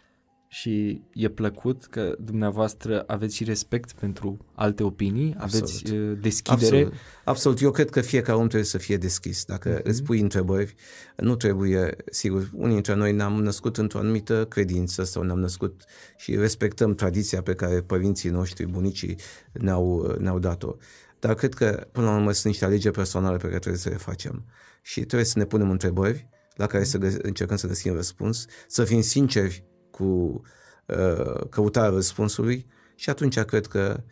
și 0.53 1.01
e 1.14 1.30
plăcut 1.30 1.86
că 1.86 2.16
dumneavoastră 2.20 3.03
aveți 3.07 3.36
și 3.36 3.43
respect 3.43 3.91
pentru 3.91 4.38
alte 4.53 4.84
opinii, 4.84 5.36
Absolut. 5.38 5.70
aveți 5.70 5.93
uh, 5.93 6.18
deschidere. 6.22 6.66
Absolut. 6.66 6.93
Absolut. 7.26 7.62
Eu 7.62 7.72
cred 7.72 7.89
că 7.89 8.01
fiecare 8.01 8.38
om 8.38 8.47
trebuie 8.47 8.70
să 8.70 8.78
fie 8.78 8.97
deschis. 8.97 9.45
Dacă 9.45 9.80
mm-hmm. 9.80 9.84
îți 9.84 10.03
pui 10.03 10.20
întrebări, 10.20 10.76
nu 11.16 11.36
trebuie, 11.36 11.95
sigur, 12.09 12.49
unii 12.53 12.74
dintre 12.74 12.95
noi 12.95 13.14
ne-am 13.14 13.41
născut 13.43 13.78
într-o 13.78 13.99
anumită 13.99 14.45
credință 14.45 15.03
sau 15.03 15.24
ne-am 15.24 15.39
născut 15.39 15.84
și 16.18 16.36
respectăm 16.36 16.95
tradiția 16.95 17.41
pe 17.41 17.53
care 17.53 17.82
părinții 17.82 18.30
noștri, 18.30 18.66
bunicii 18.66 19.18
ne-au, 19.51 20.16
ne-au 20.20 20.39
dat-o. 20.39 20.76
Dar 21.22 21.34
cred 21.34 21.53
că, 21.53 21.88
până 21.91 22.05
la 22.05 22.15
urmă, 22.15 22.32
sunt 22.32 22.45
niște 22.45 22.65
alegeri 22.65 22.93
personale 22.93 23.38
pe 23.38 23.47
care 23.47 23.59
trebuie 23.59 23.82
să 23.82 23.89
le 23.89 23.95
facem. 23.95 24.45
Și 24.82 24.99
trebuie 24.99 25.26
să 25.26 25.39
ne 25.39 25.45
punem 25.45 25.69
întrebări 25.69 26.30
la 26.55 26.67
care 26.67 26.84
să 26.84 26.97
gă- 26.97 27.22
încercăm 27.22 27.55
să 27.55 27.67
găsim 27.67 27.93
răspuns, 27.93 28.45
să 28.67 28.84
fim 28.84 29.01
sinceri 29.01 29.63
cu 29.91 30.03
uh, 30.86 31.47
căutarea 31.49 31.89
răspunsului 31.89 32.67
și 32.95 33.09
atunci 33.09 33.39
cred 33.39 33.65
că 33.67 34.03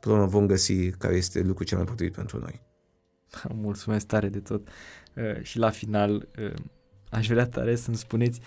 până 0.00 0.24
vom 0.24 0.46
găsi 0.46 0.90
care 0.90 1.14
este 1.14 1.40
lucrul 1.40 1.66
cel 1.66 1.76
mai 1.76 1.86
potrivit 1.86 2.14
pentru 2.14 2.38
noi. 2.38 2.62
Mulțumesc 3.66 4.06
tare 4.06 4.28
de 4.28 4.40
tot. 4.40 4.68
Uh, 5.14 5.42
și 5.42 5.58
la 5.58 5.70
final 5.70 6.28
uh, 6.38 6.54
aș 7.10 7.28
vrea 7.28 7.46
tare 7.46 7.76
să-mi 7.76 7.96
spuneți 7.96 8.40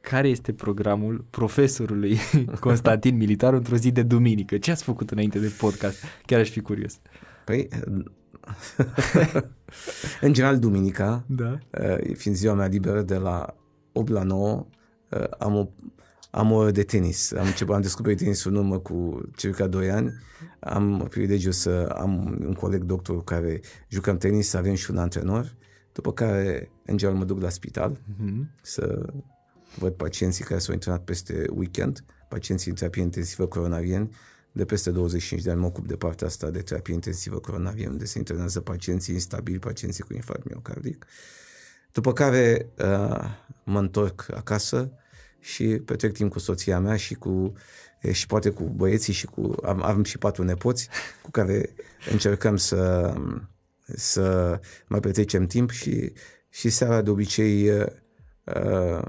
care 0.00 0.28
este 0.28 0.52
programul 0.52 1.26
profesorului 1.30 2.18
Constantin 2.60 3.16
Militar 3.16 3.52
într-o 3.54 3.76
zi 3.76 3.90
de 3.90 4.02
duminică? 4.02 4.58
Ce 4.58 4.70
ați 4.70 4.82
făcut 4.82 5.10
înainte 5.10 5.38
de 5.38 5.52
podcast? 5.58 6.04
Chiar 6.26 6.40
aș 6.40 6.50
fi 6.50 6.60
curios. 6.60 7.00
Păi, 7.48 7.68
în 10.26 10.32
general, 10.32 10.58
duminica, 10.58 11.24
da. 11.26 11.58
Uh, 11.82 12.16
fiind 12.16 12.36
ziua 12.36 12.54
mea 12.54 12.66
liberă 12.66 13.02
de 13.02 13.16
la 13.16 13.56
8 13.92 14.08
la 14.08 14.22
9, 14.22 14.66
uh, 15.10 15.24
am 15.38 15.54
o 15.54 15.68
am 16.30 16.52
o 16.52 16.70
de 16.70 16.82
tenis. 16.82 17.32
Am, 17.32 17.46
început, 17.46 17.74
am 17.74 17.80
descoperit 17.80 18.18
tenisul 18.18 18.50
în 18.50 18.56
urmă 18.56 18.78
cu 18.78 19.20
circa 19.36 19.66
2 19.66 19.90
ani. 19.90 20.12
Am 20.60 21.06
privilegiul 21.10 21.52
să 21.52 21.94
am 21.96 22.38
un 22.46 22.52
coleg 22.52 22.82
doctor 22.82 23.24
care 23.24 23.60
jucăm 23.88 24.16
tenis, 24.16 24.48
să 24.48 24.56
avem 24.56 24.74
și 24.74 24.90
un 24.90 24.96
antrenor. 24.96 25.56
După 25.92 26.12
care, 26.12 26.70
în 26.84 26.96
general, 26.96 27.18
mă 27.18 27.24
duc 27.24 27.40
la 27.40 27.48
spital 27.48 27.96
uh-huh. 27.96 28.60
să 28.62 29.12
văd 29.78 29.92
pacienții 29.92 30.44
care 30.44 30.60
s-au 30.60 30.74
internat 30.74 31.04
peste 31.04 31.44
weekend, 31.54 32.04
pacienții 32.28 32.70
în 32.70 32.76
terapie 32.76 33.02
intensivă 33.02 33.46
coronavieni. 33.46 34.10
De 34.58 34.64
peste 34.64 34.90
25 34.90 35.42
de 35.42 35.50
ani 35.50 35.60
mă 35.60 35.66
ocup 35.66 35.86
de 35.86 35.96
partea 35.96 36.26
asta 36.26 36.50
de 36.50 36.62
terapie 36.62 36.94
intensivă 36.94 37.38
coronavieni, 37.38 37.90
unde 37.90 38.04
se 38.04 38.18
internează 38.18 38.60
pacienții 38.60 39.14
instabili, 39.14 39.58
pacienții 39.58 40.04
cu 40.04 40.14
infarct 40.14 40.44
miocardic. 40.44 41.06
După 41.92 42.12
care 42.12 42.68
uh, 42.78 43.24
mă 43.64 43.78
întorc 43.78 44.26
acasă, 44.34 44.92
și 45.40 45.64
petrec 45.64 46.12
timp 46.12 46.32
cu 46.32 46.38
soția 46.38 46.80
mea 46.80 46.96
și 46.96 47.14
cu 47.14 47.52
și 48.12 48.26
poate 48.26 48.50
cu 48.50 48.64
băieții 48.64 49.12
și 49.12 49.26
cu 49.26 49.54
am, 49.64 49.82
am 49.82 50.04
și 50.04 50.18
patru 50.18 50.42
nepoți 50.42 50.88
cu 51.22 51.30
care 51.30 51.74
încercăm 52.10 52.56
să 52.56 53.12
să 53.86 54.60
mai 54.86 55.00
petrecem 55.00 55.46
timp 55.46 55.70
și 55.70 56.12
și 56.48 56.70
seara 56.70 57.02
de 57.02 57.10
obicei 57.10 57.70
uh, 57.70 59.02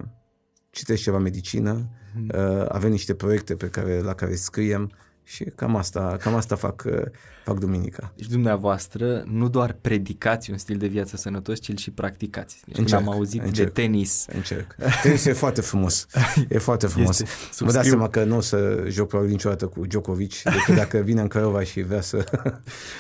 citesc 0.69 1.01
ceva 1.01 1.17
medicină, 1.17 1.89
mhm. 2.15 2.29
uh, 2.35 2.65
avem 2.67 2.91
niște 2.91 3.13
proiecte 3.13 3.55
pe 3.55 3.67
care, 3.69 4.01
la 4.01 4.13
care 4.13 4.35
scriem 4.35 4.91
și 5.29 5.43
cam 5.43 5.75
asta, 5.75 6.17
cam 6.19 6.35
asta 6.35 6.55
fac, 6.55 6.83
uh, 6.85 7.01
fac 7.43 7.59
duminica. 7.59 8.13
Deci 8.15 8.27
dumneavoastră 8.27 9.23
nu 9.27 9.49
doar 9.49 9.77
predicați 9.81 10.51
un 10.51 10.57
stil 10.57 10.77
de 10.77 10.87
viață 10.87 11.17
sănătos, 11.17 11.59
ci 11.59 11.79
și 11.79 11.91
practicați. 11.91 12.61
Deci 12.65 12.77
încerc, 12.77 13.01
am 13.01 13.09
auzit 13.09 13.43
încerc, 13.43 13.73
de 13.73 13.81
tenis. 13.81 14.25
Încerc. 14.33 14.75
Tenis 15.01 15.25
e 15.25 15.33
foarte 15.33 15.61
frumos. 15.61 16.05
E 16.47 16.57
foarte 16.57 16.87
frumos. 16.87 17.19
Este, 17.19 17.63
Mă 17.63 17.71
dați 17.71 17.87
seama 17.87 18.09
că 18.09 18.23
nu 18.23 18.35
o 18.35 18.41
să 18.41 18.85
joc 18.87 19.07
probabil 19.07 19.31
niciodată 19.31 19.67
cu 19.67 19.85
Djokovic, 19.85 20.41
decât 20.41 20.75
dacă 20.75 20.97
vine 20.97 21.21
în 21.21 21.27
Craiova 21.27 21.63
și 21.63 21.81
vrea 21.81 22.01
să... 22.01 22.23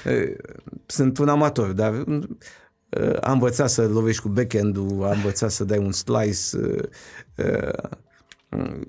Sunt 0.85 1.17
un 1.17 1.29
amator, 1.29 1.71
dar 1.71 1.93
uh, 1.93 3.17
am 3.21 3.33
învățat 3.33 3.69
să 3.69 3.87
lovești 3.87 4.21
cu 4.21 4.29
backhand-ul, 4.29 5.03
am 5.03 5.11
învățat 5.11 5.51
să 5.51 5.63
dai 5.63 5.77
un 5.77 5.91
slice, 5.91 6.57
uh, 7.35 7.89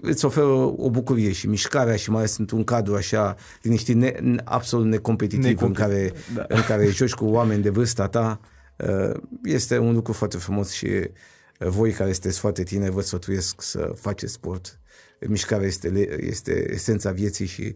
îți 0.01 0.25
oferă 0.25 0.47
o 0.77 0.91
bucurie 0.91 1.33
și 1.33 1.49
mișcarea 1.49 1.97
și 1.97 2.11
mai 2.11 2.19
ales 2.19 2.37
într-un 2.37 2.65
cadru 2.65 2.95
așa 2.95 3.37
liniștit, 3.63 3.97
ne, 3.97 4.15
absolut 4.45 4.87
necompetitiv 4.87 5.45
Necompet- 5.45 5.61
în, 5.61 5.73
care, 5.73 6.13
da. 6.35 6.45
în 6.49 6.63
care 6.63 6.87
joci 6.87 7.15
cu 7.15 7.25
oameni 7.25 7.63
de 7.63 7.71
vârsta 7.71 8.09
ta, 8.09 8.41
uh, 8.77 9.21
este 9.45 9.79
un 9.79 9.95
lucru 9.95 10.13
foarte 10.13 10.37
frumos 10.37 10.71
și 10.71 10.87
uh, 10.87 11.09
voi 11.69 11.91
care 11.91 12.13
sunteți 12.13 12.39
foarte 12.39 12.63
tineri 12.63 12.93
vă 12.93 13.01
sfătuiesc 13.01 13.63
să 13.63 13.93
faceți 13.97 14.33
sport. 14.33 14.81
Mișcarea 15.27 15.67
este, 15.67 16.17
este 16.21 16.73
esența 16.73 17.11
vieții 17.11 17.47
și 17.47 17.75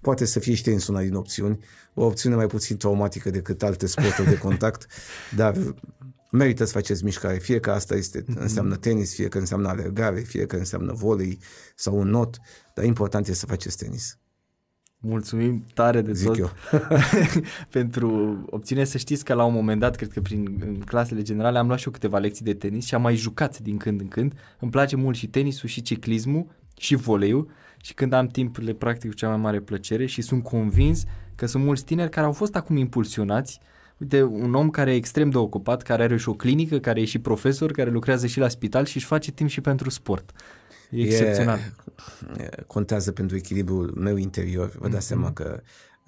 poate 0.00 0.24
să 0.24 0.38
fie 0.38 0.54
și 0.54 0.62
tenis 0.62 0.86
una 0.86 1.00
din 1.00 1.14
opțiuni, 1.14 1.58
o 1.94 2.04
opțiune 2.04 2.34
mai 2.34 2.46
puțin 2.46 2.76
traumatică 2.76 3.30
decât 3.30 3.62
alte 3.62 3.86
sporturi 3.86 4.28
de 4.28 4.38
contact, 4.38 4.86
dar 5.36 5.54
merită 6.34 6.64
să 6.64 6.72
faceți 6.72 7.04
mișcare, 7.04 7.38
fie 7.38 7.60
că 7.60 7.70
asta 7.70 7.94
este, 7.94 8.22
mm-hmm. 8.22 8.38
înseamnă 8.38 8.76
tenis, 8.76 9.14
fie 9.14 9.28
că 9.28 9.38
înseamnă 9.38 9.68
alergare, 9.68 10.20
fie 10.20 10.46
că 10.46 10.56
înseamnă 10.56 10.92
volei 10.92 11.38
sau 11.74 11.98
un 11.98 12.08
not, 12.08 12.38
dar 12.74 12.84
important 12.84 13.26
este 13.26 13.38
să 13.38 13.46
faceți 13.46 13.76
tenis. 13.76 14.18
Mulțumim 14.98 15.64
tare 15.74 16.00
de 16.00 16.12
Zic 16.12 16.26
tot 16.26 16.38
eu. 16.38 16.50
pentru 17.78 18.38
opțiune. 18.50 18.84
Să 18.84 18.98
știți 18.98 19.24
că 19.24 19.34
la 19.34 19.44
un 19.44 19.52
moment 19.52 19.80
dat, 19.80 19.96
cred 19.96 20.12
că 20.12 20.20
prin 20.20 20.58
în 20.60 20.80
clasele 20.80 21.22
generale, 21.22 21.58
am 21.58 21.66
luat 21.66 21.78
și 21.78 21.86
eu 21.86 21.92
câteva 21.92 22.18
lecții 22.18 22.44
de 22.44 22.54
tenis 22.54 22.84
și 22.84 22.94
am 22.94 23.02
mai 23.02 23.16
jucat 23.16 23.58
din 23.58 23.76
când 23.76 24.00
în 24.00 24.08
când. 24.08 24.32
Îmi 24.60 24.70
place 24.70 24.96
mult 24.96 25.16
și 25.16 25.26
tenisul 25.26 25.68
și 25.68 25.82
ciclismul 25.82 26.46
și 26.76 26.94
voleiul 26.94 27.50
și 27.80 27.94
când 27.94 28.12
am 28.12 28.26
timp 28.26 28.56
le 28.56 28.72
practic 28.72 29.10
cu 29.10 29.16
cea 29.16 29.28
mai 29.28 29.36
mare 29.36 29.60
plăcere 29.60 30.06
și 30.06 30.22
sunt 30.22 30.42
convins 30.42 31.02
că 31.34 31.46
sunt 31.46 31.64
mulți 31.64 31.84
tineri 31.84 32.10
care 32.10 32.26
au 32.26 32.32
fost 32.32 32.56
acum 32.56 32.76
impulsionați 32.76 33.60
uh, 33.62 33.73
Uite, 34.04 34.22
un 34.22 34.54
om 34.54 34.70
care 34.70 34.92
e 34.92 34.96
extrem 34.96 35.30
de 35.30 35.38
ocupat, 35.38 35.82
care 35.82 36.02
are 36.02 36.16
și 36.16 36.28
o 36.28 36.34
clinică, 36.34 36.78
care 36.78 37.00
e 37.00 37.04
și 37.04 37.18
profesor, 37.18 37.72
care 37.72 37.90
lucrează 37.90 38.26
și 38.26 38.38
la 38.38 38.48
spital 38.48 38.84
și 38.84 38.96
își 38.96 39.06
face 39.06 39.30
timp 39.30 39.48
și 39.48 39.60
pentru 39.60 39.90
sport. 39.90 40.30
E, 40.90 41.00
e 41.00 41.04
excepțional. 41.04 41.58
Contează 42.66 43.12
pentru 43.12 43.36
echilibrul 43.36 43.94
meu 43.96 44.16
interior. 44.16 44.72
Vă 44.78 44.88
dați 44.88 45.04
mm-hmm. 45.04 45.08
seama 45.08 45.32
că 45.32 45.62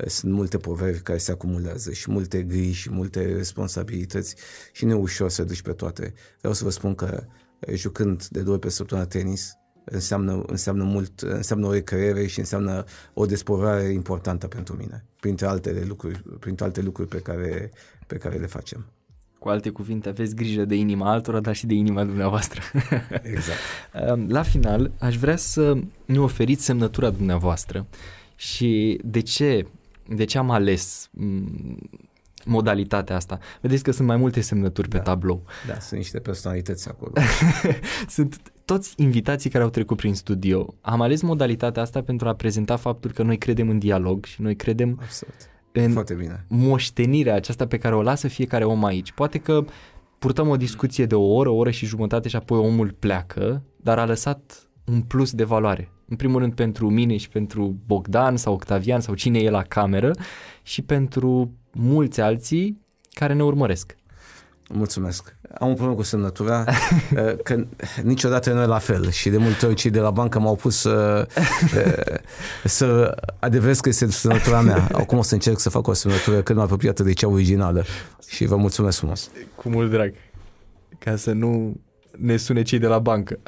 sunt 0.06 0.32
multe 0.32 0.58
poveri 0.58 1.00
care 1.00 1.18
se 1.18 1.30
acumulează 1.32 1.92
și 1.92 2.10
multe 2.10 2.42
griji 2.42 2.80
și 2.80 2.90
multe 2.90 3.32
responsabilități 3.36 4.36
și 4.72 4.84
nu 4.84 4.90
e 4.90 4.94
ușor 4.94 5.30
să 5.30 5.44
duci 5.44 5.62
pe 5.62 5.72
toate. 5.72 6.14
Vreau 6.38 6.54
să 6.54 6.64
vă 6.64 6.70
spun 6.70 6.94
că 6.94 7.24
jucând 7.74 8.26
de 8.26 8.40
două 8.40 8.52
ori 8.52 8.60
pe 8.60 8.70
săptămână 8.70 9.06
tenis, 9.06 9.52
înseamnă, 9.90 10.42
înseamnă 10.46 10.84
mult, 10.84 11.20
înseamnă 11.20 11.66
o 11.66 11.72
recreere 11.72 12.26
și 12.26 12.38
înseamnă 12.38 12.84
o 13.14 13.26
desprovare 13.26 13.92
importantă 13.92 14.46
pentru 14.46 14.76
mine, 14.76 15.04
printre 15.20 15.46
altele 15.46 15.84
lucruri, 15.86 16.22
printre 16.40 16.64
alte 16.64 16.80
lucruri 16.80 17.08
pe 17.08 17.18
care, 17.18 17.70
pe 18.06 18.16
care 18.16 18.36
le 18.36 18.46
facem. 18.46 18.86
Cu 19.38 19.48
alte 19.48 19.70
cuvinte, 19.70 20.08
aveți 20.08 20.34
grijă 20.34 20.64
de 20.64 20.74
inima 20.74 21.10
altora, 21.10 21.40
dar 21.40 21.54
și 21.54 21.66
de 21.66 21.74
inima 21.74 22.04
dumneavoastră. 22.04 22.60
Exact. 23.34 24.30
La 24.30 24.42
final, 24.42 24.90
aș 24.98 25.16
vrea 25.16 25.36
să 25.36 25.78
ne 26.04 26.20
oferiți 26.20 26.64
semnătura 26.64 27.10
dumneavoastră 27.10 27.86
și 28.36 29.00
de 29.04 29.20
ce, 29.20 29.66
de 30.08 30.24
ce 30.24 30.38
am 30.38 30.50
ales 30.50 31.10
modalitatea 32.44 33.16
asta. 33.16 33.38
Vedeți 33.60 33.82
că 33.82 33.90
sunt 33.90 34.06
mai 34.06 34.16
multe 34.16 34.40
semnături 34.40 34.88
da. 34.88 34.96
pe 34.98 35.02
tablou. 35.02 35.42
Da, 35.66 35.78
sunt 35.78 36.00
niște 36.00 36.18
personalități 36.18 36.88
acolo. 36.88 37.12
sunt 38.08 38.40
toți 38.66 38.94
invitații 38.96 39.50
care 39.50 39.64
au 39.64 39.70
trecut 39.70 39.96
prin 39.96 40.14
studio. 40.14 40.74
Am 40.80 41.00
ales 41.00 41.22
modalitatea 41.22 41.82
asta 41.82 42.02
pentru 42.02 42.28
a 42.28 42.34
prezenta 42.34 42.76
faptul 42.76 43.12
că 43.12 43.22
noi 43.22 43.38
credem 43.38 43.68
în 43.68 43.78
dialog 43.78 44.24
și 44.24 44.42
noi 44.42 44.56
credem 44.56 44.98
Absolut. 45.02 45.34
în 45.72 45.92
Foarte 45.92 46.14
bine. 46.14 46.44
moștenirea 46.48 47.34
aceasta 47.34 47.66
pe 47.66 47.78
care 47.78 47.94
o 47.94 48.02
lasă 48.02 48.28
fiecare 48.28 48.64
om 48.64 48.84
aici. 48.84 49.12
Poate 49.12 49.38
că 49.38 49.64
purtăm 50.18 50.48
o 50.48 50.56
discuție 50.56 51.06
de 51.06 51.14
o 51.14 51.34
oră, 51.34 51.48
o 51.48 51.54
oră 51.54 51.70
și 51.70 51.86
jumătate 51.86 52.28
și 52.28 52.36
apoi 52.36 52.58
omul 52.58 52.94
pleacă, 52.98 53.62
dar 53.76 53.98
a 53.98 54.04
lăsat 54.04 54.68
un 54.84 55.00
plus 55.00 55.32
de 55.32 55.44
valoare. 55.44 55.90
În 56.08 56.16
primul 56.16 56.40
rând 56.40 56.54
pentru 56.54 56.90
mine 56.90 57.16
și 57.16 57.28
pentru 57.28 57.76
Bogdan 57.86 58.36
sau 58.36 58.52
Octavian 58.52 59.00
sau 59.00 59.14
cine 59.14 59.38
e 59.38 59.50
la 59.50 59.62
cameră 59.62 60.10
și 60.62 60.82
pentru 60.82 61.50
mulți 61.72 62.20
alții 62.20 62.80
care 63.12 63.32
ne 63.32 63.44
urmăresc. 63.44 63.96
Mulțumesc. 64.68 65.36
Am 65.58 65.68
un 65.68 65.74
problemă 65.74 65.96
cu 65.96 66.02
semnătura, 66.02 66.64
uh, 67.14 67.36
că 67.44 67.66
niciodată 68.02 68.52
nu 68.52 68.60
e 68.60 68.66
la 68.66 68.78
fel 68.78 69.10
și 69.10 69.30
de 69.30 69.36
multe 69.36 69.66
ori 69.66 69.74
cei 69.74 69.90
de 69.90 70.00
la 70.00 70.10
bancă 70.10 70.38
m-au 70.38 70.56
pus 70.56 70.76
să, 70.76 71.26
uh, 71.76 72.14
să 72.64 73.16
adeveresc 73.38 73.80
că 73.80 73.88
este 73.88 74.10
semnătura 74.10 74.60
mea. 74.60 74.88
Acum 74.92 75.18
o 75.18 75.22
să 75.22 75.34
încerc 75.34 75.58
să 75.58 75.70
fac 75.70 75.86
o 75.86 75.92
semnătură 75.92 76.42
cât 76.42 76.54
mai 76.54 76.64
apropiată 76.64 77.02
de 77.02 77.12
cea 77.12 77.28
originală 77.28 77.84
și 78.28 78.44
vă 78.44 78.56
mulțumesc 78.56 78.98
frumos. 78.98 79.30
Cu 79.54 79.68
mult 79.68 79.90
drag. 79.90 80.12
Ca 80.98 81.16
să 81.16 81.32
nu 81.32 81.80
ne 82.18 82.36
sune 82.36 82.62
cei 82.62 82.78
de 82.78 82.86
la 82.86 82.98
bancă. 82.98 83.38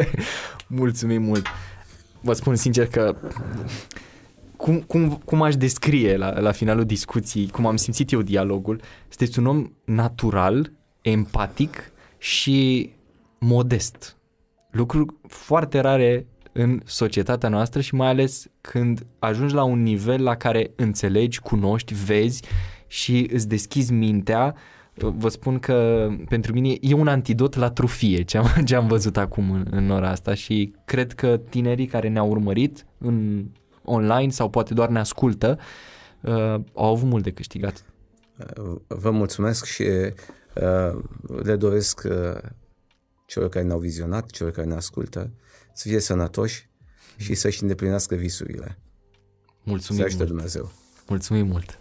Mulțumim 0.66 1.22
mult. 1.22 1.46
Vă 2.20 2.32
spun 2.32 2.56
sincer 2.56 2.86
că 2.86 3.16
cum, 4.56 4.80
cum, 4.80 5.20
cum 5.24 5.42
aș 5.42 5.56
descrie 5.56 6.16
la, 6.16 6.40
la 6.40 6.52
finalul 6.52 6.84
discuției, 6.84 7.48
cum 7.48 7.66
am 7.66 7.76
simțit 7.76 8.12
eu 8.12 8.22
dialogul, 8.22 8.80
sunteți 9.08 9.38
un 9.38 9.46
om 9.46 9.72
natural, 9.84 10.72
empatic 11.02 11.92
și 12.18 12.90
modest. 13.38 14.16
Lucruri 14.70 15.14
foarte 15.28 15.80
rare 15.80 16.26
în 16.52 16.80
societatea 16.84 17.48
noastră 17.48 17.80
și 17.80 17.94
mai 17.94 18.08
ales 18.08 18.46
când 18.60 19.06
ajungi 19.18 19.54
la 19.54 19.62
un 19.62 19.82
nivel 19.82 20.22
la 20.22 20.36
care 20.36 20.70
înțelegi, 20.76 21.40
cunoști, 21.40 21.94
vezi 21.94 22.42
și 22.86 23.28
îți 23.32 23.48
deschizi 23.48 23.92
mintea, 23.92 24.54
vă 24.94 25.28
spun 25.28 25.58
că 25.58 26.08
pentru 26.28 26.52
mine 26.52 26.76
e 26.80 26.94
un 26.94 27.08
antidot 27.08 27.54
la 27.54 27.70
trufie 27.70 28.22
ce 28.22 28.38
am, 28.38 28.46
ce 28.64 28.74
am 28.74 28.86
văzut 28.86 29.16
acum 29.16 29.50
în, 29.50 29.66
în 29.70 29.90
ora 29.90 30.08
asta 30.08 30.34
și 30.34 30.74
cred 30.84 31.12
că 31.12 31.40
tinerii 31.48 31.86
care 31.86 32.08
ne-au 32.08 32.28
urmărit 32.28 32.86
în 32.98 33.44
online 33.84 34.30
sau 34.30 34.50
poate 34.50 34.74
doar 34.74 34.88
ne 34.88 34.98
ascultă, 34.98 35.58
uh, 36.20 36.54
au 36.74 36.92
avut 36.92 37.08
mult 37.08 37.22
de 37.22 37.30
câștigat. 37.30 37.84
Uh, 38.38 38.76
vă 38.86 39.10
mulțumesc 39.10 39.64
și 39.64 39.82
uh, 39.82 40.12
le 41.42 41.56
doresc 41.56 42.02
uh, 42.04 42.38
celor 43.26 43.48
care 43.48 43.64
ne-au 43.64 43.78
vizionat, 43.78 44.30
celor 44.30 44.52
care 44.52 44.66
ne 44.66 44.74
ascultă, 44.74 45.30
să 45.74 45.88
fie 45.88 45.98
sănătoși 45.98 46.70
și 47.16 47.34
să-și 47.34 47.62
îndeplinească 47.62 48.14
visurile. 48.14 48.78
Mulțumim 49.62 50.08
să 50.08 50.16
mult. 50.16 50.28
Dumnezeu. 50.28 50.72
Mulțumim 51.08 51.46
mult. 51.46 51.78